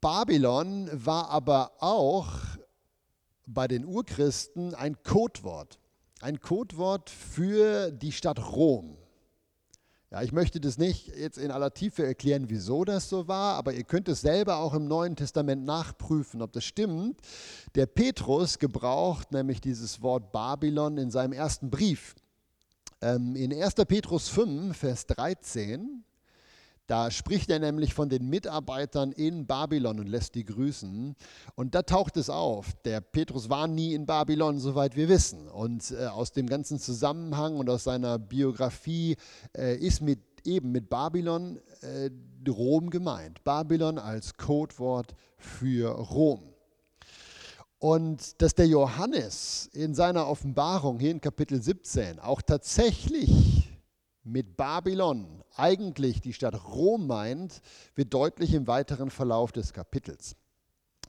Babylon 0.01 0.89
war 0.91 1.29
aber 1.29 1.73
auch 1.77 2.31
bei 3.45 3.67
den 3.67 3.85
Urchristen 3.85 4.73
ein 4.73 4.97
Codewort. 5.03 5.77
Ein 6.21 6.39
Codewort 6.39 7.07
für 7.07 7.91
die 7.91 8.11
Stadt 8.11 8.39
Rom. 8.39 8.97
Ja, 10.13 10.21
ich 10.21 10.33
möchte 10.33 10.59
das 10.59 10.77
nicht 10.77 11.07
jetzt 11.15 11.37
in 11.37 11.51
aller 11.51 11.73
Tiefe 11.73 12.05
erklären, 12.05 12.49
wieso 12.49 12.83
das 12.83 13.07
so 13.07 13.29
war, 13.29 13.55
aber 13.55 13.71
ihr 13.71 13.85
könnt 13.85 14.09
es 14.09 14.19
selber 14.19 14.57
auch 14.57 14.73
im 14.73 14.85
Neuen 14.85 15.15
Testament 15.15 15.63
nachprüfen, 15.63 16.41
ob 16.41 16.51
das 16.51 16.65
stimmt. 16.65 17.21
Der 17.75 17.85
Petrus 17.85 18.59
gebraucht 18.59 19.31
nämlich 19.31 19.61
dieses 19.61 20.01
Wort 20.01 20.33
Babylon 20.33 20.97
in 20.97 21.11
seinem 21.11 21.31
ersten 21.31 21.69
Brief. 21.69 22.15
Ähm, 22.99 23.37
in 23.37 23.53
1. 23.53 23.75
Petrus 23.87 24.27
5, 24.27 24.75
Vers 24.75 25.07
13 25.07 26.03
da 26.87 27.09
spricht 27.09 27.49
er 27.49 27.59
nämlich 27.59 27.93
von 27.93 28.09
den 28.09 28.29
Mitarbeitern 28.29 29.11
in 29.11 29.45
Babylon 29.47 29.99
und 29.99 30.07
lässt 30.07 30.35
die 30.35 30.43
grüßen. 30.43 31.15
Und 31.55 31.75
da 31.75 31.83
taucht 31.83 32.17
es 32.17 32.29
auf. 32.29 32.73
Der 32.83 32.99
Petrus 33.01 33.49
war 33.49 33.67
nie 33.67 33.93
in 33.93 34.05
Babylon, 34.05 34.59
soweit 34.59 34.95
wir 34.95 35.07
wissen. 35.07 35.47
Und 35.47 35.91
äh, 35.91 36.07
aus 36.07 36.31
dem 36.33 36.47
ganzen 36.47 36.79
Zusammenhang 36.79 37.55
und 37.55 37.69
aus 37.69 37.85
seiner 37.85 38.19
Biografie 38.19 39.15
äh, 39.57 39.77
ist 39.77 40.01
mit, 40.01 40.19
eben 40.43 40.71
mit 40.71 40.89
Babylon 40.89 41.59
äh, 41.81 42.09
Rom 42.49 42.89
gemeint. 42.89 43.43
Babylon 43.43 43.97
als 43.97 44.33
Codewort 44.35 45.15
für 45.37 45.89
Rom. 45.89 46.51
Und 47.79 48.41
dass 48.41 48.53
der 48.53 48.67
Johannes 48.67 49.69
in 49.73 49.95
seiner 49.95 50.27
Offenbarung 50.27 50.99
hier 50.99 51.11
in 51.11 51.19
Kapitel 51.19 51.61
17 51.61 52.19
auch 52.19 52.41
tatsächlich 52.41 53.60
mit 54.23 54.57
Babylon 54.57 55.43
eigentlich 55.55 56.21
die 56.21 56.33
Stadt 56.33 56.63
Rom 56.65 57.07
meint, 57.07 57.61
wird 57.95 58.13
deutlich 58.13 58.53
im 58.53 58.67
weiteren 58.67 59.09
Verlauf 59.09 59.51
des 59.51 59.73
Kapitels. 59.73 60.35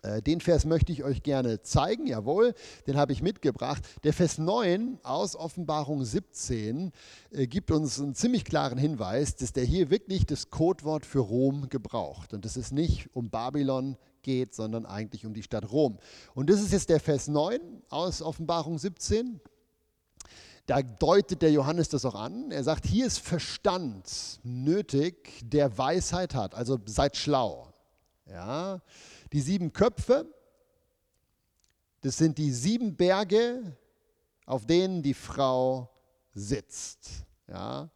Äh, 0.02 0.20
den 0.20 0.40
Vers 0.40 0.64
möchte 0.64 0.92
ich 0.92 1.04
euch 1.04 1.22
gerne 1.22 1.62
zeigen, 1.62 2.06
jawohl, 2.06 2.54
den 2.86 2.96
habe 2.96 3.12
ich 3.12 3.22
mitgebracht. 3.22 3.82
Der 4.02 4.12
Vers 4.12 4.38
9 4.38 4.98
aus 5.02 5.36
Offenbarung 5.36 6.04
17 6.04 6.92
äh, 7.30 7.46
gibt 7.46 7.70
uns 7.70 8.00
einen 8.00 8.14
ziemlich 8.14 8.44
klaren 8.44 8.78
Hinweis, 8.78 9.36
dass 9.36 9.52
der 9.52 9.64
hier 9.64 9.90
wirklich 9.90 10.26
das 10.26 10.50
Codewort 10.50 11.06
für 11.06 11.20
Rom 11.20 11.68
gebraucht. 11.68 12.34
Und 12.34 12.44
dass 12.44 12.56
es 12.56 12.72
nicht 12.72 13.14
um 13.14 13.30
Babylon 13.30 13.96
geht, 14.22 14.54
sondern 14.54 14.86
eigentlich 14.86 15.26
um 15.26 15.34
die 15.34 15.42
Stadt 15.42 15.70
Rom. 15.70 15.98
Und 16.34 16.50
das 16.50 16.60
ist 16.60 16.72
jetzt 16.72 16.88
der 16.88 17.00
Vers 17.00 17.28
9 17.28 17.60
aus 17.88 18.22
Offenbarung 18.22 18.78
17. 18.78 19.40
Da 20.72 20.80
deutet 20.80 21.42
der 21.42 21.52
Johannes 21.52 21.90
das 21.90 22.06
auch 22.06 22.14
an. 22.14 22.50
Er 22.50 22.64
sagt, 22.64 22.86
hier 22.86 23.06
ist 23.06 23.18
Verstand 23.18 24.40
nötig, 24.42 25.42
der 25.42 25.76
Weisheit 25.76 26.34
hat. 26.34 26.54
Also 26.54 26.80
seid 26.86 27.14
schlau. 27.14 27.70
Ja? 28.24 28.80
Die 29.34 29.42
sieben 29.42 29.74
Köpfe 29.74 30.24
Das 32.00 32.16
sind 32.16 32.38
die 32.38 32.50
sieben 32.50 32.96
Berge, 32.96 33.76
auf 34.46 34.64
denen 34.64 35.02
die 35.02 35.12
Frau 35.12 35.90
sitzt. 36.32 37.26
Ja? 37.48 37.90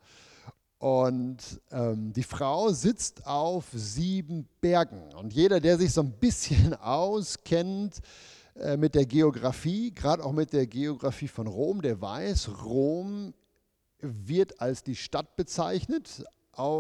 Und 0.77 1.39
ähm, 1.71 2.13
die 2.13 2.25
Frau 2.25 2.69
sitzt 2.73 3.27
auf 3.27 3.65
sieben 3.73 4.51
Bergen. 4.61 5.15
Und 5.15 5.33
jeder, 5.33 5.61
der 5.61 5.79
sich 5.79 5.95
so 5.95 6.03
ein 6.03 6.13
bisschen 6.13 6.75
auskennt 6.83 8.03
äh, 8.61 8.77
mit 8.77 8.95
der 8.95 9.07
Geografie, 9.07 9.93
gerade 9.95 10.25
auch 10.25 10.33
mit 10.33 10.53
der 10.53 10.67
Geografie 10.67 11.29
von 11.29 11.47
Rom, 11.47 11.83
der 11.83 12.01
weiß, 12.01 12.65
Rom 12.65 13.35
wird 14.01 14.61
als 14.61 14.83
die 14.83 14.97
Stadt 14.97 15.37
bezeichnet, 15.37 16.25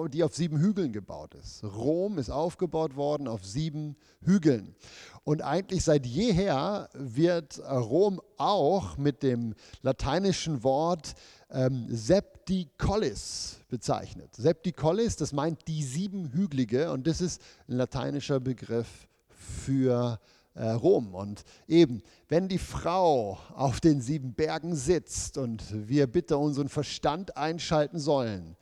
die 0.08 0.24
auf 0.24 0.34
sieben 0.34 0.58
Hügeln 0.58 0.92
gebaut 0.92 1.34
ist. 1.34 1.62
Rom 1.62 2.16
ist 2.16 2.30
aufgebaut 2.30 2.96
worden 2.96 3.28
auf 3.28 3.44
sieben 3.44 3.96
Hügeln. 4.22 4.74
Und 5.22 5.42
eigentlich 5.42 5.84
seit 5.84 6.06
jeher 6.06 6.88
wird 6.94 7.58
Rom 7.58 8.22
auch 8.38 8.96
mit 8.96 9.22
dem 9.22 9.54
lateinischen 9.82 10.62
Wort 10.62 11.14
ähm, 11.50 11.86
Septicollis 11.90 13.60
bezeichnet. 13.68 14.34
Septicollis, 14.34 15.16
das 15.16 15.34
meint 15.34 15.68
die 15.68 15.82
siebenhügelige 15.82 16.90
und 16.90 17.06
das 17.06 17.20
ist 17.20 17.42
ein 17.68 17.76
lateinischer 17.76 18.40
Begriff 18.40 19.06
für 19.28 20.18
äh, 20.22 20.35
Rom. 20.64 21.14
Und 21.14 21.44
eben, 21.68 22.02
wenn 22.28 22.48
die 22.48 22.58
Frau 22.58 23.38
auf 23.54 23.80
den 23.80 24.00
sieben 24.00 24.34
Bergen 24.34 24.74
sitzt 24.74 25.38
und 25.38 25.62
wir 25.88 26.06
bitte 26.06 26.38
unseren 26.38 26.68
Verstand 26.68 27.36
einschalten 27.36 27.98
sollen, 27.98 28.56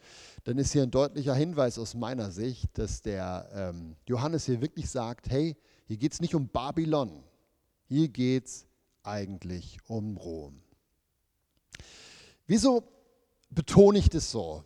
dann 0.45 0.59
ist 0.59 0.73
hier 0.73 0.83
ein 0.83 0.91
deutlicher 0.91 1.35
Hinweis 1.35 1.79
aus 1.79 1.95
meiner 1.95 2.31
Sicht, 2.31 2.77
dass 2.79 3.01
der 3.01 3.49
ähm, 3.55 3.97
Johannes 4.07 4.45
hier 4.45 4.61
wirklich 4.61 4.91
sagt, 4.91 5.31
hey, 5.31 5.57
hier 5.87 5.97
geht 5.97 6.13
es 6.13 6.21
nicht 6.21 6.35
um 6.35 6.49
Babylon, 6.49 7.23
hier 7.87 8.09
geht 8.09 8.47
es 8.47 8.67
eigentlich 9.03 9.79
um 9.87 10.17
Rom. 10.17 10.61
Wieso 12.47 12.83
betone 13.51 13.99
ich 13.99 14.11
das 14.11 14.31
so, 14.31 14.65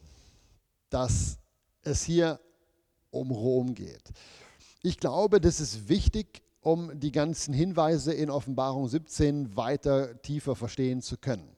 dass 0.90 1.38
es 1.82 2.02
hier 2.02 2.40
um 3.10 3.30
Rom 3.30 3.74
geht? 3.74 4.02
Ich 4.82 4.98
glaube, 4.98 5.40
das 5.40 5.60
ist 5.60 5.88
wichtig, 5.88 6.42
um 6.68 7.00
die 7.00 7.12
ganzen 7.12 7.54
Hinweise 7.54 8.12
in 8.12 8.28
Offenbarung 8.28 8.88
17 8.88 9.56
weiter 9.56 10.20
tiefer 10.20 10.54
verstehen 10.54 11.00
zu 11.00 11.16
können. 11.16 11.56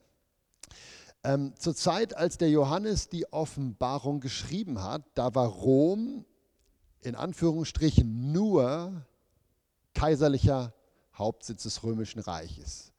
Ähm, 1.25 1.53
zur 1.59 1.75
Zeit, 1.75 2.15
als 2.15 2.37
der 2.37 2.49
Johannes 2.49 3.09
die 3.09 3.31
Offenbarung 3.33 4.21
geschrieben 4.21 4.81
hat, 4.81 5.03
da 5.15 5.35
war 5.35 5.47
Rom 5.47 6.23
in 7.01 7.15
Anführungsstrichen 7.15 8.31
nur 8.31 9.05
kaiserlicher 9.93 10.73
Hauptsitz 11.13 11.63
des 11.63 11.83
römischen 11.83 12.21
Reiches. 12.21 12.93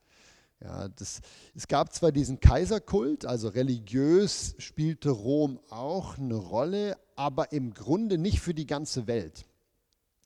Ja, 0.60 0.88
das, 0.88 1.22
es 1.54 1.66
gab 1.66 1.94
zwar 1.94 2.12
diesen 2.12 2.40
Kaiserkult, 2.40 3.24
also 3.24 3.48
religiös 3.48 4.54
spielte 4.58 5.08
Rom 5.08 5.58
auch 5.70 6.18
eine 6.18 6.34
Rolle, 6.34 6.98
aber 7.16 7.52
im 7.52 7.72
Grunde 7.72 8.18
nicht 8.18 8.40
für 8.40 8.52
die 8.52 8.66
ganze 8.66 9.06
Welt. 9.06 9.46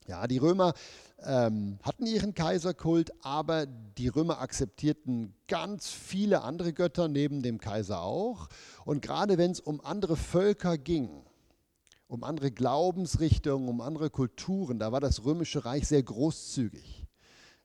Ja, 0.07 0.25
die 0.25 0.37
Römer 0.37 0.73
ähm, 1.23 1.79
hatten 1.83 2.05
ihren 2.05 2.33
Kaiserkult, 2.33 3.11
aber 3.25 3.65
die 3.65 4.07
Römer 4.07 4.39
akzeptierten 4.39 5.33
ganz 5.49 5.89
viele 5.89 6.43
andere 6.43 6.71
Götter 6.71 7.09
neben 7.09 7.41
dem 7.41 7.59
Kaiser 7.59 8.01
auch. 8.01 8.47
Und 8.85 9.01
gerade 9.01 9.37
wenn 9.37 9.51
es 9.51 9.59
um 9.59 9.81
andere 9.83 10.15
Völker 10.15 10.77
ging, 10.77 11.09
um 12.07 12.23
andere 12.23 12.51
Glaubensrichtungen, 12.51 13.67
um 13.67 13.81
andere 13.81 14.09
Kulturen, 14.09 14.79
da 14.79 14.93
war 14.93 15.01
das 15.01 15.25
römische 15.25 15.65
Reich 15.65 15.89
sehr 15.89 16.03
großzügig. 16.03 17.05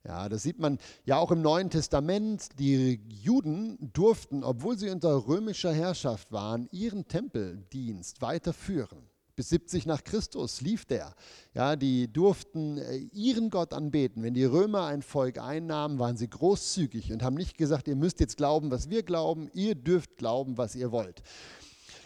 Ja, 0.05 0.29
das 0.29 0.43
sieht 0.43 0.59
man 0.59 0.79
ja 1.05 1.19
auch 1.19 1.31
im 1.31 1.43
Neuen 1.43 1.71
Testament. 1.71 2.59
Die 2.59 3.01
Juden 3.09 3.79
durften, 3.93 4.43
obwohl 4.43 4.77
sie 4.77 4.91
unter 4.91 5.29
römischer 5.29 5.73
Herrschaft 5.73 6.33
waren, 6.33 6.69
ihren 6.73 7.07
Tempeldienst 7.07 8.21
weiterführen. 8.21 9.12
Bis 9.43 9.49
70 9.49 9.87
nach 9.87 10.05
Christus 10.05 10.61
lief 10.61 10.85
der. 10.85 11.17
Ja, 11.53 11.75
die 11.75 12.07
durften 12.07 12.79
äh, 12.79 12.99
ihren 13.13 13.51
Gott 13.51 13.75
anbeten. 13.75 14.23
Wenn 14.23 14.35
die 14.35 14.45
Römer 14.45 14.87
ein 14.87 15.03
Volk 15.03 15.41
einnahmen, 15.41 15.99
waren 15.99 16.17
sie 16.17 16.31
großzügig 16.31 17.13
und 17.13 17.25
haben 17.25 17.35
nicht 17.35 17.59
gesagt, 17.59 17.89
ihr 17.89 17.97
müsst 17.97 18.21
jetzt 18.21 18.37
glauben, 18.37 18.71
was 18.71 18.89
wir 18.89 19.03
glauben, 19.03 19.51
ihr 19.53 19.75
dürft 19.75 20.17
glauben, 20.17 20.59
was 20.59 20.77
ihr 20.77 20.93
wollt. 20.93 21.25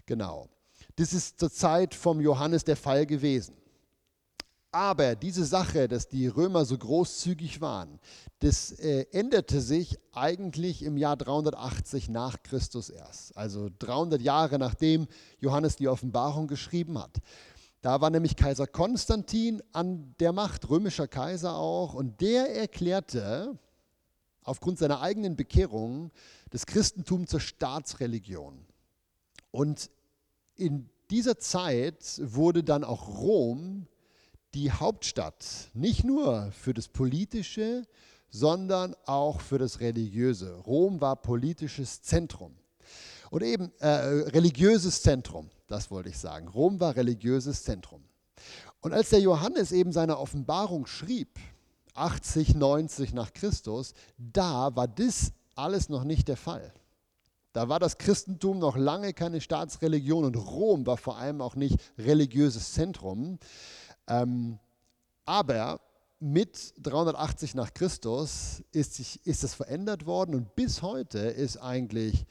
Genau. 0.06 0.48
Das 0.94 1.12
ist 1.12 1.38
zur 1.38 1.52
Zeit 1.52 1.94
vom 1.94 2.22
Johannes 2.22 2.64
der 2.64 2.76
Fall 2.76 3.04
gewesen. 3.04 3.54
Aber 4.76 5.14
diese 5.16 5.46
Sache, 5.46 5.88
dass 5.88 6.06
die 6.06 6.26
Römer 6.26 6.66
so 6.66 6.76
großzügig 6.76 7.62
waren, 7.62 7.98
das 8.40 8.72
äh, 8.72 9.06
änderte 9.10 9.62
sich 9.62 9.98
eigentlich 10.12 10.82
im 10.82 10.98
Jahr 10.98 11.16
380 11.16 12.10
nach 12.10 12.42
Christus 12.42 12.90
erst. 12.90 13.34
Also 13.38 13.70
300 13.78 14.20
Jahre 14.20 14.58
nachdem 14.58 15.06
Johannes 15.40 15.76
die 15.76 15.88
Offenbarung 15.88 16.46
geschrieben 16.46 16.98
hat. 16.98 17.22
Da 17.80 18.02
war 18.02 18.10
nämlich 18.10 18.36
Kaiser 18.36 18.66
Konstantin 18.66 19.62
an 19.72 20.14
der 20.20 20.34
Macht, 20.34 20.68
römischer 20.68 21.08
Kaiser 21.08 21.56
auch, 21.56 21.94
und 21.94 22.20
der 22.20 22.54
erklärte 22.54 23.58
aufgrund 24.42 24.78
seiner 24.78 25.00
eigenen 25.00 25.36
Bekehrung 25.36 26.10
das 26.50 26.66
Christentum 26.66 27.26
zur 27.26 27.40
Staatsreligion. 27.40 28.66
Und 29.52 29.88
in 30.54 30.90
dieser 31.08 31.38
Zeit 31.38 32.20
wurde 32.22 32.62
dann 32.62 32.84
auch 32.84 33.08
Rom 33.08 33.86
die 34.56 34.72
Hauptstadt, 34.72 35.44
nicht 35.74 36.02
nur 36.02 36.50
für 36.50 36.72
das 36.72 36.88
Politische, 36.88 37.82
sondern 38.30 38.96
auch 39.04 39.42
für 39.42 39.58
das 39.58 39.80
Religiöse. 39.80 40.54
Rom 40.54 41.02
war 41.02 41.16
politisches 41.16 42.00
Zentrum. 42.00 42.56
Und 43.30 43.42
eben 43.42 43.70
äh, 43.80 43.88
religiöses 43.88 45.02
Zentrum, 45.02 45.50
das 45.66 45.90
wollte 45.90 46.08
ich 46.08 46.18
sagen. 46.18 46.48
Rom 46.48 46.80
war 46.80 46.96
religiöses 46.96 47.64
Zentrum. 47.64 48.02
Und 48.80 48.94
als 48.94 49.10
der 49.10 49.20
Johannes 49.20 49.72
eben 49.72 49.92
seine 49.92 50.18
Offenbarung 50.18 50.86
schrieb, 50.86 51.38
80, 51.92 52.54
90 52.54 53.12
nach 53.12 53.34
Christus, 53.34 53.92
da 54.16 54.74
war 54.74 54.88
das 54.88 55.32
alles 55.54 55.90
noch 55.90 56.04
nicht 56.04 56.28
der 56.28 56.38
Fall. 56.38 56.72
Da 57.52 57.68
war 57.70 57.78
das 57.78 57.96
Christentum 57.96 58.58
noch 58.58 58.76
lange 58.76 59.14
keine 59.14 59.40
Staatsreligion 59.40 60.26
und 60.26 60.36
Rom 60.36 60.86
war 60.86 60.98
vor 60.98 61.16
allem 61.16 61.40
auch 61.40 61.56
nicht 61.56 61.78
religiöses 61.98 62.74
Zentrum. 62.74 63.38
Ähm, 64.08 64.58
aber 65.24 65.80
mit 66.18 66.74
380 66.82 67.54
nach 67.54 67.74
Christus 67.74 68.62
ist, 68.72 68.94
sich, 68.94 69.24
ist 69.26 69.44
es 69.44 69.54
verändert 69.54 70.06
worden 70.06 70.34
und 70.34 70.54
bis 70.54 70.82
heute 70.82 71.18
ist 71.18 71.58
eigentlich 71.58 72.26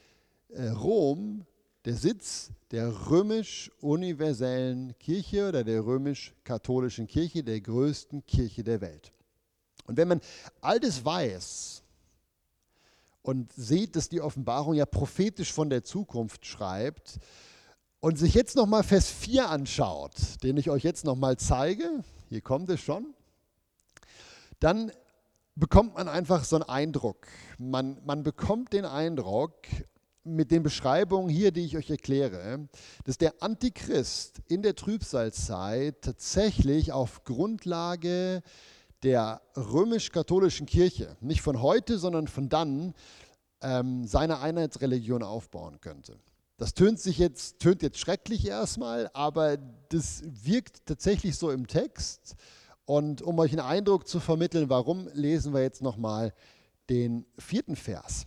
äh, 0.49 0.69
Rom 0.69 1.45
der 1.85 1.95
Sitz 1.95 2.51
der 2.71 3.09
römisch-universellen 3.09 4.97
Kirche 4.97 5.49
oder 5.49 5.63
der 5.63 5.85
römisch-katholischen 5.85 7.05
Kirche, 7.05 7.43
der 7.43 7.61
größten 7.61 8.25
Kirche 8.25 8.63
der 8.63 8.81
Welt. 8.81 9.11
Und 9.85 9.97
wenn 9.97 10.07
man 10.07 10.21
all 10.61 10.79
das 10.79 11.05
weiß 11.05 11.83
und 13.21 13.53
sieht, 13.53 13.95
dass 13.95 14.09
die 14.09 14.21
Offenbarung 14.21 14.73
ja 14.73 14.85
prophetisch 14.87 15.53
von 15.53 15.69
der 15.69 15.83
Zukunft 15.83 16.45
schreibt, 16.45 17.19
und 18.05 18.19
sich 18.19 18.35
jetzt 18.35 18.55
nochmal 18.55 18.83
Vers 18.83 19.09
4 19.09 19.49
anschaut, 19.49 20.13
den 20.43 20.57
ich 20.57 20.69
euch 20.69 20.83
jetzt 20.83 21.05
nochmal 21.05 21.37
zeige, 21.37 22.03
hier 22.29 22.41
kommt 22.41 22.69
es 22.69 22.79
schon, 22.79 23.15
dann 24.59 24.91
bekommt 25.55 25.95
man 25.95 26.07
einfach 26.07 26.43
so 26.43 26.55
einen 26.55 26.69
Eindruck. 26.69 27.25
Man, 27.57 27.97
man 28.05 28.21
bekommt 28.21 28.73
den 28.73 28.85
Eindruck 28.85 29.53
mit 30.23 30.51
den 30.51 30.61
Beschreibungen 30.61 31.29
hier, 31.29 31.51
die 31.51 31.65
ich 31.65 31.77
euch 31.77 31.89
erkläre, 31.89 32.69
dass 33.05 33.17
der 33.17 33.41
Antichrist 33.41 34.39
in 34.49 34.61
der 34.61 34.75
Trübsalzeit 34.75 36.03
tatsächlich 36.03 36.91
auf 36.91 37.23
Grundlage 37.23 38.43
der 39.01 39.41
römisch-katholischen 39.57 40.67
Kirche, 40.67 41.17
nicht 41.21 41.41
von 41.41 41.59
heute, 41.59 41.97
sondern 41.97 42.27
von 42.27 42.49
dann, 42.49 42.93
ähm, 43.61 44.05
seine 44.05 44.41
Einheitsreligion 44.41 45.23
aufbauen 45.23 45.81
könnte. 45.81 46.19
Das 46.57 46.73
tönt, 46.73 46.99
sich 46.99 47.17
jetzt, 47.17 47.59
tönt 47.59 47.81
jetzt 47.81 47.99
schrecklich 47.99 48.47
erstmal, 48.47 49.09
aber 49.13 49.57
das 49.89 50.23
wirkt 50.25 50.85
tatsächlich 50.85 51.37
so 51.37 51.51
im 51.51 51.67
Text. 51.67 52.35
Und 52.85 53.21
um 53.21 53.37
euch 53.39 53.51
einen 53.51 53.67
Eindruck 53.67 54.07
zu 54.07 54.19
vermitteln, 54.19 54.69
warum, 54.69 55.09
lesen 55.13 55.53
wir 55.53 55.61
jetzt 55.61 55.81
nochmal 55.81 56.33
den 56.89 57.25
vierten 57.37 57.75
Vers. 57.75 58.25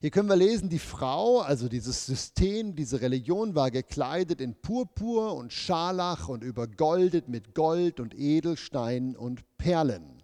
Hier 0.00 0.10
können 0.10 0.28
wir 0.28 0.36
lesen, 0.36 0.68
die 0.68 0.78
Frau, 0.78 1.40
also 1.40 1.68
dieses 1.68 2.06
System, 2.06 2.74
diese 2.74 3.00
Religion 3.00 3.54
war 3.54 3.70
gekleidet 3.70 4.40
in 4.40 4.54
Purpur 4.54 5.34
und 5.34 5.52
Scharlach 5.52 6.28
und 6.28 6.42
übergoldet 6.42 7.28
mit 7.28 7.54
Gold 7.54 8.00
und 8.00 8.14
Edelsteinen 8.14 9.16
und 9.16 9.44
Perlen. 9.58 10.22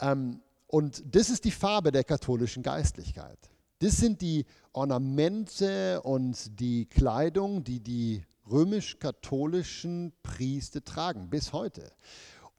Ähm, 0.00 0.40
und 0.68 1.02
das 1.14 1.28
ist 1.28 1.44
die 1.44 1.50
Farbe 1.50 1.92
der 1.92 2.04
katholischen 2.04 2.62
Geistlichkeit. 2.62 3.38
Das 3.78 3.98
sind 3.98 4.22
die 4.22 4.46
Ornamente 4.72 6.00
und 6.02 6.58
die 6.60 6.86
Kleidung, 6.86 7.62
die 7.62 7.80
die 7.80 8.24
römisch-katholischen 8.50 10.12
Priester 10.22 10.82
tragen 10.82 11.28
bis 11.28 11.52
heute. 11.52 11.92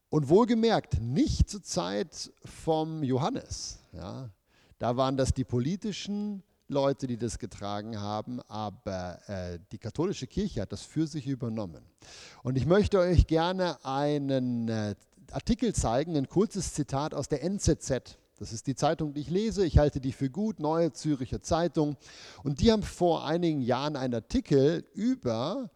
Und 0.10 0.30
wohlgemerkt, 0.30 1.02
nicht 1.02 1.50
zur 1.50 1.64
Zeit 1.64 2.32
vom 2.46 3.04
Johannes. 3.04 3.80
Ja. 3.94 4.30
Da 4.80 4.96
waren 4.96 5.18
das 5.18 5.34
die 5.34 5.44
politischen 5.44 6.44
Leute, 6.68 7.08
die 7.08 7.18
das 7.18 7.40
getragen 7.40 8.00
haben, 8.00 8.42
aber 8.42 9.20
äh, 9.28 9.60
die 9.72 9.78
katholische 9.78 10.28
Kirche 10.28 10.62
hat 10.62 10.72
das 10.72 10.84
für 10.84 11.08
sich 11.08 11.26
übernommen. 11.26 11.84
Und 12.44 12.58
ich 12.58 12.66
möchte 12.66 13.00
euch 13.00 13.26
gerne 13.26 13.84
einen 13.86 14.68
äh, 14.68 14.96
Artikel 15.32 15.74
zeigen, 15.74 16.16
ein 16.16 16.28
kurzes 16.28 16.74
Zitat 16.74 17.14
aus 17.14 17.28
der 17.28 17.44
NZZ. 17.44 18.18
Das 18.38 18.54
ist 18.54 18.68
die 18.68 18.76
Zeitung, 18.76 19.14
die 19.14 19.22
ich 19.22 19.32
lese. 19.32 19.66
Ich 19.66 19.80
halte 19.80 20.00
die 20.00 20.12
für 20.12 20.30
gut, 20.30 20.60
Neue 20.60 20.94
Züricher 20.94 21.42
Zeitung. 21.42 21.98
Und 22.44 22.62
die 22.62 22.72
haben 22.72 22.84
vor 22.84 23.26
einigen 23.26 23.62
Jahren 23.62 23.96
einen 23.96 24.14
Artikel 24.14 24.86
über 24.94 25.72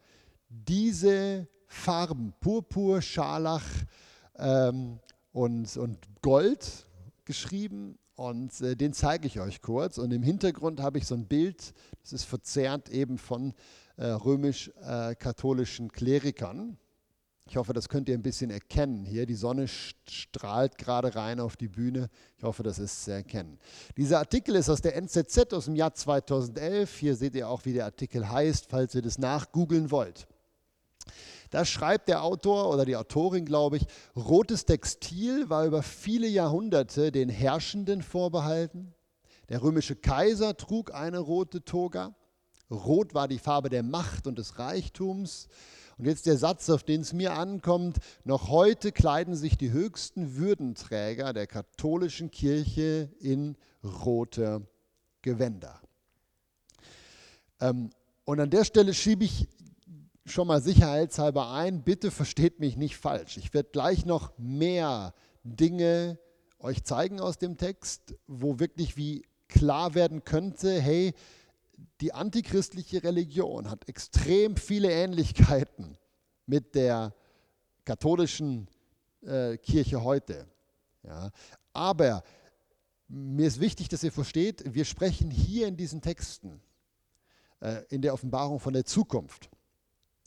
diese 0.48 1.48
Farben, 1.66 2.34
Purpur, 2.40 3.02
Scharlach 3.02 3.66
ähm, 4.36 5.00
und, 5.32 5.76
und 5.78 5.98
Gold 6.22 6.86
geschrieben. 7.26 7.98
Und 8.16 8.62
äh, 8.62 8.76
den 8.76 8.94
zeige 8.94 9.26
ich 9.26 9.40
euch 9.40 9.64
kurz. 9.64 9.98
Und 9.98 10.12
im 10.12 10.22
Hintergrund 10.22 10.82
habe 10.82 11.00
ich 11.00 11.08
so 11.08 11.16
ein 11.16 11.26
Bild, 11.26 11.74
das 12.02 12.14
ist 12.14 12.26
verzerrt 12.26 12.90
eben 12.90 13.18
von 13.18 13.56
äh, 13.98 14.06
römisch-katholischen 14.06 15.88
äh, 15.88 15.90
Klerikern. 15.90 16.78
Ich 17.52 17.58
hoffe, 17.58 17.74
das 17.74 17.90
könnt 17.90 18.08
ihr 18.08 18.16
ein 18.16 18.22
bisschen 18.22 18.50
erkennen 18.50 19.04
hier. 19.04 19.26
Die 19.26 19.36
Sonne 19.36 19.68
strahlt 19.68 20.78
gerade 20.78 21.14
rein 21.18 21.42
auf 21.42 21.58
die 21.58 21.68
Bühne. 21.68 22.10
Ich 22.38 22.46
hoffe, 22.46 22.64
das 22.64 22.80
ist 22.80 23.04
zu 23.04 23.12
erkennen. 23.12 23.60
Dieser 23.98 24.20
Artikel 24.20 24.56
ist 24.56 24.70
aus 24.70 24.80
der 24.80 24.96
NZZ 24.96 25.54
aus 25.54 25.66
dem 25.66 25.76
Jahr 25.76 25.94
2011. 25.94 26.98
Hier 26.98 27.14
seht 27.14 27.36
ihr 27.36 27.50
auch, 27.50 27.66
wie 27.66 27.74
der 27.74 27.84
Artikel 27.84 28.30
heißt, 28.30 28.68
falls 28.70 28.96
ihr 28.96 29.02
das 29.02 29.18
nachgoogeln 29.18 29.92
wollt. 29.92 30.30
Da 31.50 31.66
schreibt 31.66 32.08
der 32.08 32.24
Autor 32.24 32.74
oder 32.74 32.86
die 32.86 32.96
Autorin, 32.96 33.44
glaube 33.44 33.76
ich, 33.76 33.86
rotes 34.16 34.64
Textil 34.64 35.50
war 35.50 35.66
über 35.66 35.84
viele 35.84 36.28
Jahrhunderte 36.28 37.12
den 37.12 37.28
Herrschenden 37.28 38.02
vorbehalten. 38.02 38.94
Der 39.50 39.62
römische 39.62 39.98
Kaiser 39.98 40.56
trug 40.56 40.94
eine 40.94 41.20
rote 41.20 41.66
Toga. 41.66 42.16
Rot 42.70 43.14
war 43.14 43.28
die 43.28 43.40
Farbe 43.40 43.68
der 43.68 43.84
Macht 43.84 44.26
und 44.26 44.40
des 44.40 44.58
Reichtums. 44.58 45.50
Und 46.02 46.08
jetzt 46.08 46.26
der 46.26 46.36
Satz, 46.36 46.68
auf 46.72 46.82
den 46.82 47.02
es 47.02 47.14
mir 47.14 47.34
ankommt, 47.34 48.00
noch 48.24 48.50
heute 48.50 48.92
kleiden 48.92 49.36
sich 49.36 49.56
die 49.56 49.70
höchsten 49.70 50.36
Würdenträger 50.36 51.32
der 51.32 51.46
katholischen 51.46 52.32
Kirche 52.32 53.12
in 53.20 53.56
rote 53.84 54.66
Gewänder. 55.22 55.80
Ähm, 57.60 57.92
und 58.26 58.40
an 58.40 58.50
der 58.50 58.66
Stelle 58.66 58.96
schiebe 58.96 59.26
ich 59.26 59.48
schon 60.26 60.48
mal 60.48 60.60
sicherheitshalber 60.60 61.52
ein, 61.52 61.84
bitte 61.84 62.10
versteht 62.10 62.60
mich 62.60 62.78
nicht 62.78 62.98
falsch. 62.98 63.38
Ich 63.38 63.54
werde 63.54 63.70
gleich 63.72 64.04
noch 64.04 64.36
mehr 64.40 65.14
Dinge 65.44 66.18
euch 66.58 66.84
zeigen 66.84 67.20
aus 67.20 67.38
dem 67.38 67.58
Text, 67.58 68.16
wo 68.26 68.58
wirklich 68.58 68.98
wie 68.98 69.24
klar 69.48 69.94
werden 69.94 70.24
könnte, 70.24 70.82
hey, 70.82 71.14
die 72.00 72.14
antichristliche 72.14 73.04
Religion 73.04 73.70
hat 73.70 73.88
extrem 73.88 74.58
viele 74.58 74.92
Ähnlichkeiten 74.92 75.98
mit 76.46 76.76
der 76.76 77.14
katholischen 77.86 78.68
äh, 79.22 79.58
Kirche 79.58 80.04
heute. 80.04 80.48
Ja. 81.04 81.32
Aber 81.74 82.24
mir 83.08 83.48
ist 83.48 83.60
wichtig, 83.60 83.90
dass 83.90 84.04
ihr 84.04 84.12
versteht, 84.12 84.74
wir 84.74 84.86
sprechen 84.86 85.30
hier 85.30 85.68
in 85.68 85.78
diesen 85.78 86.02
Texten, 86.02 86.62
äh, 87.60 87.84
in 87.90 88.02
der 88.02 88.14
Offenbarung 88.14 88.60
von 88.60 88.74
der 88.74 88.86
Zukunft. 88.86 89.50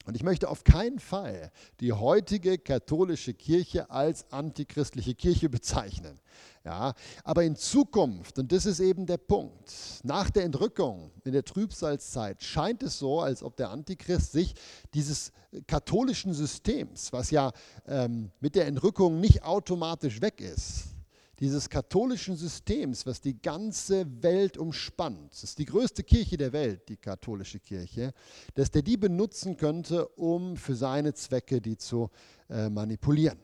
Und 0.05 0.17
ich 0.17 0.23
möchte 0.23 0.49
auf 0.49 0.64
keinen 0.64 0.99
Fall 0.99 1.51
die 1.81 1.93
heutige 1.93 2.59
katholische 2.59 3.33
Kirche 3.33 3.90
als 3.90 4.31
antichristliche 4.31 5.14
Kirche 5.14 5.49
bezeichnen. 5.49 6.21
Ja, 6.64 6.95
aber 7.25 7.45
in 7.45 7.57
Zukunft, 7.57 8.38
und 8.38 8.51
das 8.51 8.64
ist 8.64 8.81
eben 8.81 9.05
der 9.07 9.19
Punkt, 9.19 9.71
nach 10.03 10.31
der 10.31 10.45
Entrückung 10.45 11.11
in 11.25 11.33
der 11.33 11.45
Trübsalzeit 11.45 12.43
scheint 12.43 12.83
es 12.83 12.99
so, 12.99 13.21
als 13.21 13.43
ob 13.43 13.57
der 13.57 13.71
Antichrist 13.71 14.33
sich 14.33 14.55
dieses 14.95 15.31
katholischen 15.67 16.33
Systems, 16.33 17.12
was 17.12 17.31
ja 17.31 17.53
ähm, 17.87 18.31
mit 18.40 18.55
der 18.55 18.67
Entrückung 18.67 19.21
nicht 19.21 19.43
automatisch 19.43 20.21
weg 20.23 20.40
ist, 20.40 20.94
dieses 21.40 21.68
katholischen 21.68 22.37
Systems, 22.37 23.07
was 23.07 23.20
die 23.20 23.40
ganze 23.40 24.07
Welt 24.23 24.57
umspannt, 24.57 25.33
das 25.33 25.44
ist 25.44 25.59
die 25.59 25.64
größte 25.64 26.03
Kirche 26.03 26.37
der 26.37 26.53
Welt, 26.53 26.88
die 26.88 26.97
katholische 26.97 27.61
Kirche, 27.61 28.12
dass 28.55 28.70
der 28.70 28.83
die 28.83 28.97
benutzen 28.97 29.57
könnte, 29.57 30.07
um 30.09 30.57
für 30.57 30.75
seine 30.75 31.14
Zwecke 31.14 31.61
die 31.61 31.77
zu 31.77 32.11
äh, 32.49 32.68
manipulieren. 32.68 33.38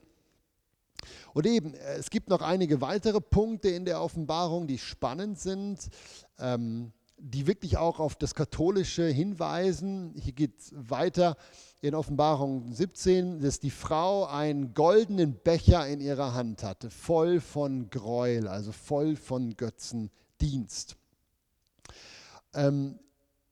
Und 1.33 1.47
eben, 1.47 1.75
äh, 1.75 1.97
es 1.97 2.11
gibt 2.11 2.29
noch 2.29 2.43
einige 2.43 2.81
weitere 2.81 3.21
Punkte 3.21 3.71
in 3.71 3.85
der 3.85 4.01
Offenbarung, 4.01 4.67
die 4.67 4.79
spannend 4.79 5.39
sind. 5.39 5.89
Ähm, 6.39 6.93
die 7.23 7.47
wirklich 7.47 7.77
auch 7.77 8.01
auf 8.01 8.17
das 8.17 8.35
Katholische 8.35 9.07
hinweisen. 9.07 10.15
Hier 10.17 10.33
geht 10.33 10.59
es 10.59 10.73
weiter 10.75 11.37
in 11.83 11.95
Offenbarung 11.95 12.73
17, 12.73 13.41
dass 13.41 13.59
die 13.59 13.71
Frau 13.71 14.27
einen 14.27 14.75
goldenen 14.75 15.35
Becher 15.35 15.87
in 15.87 16.01
ihrer 16.01 16.35
Hand 16.35 16.63
hatte, 16.63 16.91
voll 16.91 17.41
von 17.41 17.89
Gräuel, 17.89 18.49
also 18.49 18.73
voll 18.73 19.17
von 19.17 19.57
Götzendienst. 19.57 20.97
Ähm, 22.53 22.99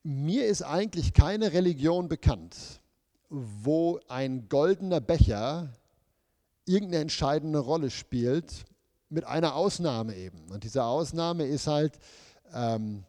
mir 0.03 0.47
ist 0.47 0.63
eigentlich 0.63 1.15
keine 1.15 1.53
Religion 1.53 2.09
bekannt, 2.09 2.81
wo 3.31 4.01
ein 4.09 4.49
goldener 4.49 5.01
Becher 5.01 5.73
irgendeine 6.67 7.03
entscheidende 7.03 7.59
Rolle 7.59 7.91
spielt, 7.91 8.65
mit 9.09 9.25
einer 9.25 9.55
Ausnahme 9.55 10.15
eben. 10.15 10.51
Und 10.51 10.65
diese 10.65 10.85
Ausnahme 10.85 11.47
ist 11.47 11.67
halt 11.67 11.99
ähm, 12.53 13.05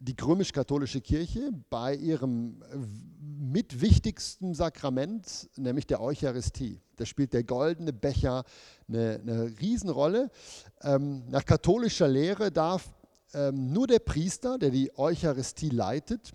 die 0.00 0.16
römisch-katholische 0.20 1.02
Kirche 1.02 1.52
bei 1.68 1.94
ihrem 1.94 2.62
mitwichtigsten 3.20 4.54
Sakrament, 4.54 5.50
nämlich 5.56 5.86
der 5.86 6.00
Eucharistie. 6.00 6.80
Da 6.96 7.04
spielt 7.04 7.34
der 7.34 7.44
goldene 7.44 7.92
Becher 7.92 8.44
eine, 8.88 9.20
eine 9.20 9.60
Riesenrolle. 9.60 10.30
Ähm, 10.82 11.24
nach 11.28 11.44
katholischer 11.44 12.08
Lehre 12.08 12.50
darf 12.50 12.88
ähm, 13.34 13.72
nur 13.72 13.86
der 13.86 13.98
Priester, 13.98 14.56
der 14.56 14.70
die 14.70 14.90
Eucharistie 14.96 15.68
leitet, 15.68 16.32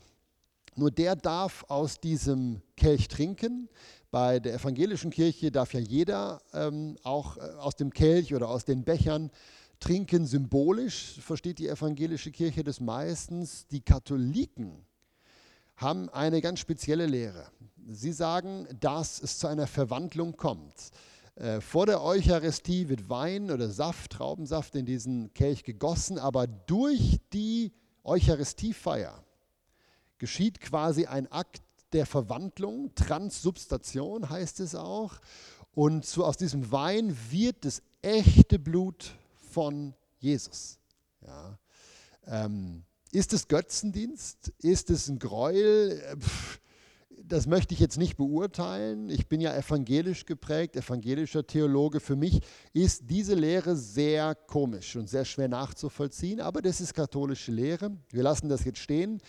nur 0.76 0.92
der 0.92 1.16
darf 1.16 1.66
aus 1.68 2.00
diesem 2.00 2.62
Kelch 2.78 3.08
trinken. 3.08 3.68
Bei 4.12 4.40
der 4.40 4.54
evangelischen 4.54 5.10
Kirche 5.10 5.52
darf 5.52 5.74
ja 5.74 5.80
jeder 5.80 6.42
ähm, 6.54 6.98
auch 7.04 7.38
äh, 7.38 7.42
aus 7.58 7.76
dem 7.76 7.92
Kelch 7.92 8.36
oder 8.36 8.48
aus 8.48 8.64
den 8.64 8.84
Bechern 8.84 9.32
trinken 9.32 9.56
symbolisch, 10.26 11.20
versteht 11.20 11.60
die 11.60 11.68
evangelische 11.68 12.32
Kirche 12.32 12.64
das 12.64 12.80
meistens. 12.80 13.68
Die 13.68 13.82
Katholiken 13.82 14.86
haben 15.76 16.10
eine 16.10 16.42
ganz 16.42 16.60
spezielle 16.60 17.06
Lehre. 17.06 17.48
Sie 17.88 18.12
sagen, 18.12 18.68
dass 18.80 19.22
es 19.22 19.38
zu 19.38 19.48
einer 19.48 19.68
Verwandlung 19.68 20.38
kommt. 20.38 20.92
Äh, 21.36 21.62
vor 21.62 21.86
der 21.86 22.02
Eucharistie 22.02 22.90
wird 22.90 23.10
Wein 23.10 23.52
oder 23.52 23.70
Saft, 23.70 24.14
Traubensaft 24.14 24.76
in 24.76 24.86
diesen 24.86 25.34
Kelch 25.34 25.64
gegossen, 25.64 26.18
aber 26.18 26.48
durch 26.48 27.20
die 27.34 27.74
Eucharistiefeier 28.04 29.24
geschieht 30.18 30.62
quasi 30.62 31.06
ein 31.06 31.32
Akt 31.32 31.62
der 31.92 32.06
Verwandlung, 32.06 32.94
Transsubstation 32.96 34.30
heißt 34.30 34.60
es 34.60 34.76
auch. 34.76 35.14
Und 35.74 36.06
so 36.06 36.24
aus 36.24 36.38
diesem 36.38 36.72
Wein 36.72 37.16
wird 37.30 37.66
das 37.66 37.82
echte 38.02 38.60
Blut 38.60 39.16
von 39.56 39.94
Jesus. 40.20 40.80
Ja. 41.26 41.58
Ähm, 42.28 42.84
ist 43.14 43.32
es 43.32 43.48
Götzendienst? 43.48 44.52
Ist 44.62 44.90
es 44.90 45.08
ein 45.08 45.18
Gräuel? 45.18 46.18
Pff, 46.20 46.60
das 47.24 47.48
möchte 47.48 47.74
ich 47.74 47.80
jetzt 47.80 47.98
nicht 47.98 48.18
beurteilen. 48.18 49.10
Ich 49.10 49.28
bin 49.28 49.40
ja 49.40 49.56
evangelisch 49.56 50.26
geprägt, 50.26 50.76
evangelischer 50.76 51.48
Theologe. 51.48 52.02
Für 52.02 52.18
mich 52.18 52.42
ist 52.74 53.04
diese 53.10 53.34
Lehre 53.34 53.78
sehr 53.78 54.36
komisch 54.36 54.98
und 54.98 55.10
sehr 55.10 55.24
schwer 55.24 55.48
nachzuvollziehen, 55.48 56.42
aber 56.42 56.62
das 56.62 56.82
ist 56.82 56.94
katholische 56.94 57.54
Lehre. 57.54 57.96
Wir 58.10 58.24
lassen 58.24 58.50
das 58.50 58.66
jetzt 58.66 58.80
stehen. 58.80 59.22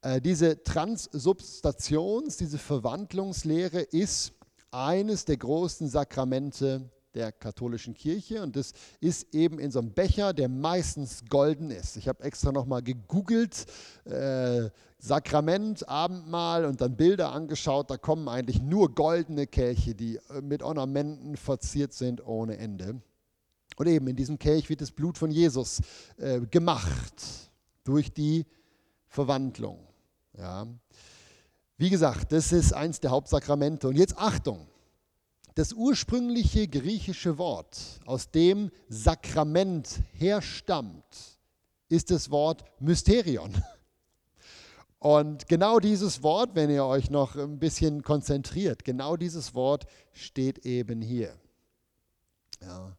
Äh, 0.00 0.20
diese 0.20 0.62
Transsubstations, 0.62 2.36
diese 2.36 2.58
Verwandlungslehre 2.58 3.80
ist 3.80 4.32
eines 4.70 5.24
der 5.24 5.38
großen 5.38 5.88
Sakramente 5.88 6.88
der 7.16 7.32
katholischen 7.32 7.94
Kirche 7.94 8.42
und 8.42 8.54
das 8.56 8.72
ist 9.00 9.34
eben 9.34 9.58
in 9.58 9.70
so 9.70 9.78
einem 9.78 9.92
Becher, 9.92 10.34
der 10.34 10.48
meistens 10.48 11.24
golden 11.28 11.70
ist. 11.70 11.96
Ich 11.96 12.08
habe 12.08 12.22
extra 12.22 12.52
nochmal 12.52 12.82
gegoogelt, 12.82 13.66
äh, 14.04 14.68
Sakrament, 14.98 15.88
Abendmahl 15.88 16.64
und 16.64 16.80
dann 16.80 16.96
Bilder 16.96 17.32
angeschaut, 17.32 17.90
da 17.90 17.96
kommen 17.96 18.28
eigentlich 18.28 18.62
nur 18.62 18.94
goldene 18.94 19.46
Kelche, 19.46 19.94
die 19.94 20.16
äh, 20.16 20.40
mit 20.42 20.62
Ornamenten 20.62 21.36
verziert 21.36 21.92
sind 21.92 22.24
ohne 22.24 22.58
Ende. 22.58 23.00
Und 23.76 23.86
eben 23.88 24.06
in 24.08 24.16
diesem 24.16 24.38
Kelch 24.38 24.68
wird 24.68 24.80
das 24.80 24.90
Blut 24.90 25.18
von 25.18 25.30
Jesus 25.30 25.80
äh, 26.18 26.40
gemacht 26.40 27.50
durch 27.84 28.12
die 28.12 28.46
Verwandlung. 29.06 29.78
Ja. 30.36 30.66
Wie 31.78 31.90
gesagt, 31.90 32.32
das 32.32 32.52
ist 32.52 32.72
eins 32.72 33.00
der 33.00 33.10
Hauptsakramente. 33.10 33.88
Und 33.88 33.96
jetzt 33.96 34.16
Achtung, 34.16 34.66
Das 35.56 35.72
ursprüngliche 35.72 36.68
griechische 36.68 37.38
Wort, 37.38 37.78
aus 38.04 38.30
dem 38.30 38.70
Sakrament 38.90 39.88
herstammt, 40.12 41.40
ist 41.88 42.10
das 42.10 42.30
Wort 42.30 42.62
Mysterion. 42.78 43.54
Und 44.98 45.48
genau 45.48 45.78
dieses 45.78 46.22
Wort, 46.22 46.50
wenn 46.54 46.68
ihr 46.68 46.84
euch 46.84 47.08
noch 47.08 47.36
ein 47.36 47.58
bisschen 47.58 48.02
konzentriert, 48.02 48.84
genau 48.84 49.16
dieses 49.16 49.54
Wort 49.54 49.86
steht 50.12 50.66
eben 50.66 51.00
hier. 51.00 51.34
Ja. 52.60 52.94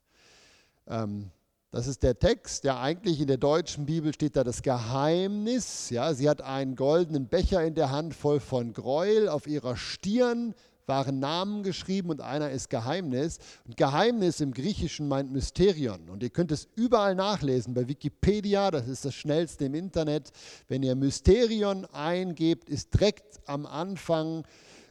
Ähm, 0.88 1.30
das 1.70 1.86
ist 1.86 2.02
der 2.02 2.18
Text, 2.18 2.64
ja 2.64 2.82
eigentlich 2.82 3.22
in 3.22 3.28
der 3.28 3.38
deutschen 3.38 3.86
Bibel 3.86 4.12
steht 4.16 4.36
da 4.36 4.44
das 4.44 4.64
Geheimnis. 4.64 5.92
Ja, 5.92 6.12
sie 6.16 6.28
hat 6.28 6.42
einen 6.42 6.76
goldenen 6.76 7.28
Becher 7.28 7.64
in 7.64 7.76
der 7.76 7.92
Hand 7.92 8.16
voll 8.16 8.40
von 8.40 8.74
Gräuel, 8.74 9.30
auf 9.30 9.46
ihrer 9.46 9.78
Stirn 9.78 10.56
waren 10.88 11.20
Namen 11.20 11.64
geschrieben 11.64 12.10
und 12.10 12.22
einer 12.22 12.50
ist 12.50 12.70
Geheimnis. 12.70 13.40
Und 13.66 13.78
Geheimnis 13.78 14.40
im 14.40 14.54
Griechischen 14.54 15.08
meint 15.08 15.32
Mysterion. 15.32 16.10
Und 16.10 16.24
ihr 16.24 16.30
könnt 16.30 16.52
es 16.52 16.68
überall 16.76 17.14
nachlesen 17.14 17.74
bei 17.74 17.88
Wikipedia, 17.88 18.72
das 18.72 18.88
ist 18.88 19.06
das 19.06 19.14
schnellste 19.14 19.66
im 19.66 19.76
Internet. 19.76 20.32
Wenn 20.68 20.84
ihr 20.84 20.96
Mysterion 20.96 21.86
eingebt, 21.86 22.70
ist 22.70 22.94
direkt 22.94 23.42
am 23.46 23.66
Anfang 23.66 24.44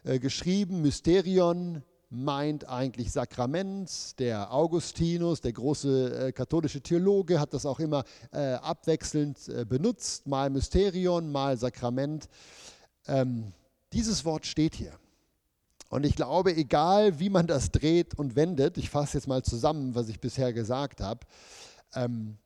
äh, 0.04 0.18
geschrieben, 0.18 0.82
Mysterion 0.82 1.82
meint 2.10 2.68
eigentlich 2.68 3.10
Sakrament. 3.10 4.18
Der 4.18 4.52
Augustinus, 4.52 5.40
der 5.40 5.52
große 5.52 6.28
äh, 6.28 6.32
katholische 6.32 6.80
Theologe, 6.80 7.40
hat 7.40 7.52
das 7.54 7.66
auch 7.66 7.80
immer 7.80 8.04
äh, 8.32 8.54
abwechselnd 8.54 9.48
äh, 9.48 9.64
benutzt, 9.64 10.26
mal 10.26 10.50
Mysterion, 10.50 11.32
mal 11.32 11.56
Sakrament. 11.56 12.28
Ähm, 13.06 13.52
dieses 13.92 14.24
Wort 14.24 14.46
steht 14.46 14.74
hier. 14.74 14.92
Und 15.88 16.04
ich 16.04 16.16
glaube, 16.16 16.56
egal 16.56 17.18
wie 17.20 17.30
man 17.30 17.46
das 17.46 17.70
dreht 17.70 18.18
und 18.18 18.36
wendet, 18.36 18.78
ich 18.78 18.90
fasse 18.90 19.18
jetzt 19.18 19.26
mal 19.26 19.42
zusammen, 19.42 19.94
was 19.94 20.08
ich 20.08 20.20
bisher 20.20 20.52
gesagt 20.52 21.00
habe, 21.00 21.20
ähm, 21.94 22.36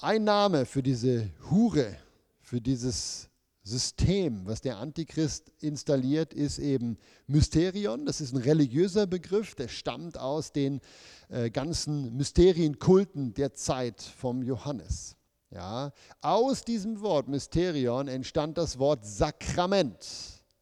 ein 0.00 0.24
Name 0.24 0.66
für 0.66 0.82
diese 0.82 1.30
Hure, 1.50 1.96
für 2.40 2.60
dieses 2.60 3.28
System, 3.62 4.46
was 4.46 4.60
der 4.60 4.78
Antichrist 4.78 5.50
installiert, 5.60 6.32
ist 6.32 6.58
eben 6.58 6.98
Mysterion. 7.26 8.06
Das 8.06 8.20
ist 8.20 8.32
ein 8.32 8.40
religiöser 8.40 9.06
Begriff, 9.06 9.56
der 9.56 9.66
stammt 9.66 10.18
aus 10.18 10.52
den 10.52 10.80
äh, 11.28 11.50
ganzen 11.50 12.16
Mysterienkulten 12.16 13.34
der 13.34 13.54
Zeit 13.54 14.00
vom 14.00 14.42
Johannes. 14.42 15.16
Ja, 15.50 15.92
aus 16.20 16.64
diesem 16.64 17.00
Wort 17.00 17.28
Mysterion 17.28 18.08
entstand 18.08 18.58
das 18.58 18.78
Wort 18.78 19.04
Sakrament. 19.04 20.06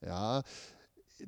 Ja, 0.00 0.42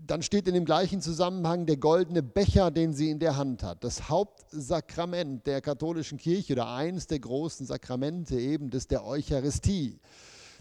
dann 0.05 0.23
steht 0.23 0.49
in 0.49 0.55
dem 0.55 0.65
gleichen 0.65 1.01
Zusammenhang 1.01 1.67
der 1.67 1.77
goldene 1.77 2.23
Becher, 2.23 2.71
den 2.71 2.93
sie 2.93 3.11
in 3.11 3.19
der 3.19 3.37
Hand 3.37 3.63
hat. 3.63 3.85
Das 3.85 4.09
Hauptsakrament 4.09 5.47
der 5.47 5.61
katholischen 5.61 6.19
Kirche 6.19 6.55
oder 6.55 6.69
eines 6.69 7.07
der 7.07 7.21
großen 7.21 7.67
Sakramente 7.67 8.39
eben 8.39 8.71
das 8.71 8.89
der 8.89 9.05
Eucharistie. 9.05 10.01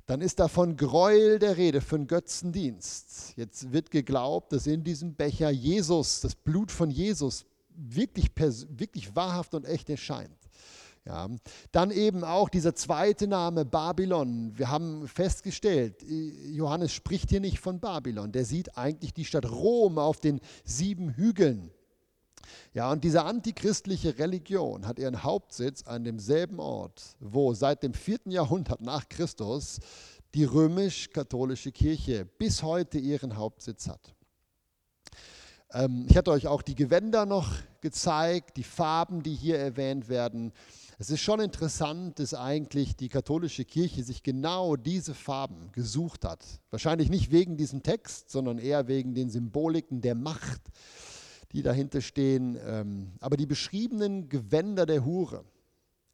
Dann 0.06 0.22
ist 0.22 0.40
da 0.40 0.48
von 0.48 0.78
Gräuel 0.78 1.40
der 1.40 1.58
Rede, 1.58 1.82
von 1.82 2.06
Götzendienst. 2.06 3.34
Jetzt 3.36 3.72
wird 3.72 3.90
geglaubt, 3.90 4.54
dass 4.54 4.68
in 4.68 4.84
diesem 4.84 5.16
Becher 5.16 5.50
Jesus, 5.50 6.22
das 6.22 6.36
Blut 6.36 6.72
von 6.72 6.92
Jesus, 6.92 7.46
wirklich, 7.76 8.32
wirklich 8.38 9.16
wahrhaft 9.16 9.56
und 9.56 9.66
echt 9.66 9.90
erscheint. 9.90 10.45
Ja. 11.06 11.30
Dann 11.72 11.92
eben 11.92 12.24
auch 12.24 12.50
dieser 12.50 12.74
zweite 12.74 13.28
Name 13.28 13.64
Babylon. 13.64 14.58
Wir 14.58 14.70
haben 14.70 15.08
festgestellt, 15.08 16.04
Johannes 16.04 16.94
spricht 16.94 17.30
hier 17.30 17.42
nicht 17.42 17.60
von 17.60 17.80
Babylon. 17.80 18.32
Der 18.32 18.44
sieht 18.44 18.76
eigentlich 18.78 19.14
die 19.14 19.26
Stadt 19.26 19.50
Rom 19.50 20.00
auf 20.00 20.20
den 20.20 20.42
sieben 20.64 21.12
Hügeln. 21.12 21.70
Ja, 22.74 22.92
und 22.92 23.04
diese 23.04 23.24
antichristliche 23.24 24.18
Religion 24.18 24.88
hat 24.88 25.00
ihren 25.00 25.24
Hauptsitz 25.24 25.84
an 25.84 26.04
demselben 26.04 26.60
Ort, 26.60 27.16
wo 27.20 27.54
seit 27.54 27.84
dem 27.84 27.94
vierten 27.94 28.32
Jahrhundert 28.32 28.82
nach 28.82 29.08
Christus 29.08 29.80
die 30.34 30.44
römisch-katholische 30.44 31.72
Kirche 31.72 32.26
bis 32.26 32.64
heute 32.64 32.98
ihren 32.98 33.38
Hauptsitz 33.38 33.88
hat. 33.88 34.16
Ähm, 35.72 36.06
ich 36.10 36.18
hatte 36.18 36.32
euch 36.32 36.48
auch 36.48 36.62
die 36.62 36.76
Gewänder 36.76 37.26
noch 37.26 37.54
gezeigt, 37.82 38.58
die 38.58 38.64
Farben, 38.64 39.24
die 39.24 39.34
hier 39.34 39.60
erwähnt 39.60 40.10
werden. 40.10 40.52
Es 40.98 41.10
ist 41.10 41.20
schon 41.20 41.42
interessant, 41.42 42.20
dass 42.20 42.34
eigentlich 42.34 42.96
die 42.96 43.10
katholische 43.10 43.66
Kirche 43.66 44.02
sich 44.02 44.24
genau 44.24 44.78
diese 44.78 45.14
Farben 45.14 45.70
gesucht 45.74 46.24
hat. 46.24 46.46
Wahrscheinlich 46.70 47.10
nicht 47.10 47.32
wegen 47.32 47.58
diesem 47.58 47.84
Text, 47.84 48.30
sondern 48.30 48.60
eher 48.60 48.88
wegen 48.88 49.14
den 49.14 49.30
Symboliken 49.30 50.00
der 50.00 50.16
Macht, 50.16 50.62
die 51.52 51.64
dahinter 51.64 52.00
stehen. 52.00 52.58
Ähm, 52.66 53.12
aber 53.20 53.36
die 53.36 53.46
beschriebenen 53.46 54.30
Gewänder 54.30 54.86
der 54.86 55.04
Hure 55.04 55.44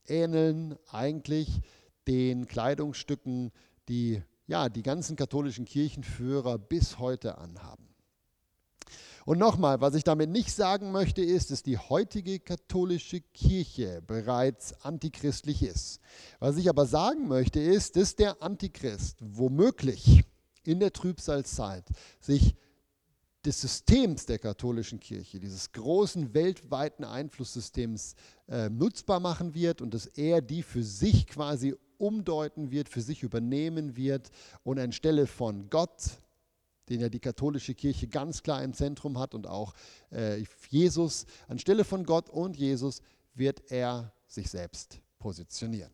ähneln 0.08 0.76
eigentlich 0.90 1.62
den 2.08 2.48
Kleidungsstücken, 2.48 3.52
die 3.88 4.24
ja, 4.48 4.68
die 4.68 4.84
ganzen 4.84 5.16
katholischen 5.16 5.66
Kirchenführer 5.66 6.58
bis 6.58 6.98
heute 6.98 7.38
anhaben. 7.38 7.91
Und 9.26 9.38
nochmal, 9.38 9.82
was 9.82 9.96
ich 9.96 10.04
damit 10.04 10.30
nicht 10.30 10.52
sagen 10.52 10.92
möchte, 10.92 11.22
ist, 11.22 11.52
dass 11.52 11.64
die 11.64 11.78
heutige 11.78 12.40
katholische 12.40 13.22
Kirche 13.22 14.02
bereits 14.06 14.74
antichristlich 14.84 15.64
ist. 15.64 16.00
Was 16.40 16.58
ich 16.58 16.70
aber 16.70 16.86
sagen 16.86 17.28
möchte, 17.28 17.60
ist, 17.60 17.96
dass 17.96 18.16
der 18.16 18.42
Antichrist 18.42 19.18
womöglich 19.22 20.24
in 20.64 20.80
der 20.80 20.94
Trübsalzeit 20.94 21.86
sich 22.20 22.56
des 23.46 23.62
Systems 23.62 24.26
der 24.28 24.38
katholischen 24.38 25.00
Kirche, 25.00 25.40
dieses 25.40 25.72
großen 25.72 26.34
weltweiten 26.34 27.04
Einflusssystems 27.04 28.16
äh, 28.48 28.70
nutzbar 28.70 29.20
machen 29.20 29.56
wird 29.56 29.82
und 29.82 29.94
dass 29.94 30.06
er 30.06 30.42
die 30.42 30.62
für 30.62 30.84
sich 30.84 31.26
quasi 31.26 31.76
umdeuten 31.98 32.72
wird, 32.72 32.90
für 32.90 33.02
sich 33.02 33.24
übernehmen 33.24 33.96
wird 33.96 34.30
und 34.64 34.80
anstelle 34.80 35.26
von 35.26 35.70
Gott 35.70 36.20
den 36.90 37.00
ja 37.00 37.10
die 37.10 37.20
katholische 37.20 37.74
Kirche 37.74 38.08
ganz 38.08 38.44
klar 38.44 38.64
im 38.64 38.74
Zentrum 38.74 39.20
hat 39.20 39.34
und 39.34 39.48
auch 39.48 39.74
äh, 40.12 40.44
Jesus, 40.70 41.26
anstelle 41.48 41.84
von 41.84 42.06
Gott 42.06 42.30
und 42.30 42.58
Jesus 42.58 43.02
wird 43.34 43.72
er 43.72 44.14
sich 44.28 44.50
selbst 44.50 45.00
positionieren. 45.20 45.92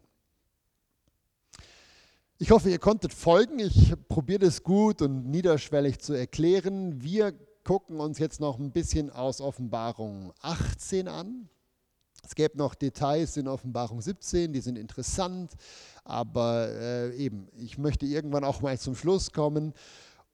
Ich 2.40 2.52
hoffe, 2.52 2.70
ihr 2.70 2.80
konntet 2.80 3.14
folgen. 3.14 3.58
Ich 3.58 3.94
probiere 4.10 4.40
das 4.40 4.62
gut 4.62 5.02
und 5.02 5.26
niederschwellig 5.26 6.00
zu 6.00 6.14
erklären. 6.14 7.02
Wir 7.02 7.34
gucken 7.64 8.00
uns 8.00 8.20
jetzt 8.20 8.40
noch 8.40 8.60
ein 8.60 8.72
bisschen 8.72 9.10
aus 9.10 9.42
Offenbarung 9.42 10.32
18 10.42 11.08
an. 11.08 11.50
Es 12.24 12.36
gäbe 12.36 12.58
noch 12.58 12.76
Details 12.76 13.38
in 13.38 13.48
Offenbarung 13.48 14.02
17, 14.02 14.52
die 14.52 14.60
sind 14.60 14.78
interessant, 14.78 15.54
aber 16.04 16.68
äh, 16.70 17.16
eben, 17.16 17.48
ich 17.58 17.78
möchte 17.78 18.06
irgendwann 18.06 18.44
auch 18.44 18.62
mal 18.62 18.78
zum 18.78 18.96
Schluss 18.96 19.32
kommen 19.32 19.74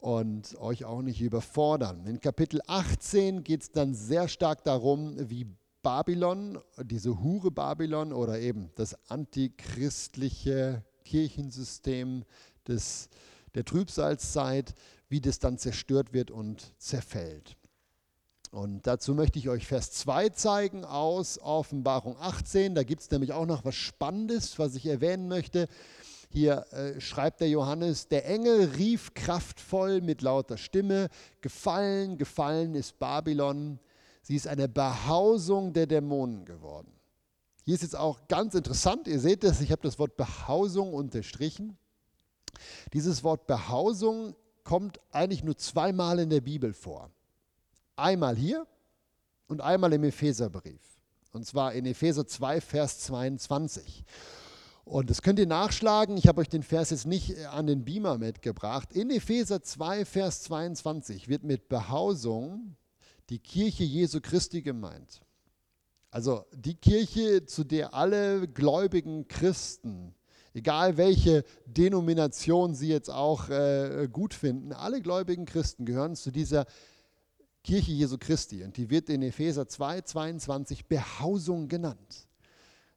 und 0.04 0.58
euch 0.60 0.84
auch 0.84 1.02
nicht 1.02 1.22
überfordern. 1.22 2.06
In 2.06 2.20
Kapitel 2.20 2.60
18 2.68 3.46
geht 3.46 3.62
es 3.62 3.72
dann 3.72 3.94
sehr 3.94 4.28
stark 4.28 4.66
darum, 4.66 5.16
wie 5.30 5.48
Babylon, 5.82 6.60
diese 6.84 7.24
Hure 7.24 7.52
Babylon 7.52 8.12
oder 8.12 8.38
eben 8.38 8.70
das 8.76 8.98
antichristliche 9.10 10.84
Kirchensystem 11.06 12.26
des, 12.68 13.08
der 13.56 13.63
Trübsalzeit, 13.63 14.76
wie 15.08 15.22
das 15.22 15.39
dann 15.39 15.58
zerstört 15.58 16.12
wird 16.12 16.32
und 16.32 16.74
zerfällt. 16.78 17.56
Und 18.52 18.86
dazu 18.86 19.16
möchte 19.16 19.39
ich 19.39 19.48
euch 19.48 19.66
Vers 19.66 19.92
2 19.92 20.30
zeigen 20.30 20.84
aus 20.84 21.39
Offenbarung 21.39 22.18
18. 22.20 22.76
Da 22.76 22.84
gibt 22.84 23.04
es 23.04 23.10
nämlich 23.10 23.32
auch 23.32 23.46
noch 23.46 23.63
was 23.63 23.76
Spannendes, 23.76 24.60
was 24.60 24.76
ich 24.76 24.86
erwähnen 24.86 25.30
möchte. 25.30 25.70
Hier 26.34 26.65
äh, 26.72 27.00
schreibt 27.00 27.41
der 27.41 27.50
Johannes, 27.50 28.08
der 28.08 28.26
Engel 28.26 28.72
rief 28.76 29.13
kraftvoll 29.13 30.02
mit 30.02 30.24
lauter 30.24 30.58
Stimme, 30.58 31.10
gefallen, 31.41 32.17
gefallen 32.17 32.74
ist 32.74 32.98
Babylon, 32.98 33.80
sie 34.24 34.36
ist 34.36 34.48
eine 34.48 34.67
Behausung 34.67 35.74
der 35.74 35.86
Dämonen 35.86 36.43
geworden. 36.43 36.91
Hier 37.65 37.76
ist 37.76 37.84
jetzt 37.84 37.96
auch 37.96 38.28
ganz 38.28 38.56
interessant, 38.56 39.08
ihr 39.08 39.19
seht 39.19 39.43
das, 39.43 39.62
ich 39.62 39.72
habe 39.72 39.84
das 39.84 40.00
Wort 40.00 40.17
Behausung 40.17 40.96
unterstrichen. 40.96 41.78
Dieses 42.93 43.24
Wort 43.24 43.46
Behausung 43.46 44.36
kommt 44.63 45.00
eigentlich 45.12 45.43
nur 45.43 45.56
zweimal 45.58 46.17
in 46.17 46.32
der 46.32 46.41
Bibel 46.41 46.74
vor. 46.74 47.12
Einmal 47.96 48.36
hier 48.36 48.65
und 49.45 49.62
einmal 49.62 49.93
im 49.93 50.03
Epheserbrief. 50.03 50.82
Und 51.32 51.45
zwar 51.45 51.74
in 51.74 51.86
Epheser 51.86 52.26
2, 52.26 52.60
Vers 52.60 53.01
22. 53.01 54.03
Und 54.86 55.09
das 55.09 55.21
könnt 55.21 55.39
ihr 55.39 55.47
nachschlagen. 55.47 56.17
Ich 56.17 56.27
habe 56.27 56.41
euch 56.41 56.49
den 56.49 56.63
Vers 56.63 56.89
jetzt 56.89 57.07
nicht 57.07 57.38
äh, 57.38 57.45
an 57.45 57.67
den 57.67 57.86
Beamer 57.86 58.17
mitgebracht. 58.17 58.93
In 58.93 59.09
Epheser 59.09 59.61
2, 59.61 60.05
Vers 60.05 60.43
22 60.43 61.29
wird 61.29 61.43
mit 61.43 61.69
Behausung 61.69 62.75
die 63.29 63.39
Kirche 63.39 63.84
Jesu 63.84 64.19
Christi 64.21 64.61
gemeint. 64.61 65.21
Also 66.11 66.45
die 66.53 66.75
Kirche, 66.75 67.45
zu 67.45 67.63
der 67.63 67.93
alle 67.93 68.47
gläubigen 68.47 69.27
Christen, 69.27 70.13
egal 70.53 70.97
welche 70.97 71.43
Denomination 71.65 72.75
sie 72.75 72.89
jetzt 72.89 73.09
auch 73.09 73.49
äh, 73.49 74.07
gut 74.11 74.34
finden, 74.34 74.73
alle 74.73 75.01
gläubigen 75.01 75.45
Christen 75.45 75.86
gehören 75.86 76.15
zu 76.15 76.29
dieser 76.29 76.65
Kirche 77.63 77.91
Jesu 77.93 78.17
Christi. 78.19 78.63
Und 78.63 78.75
die 78.75 78.89
wird 78.89 79.09
in 79.09 79.21
Epheser 79.23 79.67
2, 79.67 80.01
22 80.01 80.86
Behausung 80.88 81.69
genannt. 81.69 82.27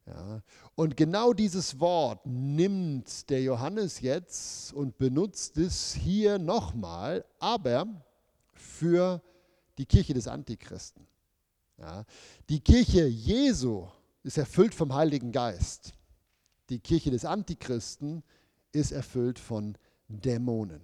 Ja, 0.06 0.40
und 0.76 0.96
genau 0.96 1.32
dieses 1.32 1.80
Wort 1.80 2.24
nimmt 2.24 3.28
der 3.28 3.42
Johannes 3.42 4.00
jetzt 4.00 4.72
und 4.72 4.98
benutzt 4.98 5.56
es 5.56 5.94
hier 5.94 6.38
nochmal, 6.38 7.24
aber 7.40 7.86
für 8.52 9.20
die 9.78 9.86
Kirche 9.86 10.14
des 10.14 10.28
Antichristen. 10.28 11.06
Ja, 11.78 12.04
die 12.48 12.60
Kirche 12.60 13.06
Jesu 13.06 13.88
ist 14.22 14.38
erfüllt 14.38 14.74
vom 14.74 14.94
Heiligen 14.94 15.32
Geist. 15.32 15.92
Die 16.68 16.78
Kirche 16.78 17.10
des 17.10 17.24
Antichristen 17.24 18.22
ist 18.72 18.92
erfüllt 18.92 19.38
von 19.38 19.76
Dämonen. 20.08 20.80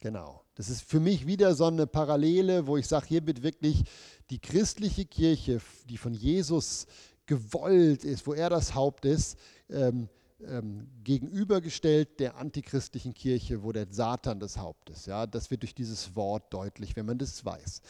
Genau. 0.00 0.42
Das 0.54 0.68
ist 0.68 0.82
für 0.82 1.00
mich 1.00 1.26
wieder 1.26 1.54
so 1.54 1.64
eine 1.66 1.86
Parallele, 1.86 2.66
wo 2.66 2.76
ich 2.76 2.86
sage, 2.86 3.06
hier 3.08 3.26
wird 3.26 3.42
wirklich 3.42 3.84
die 4.30 4.38
christliche 4.38 5.04
Kirche, 5.04 5.60
die 5.88 5.98
von 5.98 6.14
Jesus 6.14 6.86
gewollt 7.26 8.04
ist, 8.04 8.26
wo 8.26 8.34
er 8.34 8.50
das 8.50 8.74
Haupt 8.74 9.04
ist, 9.04 9.38
ähm, 9.68 10.08
ähm, 10.46 10.88
gegenübergestellt 11.02 12.20
der 12.20 12.36
antichristlichen 12.36 13.14
Kirche, 13.14 13.62
wo 13.62 13.72
der 13.72 13.86
Satan 13.90 14.38
das 14.38 14.58
Haupt 14.58 14.90
ist. 14.90 15.06
Ja, 15.06 15.26
das 15.26 15.50
wird 15.50 15.62
durch 15.62 15.74
dieses 15.74 16.14
Wort 16.14 16.52
deutlich, 16.52 16.94
wenn 16.96 17.06
man 17.06 17.18
das 17.18 17.44
weiß. 17.44 17.80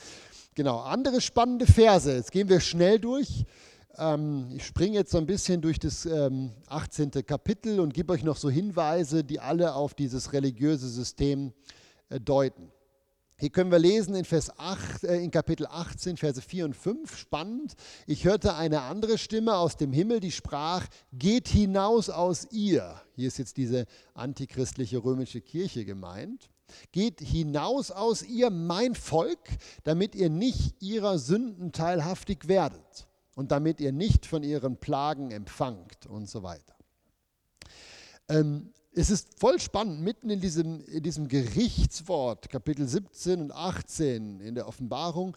Genau, 0.55 0.79
andere 0.81 1.21
spannende 1.21 1.67
Verse. 1.67 2.15
Jetzt 2.15 2.33
gehen 2.33 2.49
wir 2.49 2.61
schnell 2.61 2.99
durch. 2.99 3.45
Ähm, 3.99 4.49
ich 4.55 4.65
springe 4.65 4.95
jetzt 4.95 5.11
so 5.11 5.19
ein 5.19 5.27
bisschen 5.27 5.61
durch 5.61 5.79
das 5.79 6.07
18. 6.07 7.11
Ähm, 7.15 7.27
Kapitel 7.27 7.81
und 7.81 7.95
gebe 7.95 8.13
euch 8.13 8.23
noch 8.23 8.37
so 8.37 8.49
Hinweise, 8.49 9.25
die 9.25 9.41
alle 9.41 9.75
auf 9.75 9.95
dieses 9.95 10.33
religiöse 10.33 10.89
System 10.89 11.53
äh, 12.09 12.21
deuten. 12.21 12.71
Hier 13.39 13.51
können 13.51 13.71
wir 13.71 13.79
lesen 13.79 14.15
in, 14.15 14.25
Vers 14.25 14.59
8, 14.59 15.05
äh, 15.05 15.17
in 15.19 15.31
Kapitel 15.31 15.67
18, 15.67 16.17
Verse 16.17 16.41
4 16.41 16.65
und 16.65 16.75
5, 16.75 17.19
spannend. 17.19 17.75
Ich 18.07 18.25
hörte 18.25 18.55
eine 18.55 18.81
andere 18.83 19.19
Stimme 19.19 19.57
aus 19.57 19.77
dem 19.77 19.93
Himmel, 19.93 20.21
die 20.21 20.33
sprach, 20.33 20.87
geht 21.13 21.49
hinaus 21.49 22.09
aus 22.09 22.49
ihr. 22.51 22.99
Hier 23.15 23.29
ist 23.29 23.37
jetzt 23.37 23.59
diese 23.59 23.85
antichristliche 24.15 25.05
römische 25.05 25.43
Kirche 25.43 25.85
gemeint. 25.85 26.49
Geht 26.93 27.21
hinaus 27.21 27.91
aus 27.91 28.23
ihr, 28.23 28.49
mein 28.49 28.95
Volk, 28.95 29.39
damit 29.85 30.15
ihr 30.15 30.31
nicht 30.31 30.81
ihrer 30.81 31.19
Sünden 31.19 31.73
teilhaftig 31.73 32.49
werdet 32.49 33.07
und 33.35 33.53
damit 33.53 33.81
ihr 33.81 33.93
nicht 33.93 34.25
von 34.25 34.43
ihren 34.45 34.79
Plagen 34.79 35.31
empfangt 35.31 36.07
und 36.07 36.27
so 36.29 36.43
weiter. 36.43 36.75
Ähm, 38.29 38.73
es 38.99 39.11
ist 39.11 39.39
voll 39.39 39.61
spannend, 39.61 40.01
mitten 40.01 40.31
in 40.31 40.41
diesem, 40.41 40.83
in 40.87 41.03
diesem 41.03 41.29
Gerichtswort, 41.29 42.49
Kapitel 42.49 42.89
17 42.89 43.43
und 43.43 43.53
18 43.53 44.41
in 44.41 44.55
der 44.55 44.67
Offenbarung, 44.67 45.37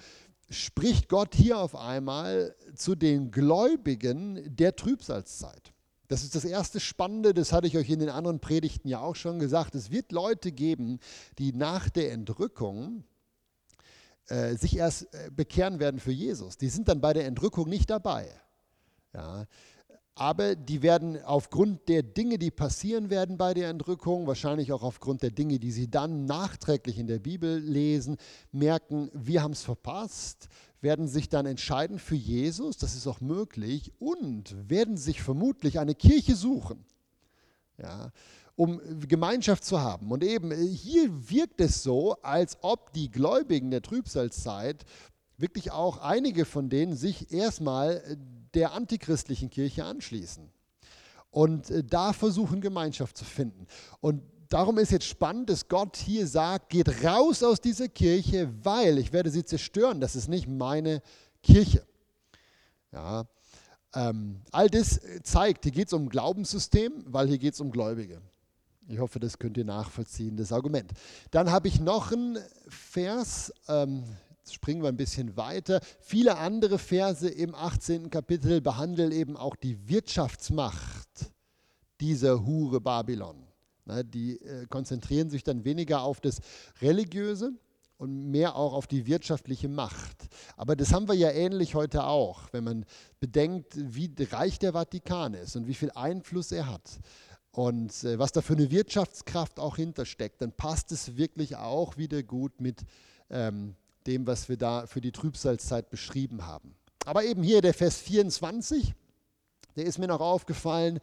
spricht 0.50 1.10
Gott 1.10 1.36
hier 1.36 1.60
auf 1.60 1.76
einmal 1.76 2.56
zu 2.76 2.96
den 2.96 3.32
Gläubigen 3.32 4.56
der 4.56 4.78
Trübsalzeit. 4.78 5.74
Das 6.08 6.24
ist 6.24 6.36
das 6.36 6.46
erste 6.46 6.80
Spannende, 6.80 7.34
das 7.34 7.52
hatte 7.52 7.68
ich 7.68 7.78
euch 7.78 7.90
in 7.90 8.00
den 8.00 8.10
anderen 8.10 8.40
Predigten 8.40 8.88
ja 8.88 9.02
auch 9.02 9.16
schon 9.16 9.40
gesagt. 9.40 9.76
Es 9.76 9.92
wird 9.92 10.14
Leute 10.14 10.54
geben, 10.54 11.00
die 11.38 11.52
nach 11.52 11.90
der 11.90 12.14
Entrückung 12.14 13.04
äh, 14.28 14.56
sich 14.56 14.78
erst 14.78 15.14
äh, 15.14 15.30
bekehren 15.36 15.80
werden 15.80 16.00
für 16.00 16.14
Jesus. 16.14 16.58
Die 16.58 16.70
sind 16.70 16.88
dann 16.88 17.02
bei 17.02 17.12
der 17.12 17.26
Entrückung 17.26 17.68
nicht 17.68 17.90
dabei. 17.90 18.30
Ja, 19.14 19.46
aber 20.20 20.58
die 20.58 20.82
werden 20.82 21.24
aufgrund 21.24 21.88
der 21.88 22.04
Dinge, 22.04 22.38
die 22.38 22.52
passieren 22.52 23.10
werden 23.10 23.38
bei 23.38 23.54
der 23.54 23.70
Entrückung, 23.70 24.28
wahrscheinlich 24.28 24.74
auch 24.74 24.84
aufgrund 24.84 25.22
der 25.22 25.32
Dinge, 25.32 25.60
die 25.60 25.72
sie 25.72 25.90
dann 25.90 26.26
nachträglich 26.26 27.00
in 27.00 27.08
der 27.08 27.20
Bibel 27.20 27.58
lesen, 27.60 28.18
merken, 28.52 29.10
wir 29.14 29.42
haben 29.42 29.54
es 29.54 29.62
verpasst, 29.62 30.50
werden 30.82 31.08
sich 31.08 31.30
dann 31.30 31.46
entscheiden 31.46 32.00
für 32.00 32.16
Jesus, 32.16 32.76
das 32.76 32.96
ist 32.96 33.08
auch 33.08 33.22
möglich, 33.22 33.94
und 33.98 34.54
werden 34.70 34.98
sich 34.98 35.22
vermutlich 35.22 35.80
eine 35.80 35.96
Kirche 35.96 36.36
suchen, 36.36 36.84
ja, 37.78 38.12
um 38.58 38.82
Gemeinschaft 39.08 39.64
zu 39.64 39.80
haben. 39.80 40.12
Und 40.12 40.22
eben 40.22 40.52
hier 40.52 41.30
wirkt 41.30 41.62
es 41.62 41.82
so, 41.82 42.18
als 42.24 42.58
ob 42.60 42.92
die 42.92 43.10
Gläubigen 43.10 43.72
der 43.72 43.82
Trübsalzeit 43.82 44.84
wirklich 45.40 45.72
auch 45.72 45.98
einige 46.00 46.46
von 46.46 46.70
denen 46.70 46.96
sich 46.96 47.32
erstmal 47.32 48.18
der 48.54 48.74
antichristlichen 48.74 49.50
Kirche 49.50 49.86
anschließen 49.86 50.50
und 51.32 51.70
äh, 51.70 51.84
da 51.84 52.14
versuchen, 52.14 52.62
Gemeinschaft 52.62 53.18
zu 53.18 53.26
finden. 53.26 53.68
Und 54.02 54.24
darum 54.50 54.78
ist 54.78 54.92
jetzt 54.92 55.06
spannend, 55.06 55.50
dass 55.50 55.68
Gott 55.68 55.98
hier 55.98 56.28
sagt, 56.28 56.70
geht 56.70 57.04
raus 57.04 57.44
aus 57.44 57.62
dieser 57.62 57.88
Kirche, 57.88 58.52
weil 58.64 58.98
ich 58.98 59.14
werde 59.14 59.30
sie 59.30 59.46
zerstören. 59.46 60.02
Das 60.02 60.16
ist 60.16 60.28
nicht 60.28 60.48
meine 60.48 61.02
Kirche. 61.44 61.86
Ja, 62.92 63.26
ähm, 63.94 64.42
all 64.52 64.70
das 64.70 64.98
äh, 64.98 65.22
zeigt, 65.24 65.64
hier 65.64 65.72
geht 65.72 65.88
es 65.88 65.94
um 65.94 66.10
Glaubenssystem, 66.10 67.06
weil 67.08 67.28
hier 67.28 67.38
geht 67.38 67.54
es 67.54 67.62
um 67.62 67.72
Gläubige. 67.72 68.22
Ich 68.88 68.98
hoffe, 68.98 69.20
das 69.20 69.38
könnt 69.38 69.56
ihr 69.58 69.66
nachvollziehen, 69.66 70.36
das 70.36 70.52
Argument. 70.52 70.92
Dann 71.30 71.52
habe 71.52 71.68
ich 71.68 71.80
noch 71.80 72.12
einen 72.12 72.40
Vers, 72.68 73.54
ähm, 73.68 74.04
springen 74.54 74.82
wir 74.82 74.90
ein 74.90 74.98
bisschen 74.98 75.38
weiter. 75.38 75.82
Viele 76.00 76.38
andere 76.38 76.78
Verse 76.78 77.28
im 77.28 77.56
18. 77.56 78.10
Kapitel 78.10 78.62
behandeln 78.62 79.12
eben 79.12 79.38
auch 79.38 79.56
die 79.56 79.90
Wirtschaftsmacht 79.90 81.32
dieser 82.00 82.46
Hure 82.46 82.82
Babylon. 82.82 83.46
Die 84.06 84.40
äh, 84.42 84.68
konzentrieren 84.68 85.30
sich 85.30 85.44
dann 85.44 85.66
weniger 85.66 86.04
auf 86.04 86.22
das 86.22 86.40
Religiöse 86.82 87.54
und 87.98 88.30
mehr 88.30 88.56
auch 88.56 88.74
auf 88.74 88.88
die 88.88 89.08
wirtschaftliche 89.08 89.68
Macht. 89.68 90.30
Aber 90.56 90.76
das 90.76 90.94
haben 90.94 91.08
wir 91.08 91.16
ja 91.16 91.32
ähnlich 91.32 91.76
heute 91.76 92.06
auch, 92.06 92.42
wenn 92.52 92.64
man 92.64 92.86
bedenkt, 93.20 93.74
wie 93.76 94.14
reich 94.32 94.60
der 94.60 94.74
Vatikan 94.74 95.34
ist 95.34 95.56
und 95.56 95.68
wie 95.68 95.74
viel 95.74 95.92
Einfluss 95.92 96.52
er 96.52 96.68
hat 96.68 97.00
und 97.52 98.04
äh, 98.04 98.20
was 98.20 98.32
da 98.32 98.42
für 98.42 98.54
eine 98.54 98.72
Wirtschaftskraft 98.72 99.60
auch 99.60 99.76
hintersteckt, 99.76 100.42
dann 100.42 100.52
passt 100.52 100.92
es 100.92 101.18
wirklich 101.18 101.56
auch 101.56 101.98
wieder 101.98 102.24
gut 102.24 102.62
mit 102.62 102.84
ähm, 103.30 103.76
dem, 104.10 104.26
was 104.26 104.50
wir 104.50 104.58
da 104.58 104.88
für 104.88 105.02
die 105.02 105.12
Trübsalzeit 105.12 105.90
beschrieben 105.90 106.48
haben. 106.48 106.76
Aber 107.06 107.24
eben 107.24 107.44
hier 107.44 107.62
der 107.62 107.76
Vers 107.76 107.98
24, 107.98 108.94
der 109.76 109.86
ist 109.86 110.00
mir 110.00 110.08
noch 110.08 110.20
aufgefallen. 110.20 111.00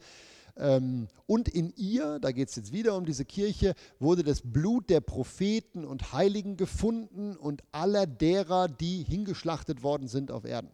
Ähm, 0.57 1.07
und 1.25 1.47
in 1.47 1.73
ihr, 1.75 2.19
da 2.19 2.31
geht 2.31 2.49
es 2.49 2.55
jetzt 2.55 2.73
wieder 2.73 2.95
um 2.95 3.05
diese 3.05 3.23
Kirche, 3.23 3.75
wurde 3.99 4.23
das 4.23 4.41
Blut 4.43 4.89
der 4.89 4.99
Propheten 4.99 5.85
und 5.85 6.11
Heiligen 6.11 6.57
gefunden 6.57 7.37
und 7.37 7.63
aller 7.71 8.05
derer, 8.05 8.67
die 8.67 9.03
hingeschlachtet 9.03 9.83
worden 9.83 10.07
sind 10.07 10.29
auf 10.29 10.43
Erden. 10.43 10.69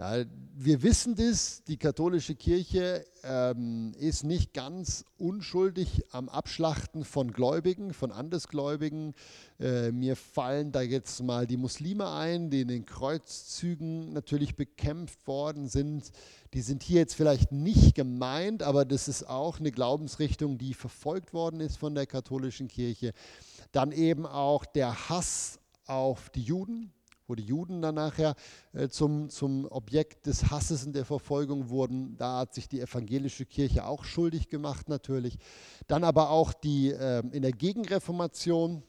Ja, 0.00 0.24
wir 0.54 0.82
wissen 0.82 1.14
das, 1.14 1.62
die 1.64 1.76
katholische 1.76 2.34
Kirche 2.34 3.04
ähm, 3.22 3.92
ist 3.98 4.24
nicht 4.24 4.54
ganz 4.54 5.04
unschuldig 5.18 6.06
am 6.10 6.30
Abschlachten 6.30 7.04
von 7.04 7.32
Gläubigen, 7.32 7.92
von 7.92 8.10
Andersgläubigen. 8.10 9.12
Äh, 9.58 9.92
mir 9.92 10.16
fallen 10.16 10.72
da 10.72 10.80
jetzt 10.80 11.22
mal 11.22 11.46
die 11.46 11.58
Muslime 11.58 12.10
ein, 12.10 12.48
die 12.48 12.62
in 12.62 12.68
den 12.68 12.86
Kreuzzügen 12.86 14.14
natürlich 14.14 14.56
bekämpft 14.56 15.26
worden 15.26 15.68
sind. 15.68 16.12
Die 16.54 16.62
sind 16.62 16.82
hier 16.82 17.00
jetzt 17.00 17.14
vielleicht 17.14 17.52
nicht 17.52 17.94
gemeint, 17.94 18.62
aber 18.62 18.86
das 18.86 19.06
ist 19.06 19.24
auch 19.24 19.60
eine 19.60 19.70
Glaubensrichtung, 19.70 20.56
die 20.56 20.72
verfolgt 20.72 21.34
worden 21.34 21.60
ist 21.60 21.76
von 21.76 21.94
der 21.94 22.06
katholischen 22.06 22.68
Kirche. 22.68 23.12
Dann 23.70 23.92
eben 23.92 24.24
auch 24.24 24.64
der 24.64 25.10
Hass 25.10 25.60
auf 25.84 26.30
die 26.30 26.42
Juden, 26.42 26.90
wo 27.30 27.36
die 27.36 27.44
Juden 27.44 27.80
dann 27.80 27.94
nachher 27.94 28.34
äh, 28.72 28.88
zum, 28.88 29.30
zum 29.30 29.66
Objekt 29.70 30.26
des 30.26 30.50
Hasses 30.50 30.84
und 30.84 30.94
der 30.94 31.04
Verfolgung 31.04 31.70
wurden. 31.70 32.16
Da 32.16 32.40
hat 32.40 32.54
sich 32.54 32.68
die 32.68 32.80
evangelische 32.80 33.46
Kirche 33.46 33.86
auch 33.86 34.04
schuldig 34.04 34.48
gemacht 34.48 34.88
natürlich. 34.88 35.38
Dann 35.86 36.02
aber 36.02 36.30
auch 36.30 36.52
die 36.52 36.90
äh, 36.90 37.22
in 37.30 37.42
der 37.42 37.52
Gegenreformation, 37.52 38.82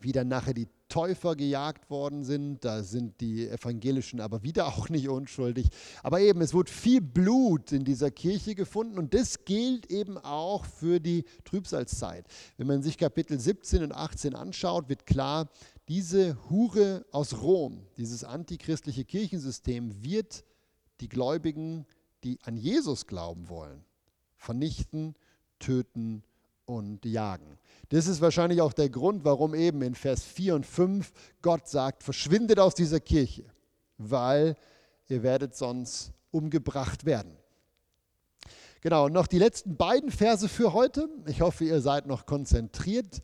wie 0.00 0.12
dann 0.12 0.28
nachher 0.28 0.54
die 0.54 0.68
Täufer 0.88 1.36
gejagt 1.36 1.90
worden 1.90 2.24
sind. 2.24 2.64
Da 2.64 2.82
sind 2.82 3.20
die 3.20 3.48
Evangelischen 3.48 4.20
aber 4.20 4.42
wieder 4.42 4.66
auch 4.74 4.88
nicht 4.88 5.08
unschuldig. 5.08 5.68
Aber 6.02 6.20
eben, 6.20 6.40
es 6.40 6.54
wurde 6.54 6.72
viel 6.72 7.00
Blut 7.00 7.72
in 7.72 7.84
dieser 7.84 8.10
Kirche 8.10 8.54
gefunden 8.54 8.98
und 8.98 9.14
das 9.14 9.44
gilt 9.44 9.90
eben 9.90 10.18
auch 10.18 10.64
für 10.64 10.98
die 10.98 11.24
Trübsalzeit. 11.44 12.26
Wenn 12.56 12.66
man 12.66 12.82
sich 12.82 12.98
Kapitel 12.98 13.38
17 13.38 13.84
und 13.84 13.92
18 13.92 14.34
anschaut, 14.34 14.88
wird 14.88 15.06
klar, 15.06 15.48
diese 15.88 16.36
Hure 16.50 17.06
aus 17.12 17.40
Rom, 17.40 17.86
dieses 17.96 18.22
antichristliche 18.22 19.04
Kirchensystem 19.04 20.02
wird 20.02 20.44
die 21.00 21.08
Gläubigen, 21.08 21.86
die 22.24 22.38
an 22.42 22.56
Jesus 22.56 23.06
glauben 23.06 23.48
wollen, 23.48 23.84
vernichten, 24.36 25.14
töten 25.58 26.22
und 26.66 27.06
jagen. 27.06 27.58
Das 27.88 28.06
ist 28.06 28.20
wahrscheinlich 28.20 28.60
auch 28.60 28.74
der 28.74 28.90
Grund, 28.90 29.24
warum 29.24 29.54
eben 29.54 29.80
in 29.80 29.94
Vers 29.94 30.24
4 30.24 30.56
und 30.56 30.66
5 30.66 31.10
Gott 31.40 31.68
sagt, 31.68 32.02
verschwindet 32.02 32.58
aus 32.58 32.74
dieser 32.74 33.00
Kirche, 33.00 33.44
weil 33.96 34.56
ihr 35.08 35.22
werdet 35.22 35.56
sonst 35.56 36.12
umgebracht 36.30 37.06
werden. 37.06 37.34
Genau, 38.82 39.06
und 39.06 39.12
noch 39.12 39.26
die 39.26 39.38
letzten 39.38 39.76
beiden 39.76 40.10
Verse 40.10 40.48
für 40.48 40.72
heute. 40.72 41.08
Ich 41.26 41.40
hoffe, 41.40 41.64
ihr 41.64 41.80
seid 41.80 42.06
noch 42.06 42.26
konzentriert. 42.26 43.22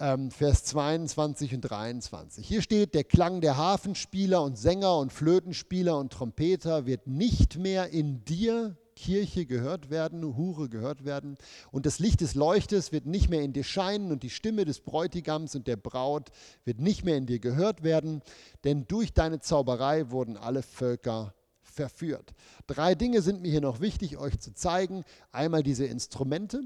Ähm, 0.00 0.30
Vers 0.30 0.64
22 0.64 1.54
und 1.54 1.62
23. 1.62 2.46
Hier 2.46 2.62
steht, 2.62 2.94
der 2.94 3.04
Klang 3.04 3.40
der 3.40 3.56
Hafenspieler 3.56 4.42
und 4.42 4.58
Sänger 4.58 4.96
und 4.98 5.12
Flötenspieler 5.12 5.98
und 5.98 6.12
Trompeter 6.12 6.86
wird 6.86 7.06
nicht 7.06 7.58
mehr 7.58 7.90
in 7.90 8.24
dir, 8.24 8.76
Kirche, 8.94 9.46
gehört 9.46 9.90
werden, 9.90 10.36
Hure 10.36 10.68
gehört 10.68 11.04
werden. 11.04 11.38
Und 11.70 11.86
das 11.86 12.00
Licht 12.00 12.20
des 12.20 12.34
Leuchtes 12.34 12.90
wird 12.90 13.06
nicht 13.06 13.30
mehr 13.30 13.42
in 13.42 13.52
dir 13.52 13.64
scheinen 13.64 14.10
und 14.10 14.22
die 14.22 14.30
Stimme 14.30 14.64
des 14.64 14.80
Bräutigams 14.80 15.54
und 15.54 15.66
der 15.68 15.76
Braut 15.76 16.30
wird 16.64 16.80
nicht 16.80 17.04
mehr 17.04 17.16
in 17.16 17.26
dir 17.26 17.38
gehört 17.38 17.82
werden, 17.82 18.22
denn 18.64 18.86
durch 18.88 19.14
deine 19.14 19.40
Zauberei 19.40 20.10
wurden 20.10 20.36
alle 20.36 20.62
Völker 20.62 21.34
verführt. 21.62 22.34
Drei 22.66 22.96
Dinge 22.96 23.22
sind 23.22 23.40
mir 23.40 23.50
hier 23.52 23.60
noch 23.60 23.80
wichtig, 23.80 24.18
euch 24.18 24.40
zu 24.40 24.52
zeigen. 24.52 25.04
Einmal 25.30 25.62
diese 25.62 25.86
Instrumente, 25.86 26.62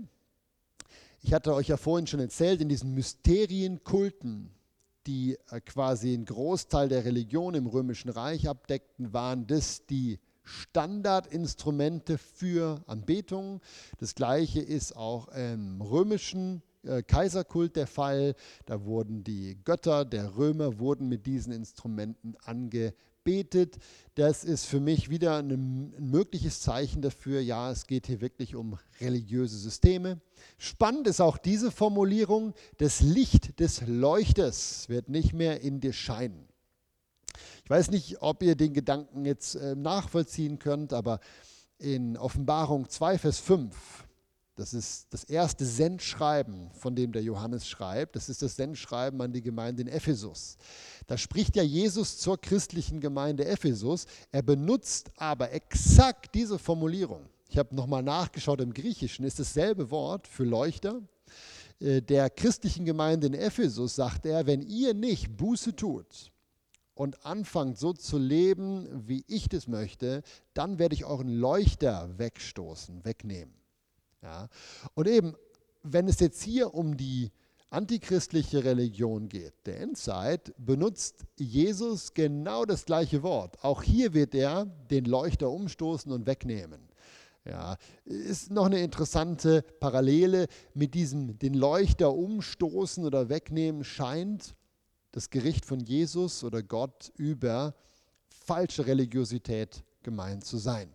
ich 1.22 1.32
hatte 1.32 1.54
euch 1.54 1.68
ja 1.68 1.76
vorhin 1.76 2.06
schon 2.06 2.20
erzählt, 2.20 2.60
in 2.60 2.68
diesen 2.68 2.94
Mysterienkulten, 2.94 4.50
die 5.06 5.38
äh, 5.50 5.60
quasi 5.60 6.14
einen 6.14 6.24
Großteil 6.24 6.88
der 6.88 7.04
Religion 7.04 7.54
im 7.54 7.66
Römischen 7.66 8.10
Reich 8.10 8.48
abdeckten, 8.48 9.12
waren 9.12 9.46
das 9.46 9.86
die 9.86 10.18
Standardinstrumente 10.42 12.18
für 12.18 12.82
Anbetung. 12.86 13.60
Das 13.98 14.16
gleiche 14.16 14.60
ist 14.60 14.96
auch 14.96 15.28
im 15.28 15.80
römischen 15.80 16.62
äh, 16.82 17.02
Kaiserkult 17.04 17.76
der 17.76 17.86
Fall. 17.86 18.34
Da 18.66 18.84
wurden 18.84 19.22
die 19.22 19.56
Götter 19.64 20.04
der 20.04 20.36
Römer 20.36 20.80
wurden 20.80 21.08
mit 21.08 21.26
diesen 21.26 21.52
Instrumenten 21.52 22.36
angebetet 22.44 22.96
betet, 23.24 23.78
das 24.14 24.44
ist 24.44 24.66
für 24.66 24.80
mich 24.80 25.10
wieder 25.10 25.38
ein, 25.38 25.94
mögliches 25.98 26.60
Zeichen 26.60 27.02
dafür, 27.02 27.40
ja, 27.40 27.70
es 27.70 27.86
geht 27.86 28.06
hier 28.06 28.20
wirklich 28.20 28.54
um 28.54 28.78
religiöse 29.00 29.56
Systeme. 29.56 30.20
Spannend 30.58 31.06
ist 31.06 31.20
auch 31.20 31.38
diese 31.38 31.70
Formulierung, 31.70 32.54
das 32.78 33.00
Licht 33.00 33.58
des 33.60 33.82
Leuchtes 33.86 34.88
wird 34.88 35.08
nicht 35.08 35.32
mehr 35.32 35.60
in 35.60 35.80
dir 35.80 35.92
scheinen. 35.92 36.48
Ich 37.64 37.70
weiß 37.70 37.90
nicht, 37.90 38.20
ob 38.20 38.42
ihr 38.42 38.56
den 38.56 38.74
Gedanken 38.74 39.24
jetzt 39.24 39.54
äh, 39.54 39.74
nachvollziehen 39.74 40.58
könnt, 40.58 40.92
aber 40.92 41.20
in 41.78 42.16
Offenbarung 42.16 42.88
2, 42.88 43.18
Vers 43.18 43.38
5 43.38 44.06
das 44.57 44.74
ist 44.74 45.07
das 45.11 45.24
erste 45.24 45.64
Sendschreiben, 45.64 46.70
von 46.74 46.94
dem 46.94 47.12
der 47.12 47.22
Johannes 47.22 47.66
schreibt. 47.66 48.16
Das 48.16 48.28
ist 48.28 48.42
das 48.42 48.57
Sendschreiben 48.57 49.20
an 49.22 49.32
die 49.32 49.40
Gemeinde 49.40 49.82
in 49.82 49.88
Ephesus. 49.88 50.59
Da 51.07 51.16
spricht 51.16 51.57
ja 51.57 51.62
Jesus 51.62 52.18
zur 52.18 52.38
christlichen 52.38 53.00
Gemeinde 53.00 53.46
Ephesus. 53.46 54.05
Er 54.30 54.42
benutzt 54.42 55.11
aber 55.16 55.53
exakt 55.53 56.34
diese 56.34 56.59
Formulierung. 56.59 57.24
Ich 57.48 57.57
habe 57.57 57.74
nochmal 57.74 58.03
nachgeschaut, 58.03 58.61
im 58.61 58.74
Griechischen 58.74 59.24
ist 59.24 59.38
dasselbe 59.38 59.90
Wort 59.90 60.28
für 60.28 60.44
Leuchter. 60.44 61.00
Äh, 61.80 62.03
der 62.03 62.28
christlichen 62.28 62.84
Gemeinde 62.84 63.28
in 63.28 63.34
Ephesus 63.34 63.94
sagt 63.94 64.26
er, 64.26 64.46
wenn 64.46 64.61
ihr 64.61 64.92
nicht 64.92 65.34
Buße 65.34 65.74
tut 65.74 66.30
und 66.94 67.24
anfangt 67.24 67.78
so 67.78 67.94
zu 67.94 68.18
leben, 68.18 68.86
wie 69.09 69.24
ich 69.28 69.48
das 69.48 69.66
möchte, 69.66 70.22
dann 70.53 70.78
werde 70.78 70.94
ich 70.94 71.07
euren 71.07 71.28
Leuchter 71.28 72.11
wegstoßen, 72.18 73.03
wegnehmen. 73.07 73.61
Ja? 74.22 74.48
Und 74.94 75.08
eben, 75.08 75.34
wenn 75.82 76.08
es 76.08 76.20
jetzt 76.20 76.42
hier 76.42 76.74
um 76.74 76.96
die 76.96 77.30
antichristliche 77.70 78.64
Religion 78.64 79.28
geht, 79.28 79.54
der 79.64 79.80
Endzeit, 79.80 80.52
benutzt 80.58 81.24
Jesus 81.38 82.12
genau 82.12 82.64
das 82.64 82.84
gleiche 82.84 83.22
Wort. 83.22 83.62
Auch 83.64 83.82
hier 83.82 84.12
wird 84.12 84.34
er 84.34 84.66
den 84.90 85.06
Leuchter 85.06 85.50
umstoßen 85.50 86.12
und 86.12 86.26
wegnehmen. 86.26 86.88
Ja, 87.44 87.76
ist 88.04 88.52
noch 88.52 88.66
eine 88.66 88.80
interessante 88.80 89.62
Parallele 89.80 90.46
mit 90.74 90.94
diesem 90.94 91.38
den 91.38 91.54
Leuchter 91.54 92.14
umstoßen 92.14 93.04
oder 93.04 93.28
wegnehmen 93.28 93.82
scheint 93.82 94.54
das 95.10 95.28
Gericht 95.28 95.66
von 95.66 95.80
Jesus 95.80 96.44
oder 96.44 96.62
Gott 96.62 97.12
über 97.16 97.74
falsche 98.28 98.86
Religiosität 98.86 99.82
gemeint 100.02 100.44
zu 100.44 100.56
sein. 100.56 100.94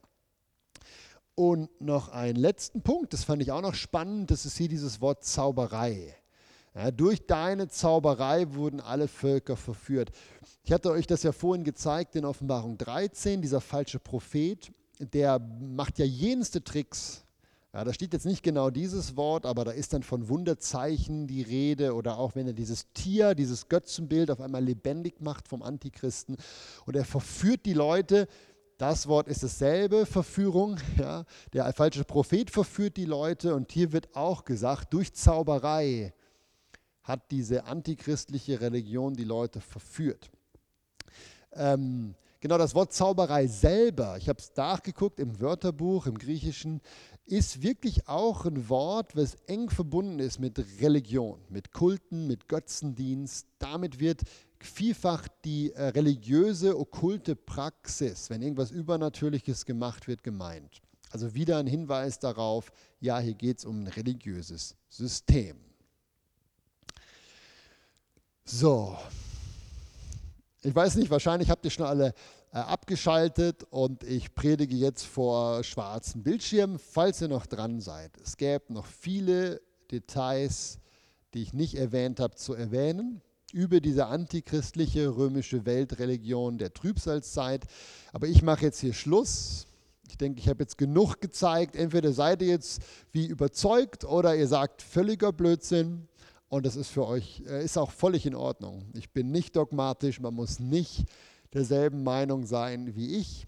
Und 1.39 1.69
noch 1.79 2.09
einen 2.09 2.35
letzten 2.35 2.81
Punkt, 2.81 3.13
das 3.13 3.23
fand 3.23 3.43
ich 3.43 3.51
auch 3.51 3.61
noch 3.61 3.75
spannend, 3.75 4.31
das 4.31 4.47
ist 4.47 4.57
hier 4.57 4.69
dieses 4.69 5.01
Wort 5.01 5.23
Zauberei. 5.23 6.15
Ja, 6.73 6.89
durch 6.89 7.27
deine 7.27 7.67
Zauberei 7.67 8.55
wurden 8.55 8.81
alle 8.81 9.07
Völker 9.07 9.55
verführt. 9.55 10.09
Ich 10.63 10.73
hatte 10.73 10.89
euch 10.89 11.05
das 11.05 11.21
ja 11.21 11.31
vorhin 11.31 11.63
gezeigt 11.63 12.15
in 12.15 12.25
Offenbarung 12.25 12.79
13, 12.79 13.43
dieser 13.43 13.61
falsche 13.61 13.99
Prophet, 13.99 14.71
der 14.97 15.37
macht 15.37 15.99
ja 15.99 16.05
jenste 16.05 16.63
Tricks. 16.63 17.23
Ja, 17.71 17.83
da 17.83 17.93
steht 17.93 18.13
jetzt 18.13 18.25
nicht 18.25 18.41
genau 18.41 18.71
dieses 18.71 19.15
Wort, 19.15 19.45
aber 19.45 19.63
da 19.63 19.69
ist 19.69 19.93
dann 19.93 20.01
von 20.01 20.29
Wunderzeichen 20.29 21.27
die 21.27 21.43
Rede 21.43 21.93
oder 21.93 22.17
auch 22.17 22.33
wenn 22.33 22.47
er 22.47 22.53
dieses 22.53 22.91
Tier, 22.93 23.35
dieses 23.35 23.69
Götzenbild 23.69 24.31
auf 24.31 24.41
einmal 24.41 24.63
lebendig 24.63 25.21
macht 25.21 25.47
vom 25.47 25.61
Antichristen 25.61 26.37
und 26.87 26.95
er 26.95 27.05
verführt 27.05 27.67
die 27.67 27.73
Leute 27.73 28.27
das 28.77 29.07
Wort 29.07 29.27
ist 29.27 29.43
dasselbe, 29.43 30.05
Verführung. 30.05 30.77
Ja. 30.97 31.25
Der 31.53 31.71
falsche 31.73 32.03
Prophet 32.03 32.49
verführt 32.49 32.97
die 32.97 33.05
Leute 33.05 33.53
und 33.55 33.71
hier 33.71 33.91
wird 33.91 34.15
auch 34.15 34.45
gesagt, 34.45 34.93
durch 34.93 35.13
Zauberei 35.13 36.13
hat 37.03 37.31
diese 37.31 37.65
antichristliche 37.65 38.59
Religion 38.59 39.13
die 39.13 39.23
Leute 39.23 39.61
verführt. 39.61 40.29
Ähm, 41.53 42.15
genau 42.39 42.57
das 42.57 42.75
Wort 42.75 42.93
Zauberei 42.93 43.47
selber, 43.47 44.17
ich 44.17 44.27
habe 44.27 44.39
es 44.39 44.51
nachgeguckt 44.55 45.19
im 45.19 45.39
Wörterbuch, 45.39 46.07
im 46.07 46.17
Griechischen, 46.17 46.81
ist 47.27 47.61
wirklich 47.61 48.07
auch 48.07 48.45
ein 48.45 48.69
Wort, 48.69 49.15
was 49.15 49.35
eng 49.47 49.69
verbunden 49.69 50.19
ist 50.19 50.39
mit 50.39 50.57
Religion, 50.81 51.39
mit 51.49 51.73
Kulten, 51.73 52.25
mit 52.25 52.47
Götzendienst. 52.47 53.47
Damit 53.59 53.99
wird 53.99 54.21
vielfach 54.59 55.27
die 55.43 55.73
äh, 55.73 55.89
religiöse, 55.89 56.77
okkulte 56.79 57.35
Praxis, 57.35 58.29
wenn 58.29 58.41
irgendwas 58.41 58.71
Übernatürliches 58.71 59.65
gemacht 59.65 60.07
wird, 60.07 60.23
gemeint. 60.23 60.81
Also 61.11 61.33
wieder 61.33 61.57
ein 61.57 61.67
Hinweis 61.67 62.19
darauf, 62.19 62.71
ja, 62.99 63.19
hier 63.19 63.35
geht 63.35 63.59
es 63.59 63.65
um 63.65 63.83
ein 63.83 63.87
religiöses 63.87 64.75
System. 64.89 65.57
So, 68.45 68.97
ich 70.63 70.73
weiß 70.73 70.95
nicht, 70.95 71.09
wahrscheinlich 71.09 71.49
habt 71.49 71.65
ihr 71.65 71.71
schon 71.71 71.85
alle 71.85 72.13
abgeschaltet 72.51 73.63
und 73.69 74.03
ich 74.03 74.33
predige 74.33 74.75
jetzt 74.75 75.05
vor 75.05 75.63
schwarzen 75.63 76.23
Bildschirmen, 76.23 76.79
falls 76.79 77.21
ihr 77.21 77.27
noch 77.27 77.45
dran 77.45 77.81
seid. 77.81 78.11
Es 78.23 78.37
gäbe 78.37 78.73
noch 78.73 78.85
viele 78.85 79.61
Details, 79.91 80.79
die 81.33 81.41
ich 81.41 81.53
nicht 81.53 81.75
erwähnt 81.75 82.19
habe, 82.19 82.35
zu 82.35 82.53
erwähnen 82.53 83.21
über 83.53 83.79
diese 83.79 84.07
antichristliche 84.07 85.15
römische 85.15 85.65
Weltreligion 85.65 86.57
der 86.57 86.73
Trübsalzeit. 86.73 87.65
Aber 88.11 88.27
ich 88.27 88.43
mache 88.43 88.63
jetzt 88.63 88.79
hier 88.79 88.93
Schluss. 88.93 89.67
Ich 90.09 90.17
denke, 90.17 90.39
ich 90.39 90.49
habe 90.49 90.63
jetzt 90.63 90.77
genug 90.77 91.21
gezeigt. 91.21 91.75
Entweder 91.75 92.11
seid 92.11 92.41
ihr 92.41 92.49
jetzt 92.49 92.81
wie 93.11 93.25
überzeugt 93.25 94.03
oder 94.03 94.35
ihr 94.35 94.47
sagt 94.47 94.81
völliger 94.81 95.31
Blödsinn. 95.31 96.07
Und 96.49 96.65
das 96.65 96.75
ist 96.75 96.89
für 96.89 97.05
euch, 97.05 97.43
äh, 97.47 97.63
ist 97.63 97.77
auch 97.77 97.91
völlig 97.91 98.25
in 98.25 98.35
Ordnung. 98.35 98.85
Ich 98.93 99.11
bin 99.11 99.31
nicht 99.31 99.55
dogmatisch, 99.55 100.21
man 100.21 100.33
muss 100.33 100.59
nicht 100.59 101.05
derselben 101.53 102.03
Meinung 102.03 102.45
sein 102.45 102.95
wie 102.95 103.17
ich. 103.17 103.47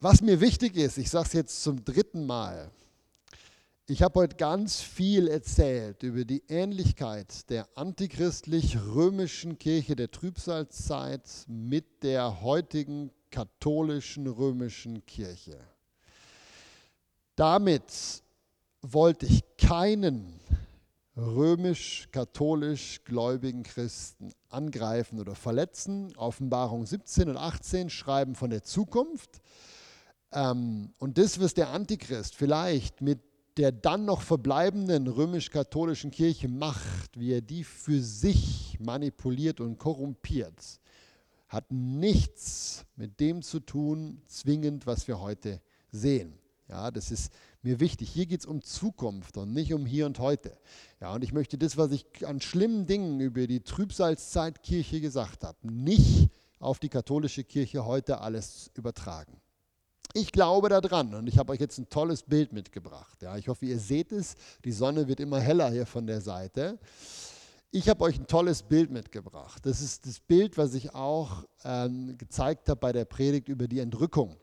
Was 0.00 0.22
mir 0.22 0.40
wichtig 0.40 0.76
ist, 0.76 0.98
ich 0.98 1.10
sage 1.10 1.26
es 1.26 1.32
jetzt 1.34 1.62
zum 1.62 1.84
dritten 1.84 2.24
Mal, 2.24 2.70
ich 3.86 4.02
habe 4.02 4.20
heute 4.20 4.36
ganz 4.36 4.80
viel 4.80 5.26
erzählt 5.28 6.02
über 6.04 6.24
die 6.24 6.42
Ähnlichkeit 6.48 7.50
der 7.50 7.68
antichristlich-römischen 7.74 9.58
Kirche 9.58 9.96
der 9.96 10.10
Trübsalzeit 10.10 11.28
mit 11.48 12.02
der 12.02 12.40
heutigen 12.40 13.10
katholischen 13.30 14.26
römischen 14.26 15.04
Kirche. 15.06 15.58
Damit 17.36 18.22
wollte 18.80 19.26
ich 19.26 19.42
keinen 19.56 20.39
römisch-katholisch 21.20 23.04
gläubigen 23.04 23.62
Christen 23.62 24.32
angreifen 24.48 25.20
oder 25.20 25.34
verletzen. 25.34 26.14
Offenbarung 26.16 26.86
17 26.86 27.28
und 27.28 27.36
18 27.36 27.90
schreiben 27.90 28.34
von 28.34 28.50
der 28.50 28.62
Zukunft. 28.62 29.40
Ähm, 30.32 30.92
und 30.98 31.18
das, 31.18 31.40
was 31.40 31.54
der 31.54 31.70
Antichrist 31.70 32.34
vielleicht 32.34 33.00
mit 33.00 33.20
der 33.56 33.72
dann 33.72 34.04
noch 34.04 34.22
verbleibenden 34.22 35.06
römisch-katholischen 35.06 36.10
Kirche 36.10 36.48
macht, 36.48 37.18
wie 37.18 37.32
er 37.32 37.40
die 37.42 37.64
für 37.64 38.00
sich 38.00 38.78
manipuliert 38.80 39.60
und 39.60 39.76
korrumpiert, 39.76 40.80
hat 41.48 41.70
nichts 41.70 42.86
mit 42.96 43.18
dem 43.18 43.42
zu 43.42 43.60
tun, 43.60 44.22
zwingend, 44.26 44.86
was 44.86 45.08
wir 45.08 45.20
heute 45.20 45.60
sehen. 45.90 46.38
Ja, 46.68 46.90
das 46.92 47.10
ist 47.10 47.32
mir 47.62 47.80
wichtig. 47.80 48.10
Hier 48.10 48.26
geht 48.26 48.40
es 48.40 48.46
um 48.46 48.62
Zukunft 48.62 49.36
und 49.36 49.52
nicht 49.52 49.72
um 49.74 49.86
hier 49.86 50.06
und 50.06 50.18
heute. 50.18 50.56
Ja, 51.00 51.12
und 51.12 51.22
ich 51.22 51.32
möchte 51.32 51.58
das, 51.58 51.76
was 51.76 51.92
ich 51.92 52.06
an 52.26 52.40
schlimmen 52.40 52.86
Dingen 52.86 53.20
über 53.20 53.46
die 53.46 53.60
Trübsalzeitkirche 53.60 55.00
gesagt 55.00 55.44
habe, 55.44 55.58
nicht 55.62 56.30
auf 56.58 56.78
die 56.78 56.88
katholische 56.88 57.44
Kirche 57.44 57.84
heute 57.84 58.20
alles 58.20 58.70
übertragen. 58.74 59.40
Ich 60.12 60.32
glaube 60.32 60.68
daran 60.68 61.14
und 61.14 61.28
ich 61.28 61.38
habe 61.38 61.52
euch 61.52 61.60
jetzt 61.60 61.78
ein 61.78 61.88
tolles 61.88 62.24
Bild 62.24 62.52
mitgebracht. 62.52 63.22
Ja, 63.22 63.36
ich 63.36 63.48
hoffe, 63.48 63.66
ihr 63.66 63.78
seht 63.78 64.10
es. 64.10 64.34
Die 64.64 64.72
Sonne 64.72 65.06
wird 65.06 65.20
immer 65.20 65.38
heller 65.38 65.70
hier 65.70 65.86
von 65.86 66.06
der 66.06 66.20
Seite. 66.20 66.78
Ich 67.70 67.88
habe 67.88 68.02
euch 68.02 68.18
ein 68.18 68.26
tolles 68.26 68.64
Bild 68.64 68.90
mitgebracht. 68.90 69.64
Das 69.64 69.80
ist 69.80 70.06
das 70.06 70.18
Bild, 70.18 70.58
was 70.58 70.74
ich 70.74 70.92
auch 70.92 71.44
ähm, 71.64 72.18
gezeigt 72.18 72.68
habe 72.68 72.80
bei 72.80 72.92
der 72.92 73.04
Predigt 73.04 73.48
über 73.48 73.68
die 73.68 73.78
Entrückung. 73.78 74.36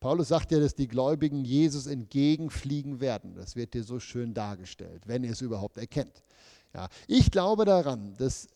Paulus 0.00 0.28
sagt 0.28 0.52
ja, 0.52 0.60
dass 0.60 0.74
die 0.74 0.88
Gläubigen 0.88 1.44
Jesus 1.44 1.86
entgegenfliegen 1.86 3.00
werden. 3.00 3.34
Das 3.34 3.56
wird 3.56 3.72
hier 3.72 3.84
so 3.84 3.98
schön 3.98 4.34
dargestellt, 4.34 5.02
wenn 5.06 5.24
ihr 5.24 5.32
es 5.32 5.40
überhaupt 5.40 5.78
erkennt. 5.78 6.22
Ja, 6.74 6.88
ich 7.06 7.30
glaube 7.30 7.64
daran, 7.64 8.14
dass 8.18 8.48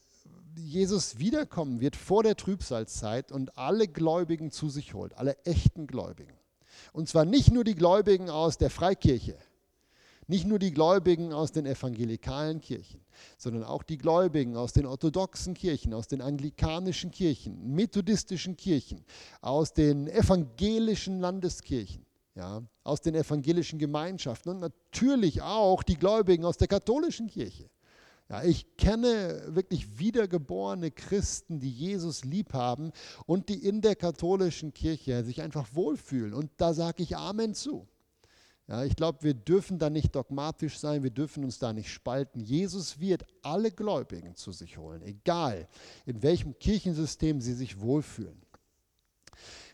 Jesus 0.56 1.18
wiederkommen 1.18 1.80
wird 1.80 1.96
vor 1.96 2.22
der 2.22 2.36
Trübsalzeit 2.36 3.32
und 3.32 3.56
alle 3.56 3.88
Gläubigen 3.88 4.50
zu 4.50 4.68
sich 4.68 4.94
holt, 4.94 5.16
alle 5.16 5.36
echten 5.44 5.86
Gläubigen. 5.86 6.34
Und 6.92 7.08
zwar 7.08 7.24
nicht 7.24 7.52
nur 7.52 7.64
die 7.64 7.74
Gläubigen 7.74 8.30
aus 8.30 8.58
der 8.58 8.70
Freikirche, 8.70 9.36
nicht 10.26 10.46
nur 10.46 10.58
die 10.58 10.72
Gläubigen 10.72 11.32
aus 11.32 11.52
den 11.52 11.66
evangelikalen 11.66 12.60
Kirchen, 12.60 12.99
sondern 13.38 13.64
auch 13.64 13.82
die 13.82 13.98
Gläubigen 13.98 14.56
aus 14.56 14.72
den 14.72 14.86
orthodoxen 14.86 15.54
Kirchen, 15.54 15.94
aus 15.94 16.08
den 16.08 16.20
anglikanischen 16.20 17.10
Kirchen, 17.10 17.74
methodistischen 17.74 18.56
Kirchen, 18.56 19.04
aus 19.40 19.72
den 19.72 20.06
evangelischen 20.08 21.20
Landeskirchen, 21.20 22.04
ja, 22.34 22.62
aus 22.84 23.00
den 23.00 23.14
evangelischen 23.14 23.78
Gemeinschaften 23.78 24.50
und 24.50 24.60
natürlich 24.60 25.42
auch 25.42 25.82
die 25.82 25.96
Gläubigen 25.96 26.44
aus 26.44 26.56
der 26.56 26.68
katholischen 26.68 27.26
Kirche. 27.26 27.68
Ja, 28.30 28.44
ich 28.44 28.76
kenne 28.76 29.42
wirklich 29.56 29.98
wiedergeborene 29.98 30.92
Christen, 30.92 31.58
die 31.58 31.72
Jesus 31.72 32.24
lieb 32.24 32.52
haben 32.52 32.92
und 33.26 33.48
die 33.48 33.66
in 33.66 33.80
der 33.80 33.96
katholischen 33.96 34.72
Kirche 34.72 35.24
sich 35.24 35.42
einfach 35.42 35.66
wohlfühlen. 35.72 36.32
Und 36.32 36.48
da 36.56 36.72
sage 36.72 37.02
ich 37.02 37.16
Amen 37.16 37.54
zu. 37.54 37.88
Ja, 38.70 38.84
ich 38.84 38.94
glaube, 38.94 39.24
wir 39.24 39.34
dürfen 39.34 39.80
da 39.80 39.90
nicht 39.90 40.14
dogmatisch 40.14 40.78
sein, 40.78 41.02
wir 41.02 41.10
dürfen 41.10 41.42
uns 41.42 41.58
da 41.58 41.72
nicht 41.72 41.90
spalten. 41.90 42.38
Jesus 42.38 43.00
wird 43.00 43.26
alle 43.42 43.72
Gläubigen 43.72 44.36
zu 44.36 44.52
sich 44.52 44.78
holen, 44.78 45.02
egal 45.02 45.68
in 46.06 46.22
welchem 46.22 46.56
Kirchensystem 46.56 47.40
sie 47.40 47.54
sich 47.54 47.80
wohlfühlen. 47.80 48.40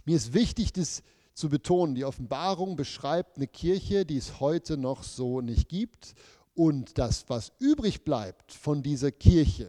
Mir 0.07 0.17
ist 0.17 0.33
wichtig, 0.33 0.73
das 0.73 1.03
zu 1.35 1.51
betonen, 1.51 1.95
die 1.95 2.07
Offenbarung 2.07 2.75
beschreibt 2.77 3.37
eine 3.37 3.47
Kirche, 3.47 4.07
die 4.07 4.17
es 4.17 4.41
heute 4.41 4.79
noch 4.79 5.03
so 5.03 5.43
nicht 5.43 5.69
gibt. 5.69 6.15
Und 6.55 6.97
das, 6.97 7.29
was 7.29 7.53
übrig 7.59 8.03
bleibt 8.03 8.51
von 8.51 8.83
dieser 8.83 9.13
Kirche 9.13 9.69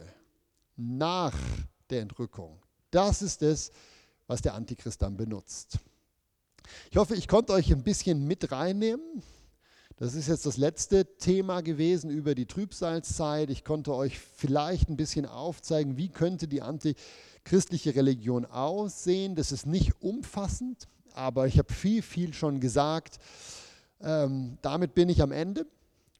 nach 0.74 1.36
der 1.90 2.00
Entrückung, 2.00 2.62
das 2.90 3.20
ist 3.20 3.42
es, 3.42 3.72
was 4.26 4.40
der 4.40 4.54
Antichrist 4.54 5.02
dann 5.02 5.18
benutzt. 5.18 5.80
Ich 6.90 6.96
hoffe, 6.96 7.14
ich 7.14 7.28
konnte 7.28 7.52
euch 7.52 7.72
ein 7.72 7.82
bisschen 7.82 8.26
mit 8.26 8.50
reinnehmen. 8.52 9.22
Das 9.96 10.14
ist 10.14 10.28
jetzt 10.28 10.46
das 10.46 10.56
letzte 10.56 11.16
Thema 11.16 11.60
gewesen 11.60 12.08
über 12.08 12.36
die 12.36 12.46
Trübsalzeit. 12.46 13.50
Ich 13.50 13.64
konnte 13.64 13.92
euch 13.94 14.18
vielleicht 14.18 14.88
ein 14.88 14.96
bisschen 14.96 15.26
aufzeigen, 15.26 15.96
wie 15.96 16.08
könnte 16.08 16.46
die 16.46 16.62
antichristliche 16.62 17.96
Religion 17.96 18.46
aussehen. 18.46 19.34
Das 19.34 19.50
ist 19.50 19.66
nicht 19.66 20.00
umfassend, 20.00 20.86
aber 21.14 21.48
ich 21.48 21.58
habe 21.58 21.72
viel, 21.72 22.02
viel 22.02 22.32
schon 22.32 22.60
gesagt. 22.60 23.18
Ähm, 24.00 24.58
damit 24.62 24.94
bin 24.94 25.08
ich 25.08 25.20
am 25.20 25.32
Ende, 25.32 25.66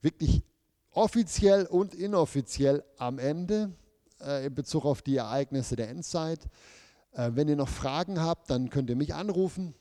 wirklich 0.03 0.43
offiziell 0.91 1.67
und 1.67 1.95
inoffiziell 1.95 2.83
am 2.97 3.21
Ende 3.21 3.71
äh, 4.21 4.47
in 4.47 4.55
Bezug 4.57 4.85
auf 4.85 5.03
die 5.03 5.17
Ereignisse 5.17 5.77
der 5.77 5.89
Endzeit. 5.89 6.41
Äh, 7.13 7.31
wenn 7.35 7.49
ihr 7.49 7.55
noch 7.55 7.69
Fragen 7.69 8.21
habt, 8.21 8.51
dann 8.51 8.71
könnt 8.71 8.91
ihr 8.91 8.97
mich 8.97 9.15
anrufen. 9.15 9.75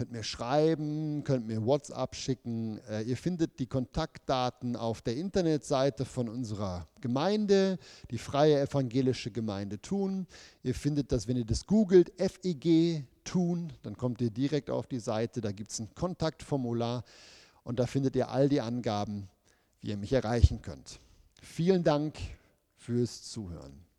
Könnt 0.00 0.12
mir 0.12 0.22
schreiben, 0.22 1.24
könnt 1.24 1.46
mir 1.46 1.66
WhatsApp 1.66 2.16
schicken. 2.16 2.80
Äh, 2.88 3.02
ihr 3.02 3.18
findet 3.18 3.58
die 3.58 3.66
Kontaktdaten 3.66 4.74
auf 4.74 5.02
der 5.02 5.14
Internetseite 5.14 6.06
von 6.06 6.30
unserer 6.30 6.88
Gemeinde, 7.02 7.78
die 8.10 8.16
Freie 8.16 8.62
Evangelische 8.62 9.30
Gemeinde 9.30 9.78
Thun. 9.78 10.26
Ihr 10.62 10.74
findet 10.74 11.12
das, 11.12 11.28
wenn 11.28 11.36
ihr 11.36 11.44
das 11.44 11.66
googelt, 11.66 12.14
FEG 12.16 13.04
Thun, 13.24 13.74
dann 13.82 13.94
kommt 13.94 14.22
ihr 14.22 14.30
direkt 14.30 14.70
auf 14.70 14.86
die 14.86 15.00
Seite. 15.00 15.42
Da 15.42 15.52
gibt 15.52 15.70
es 15.70 15.78
ein 15.80 15.94
Kontaktformular 15.94 17.04
und 17.62 17.78
da 17.78 17.86
findet 17.86 18.16
ihr 18.16 18.30
all 18.30 18.48
die 18.48 18.62
Angaben, 18.62 19.28
wie 19.82 19.90
ihr 19.90 19.98
mich 19.98 20.14
erreichen 20.14 20.62
könnt. 20.62 20.98
Vielen 21.42 21.84
Dank 21.84 22.16
fürs 22.74 23.24
Zuhören. 23.24 23.89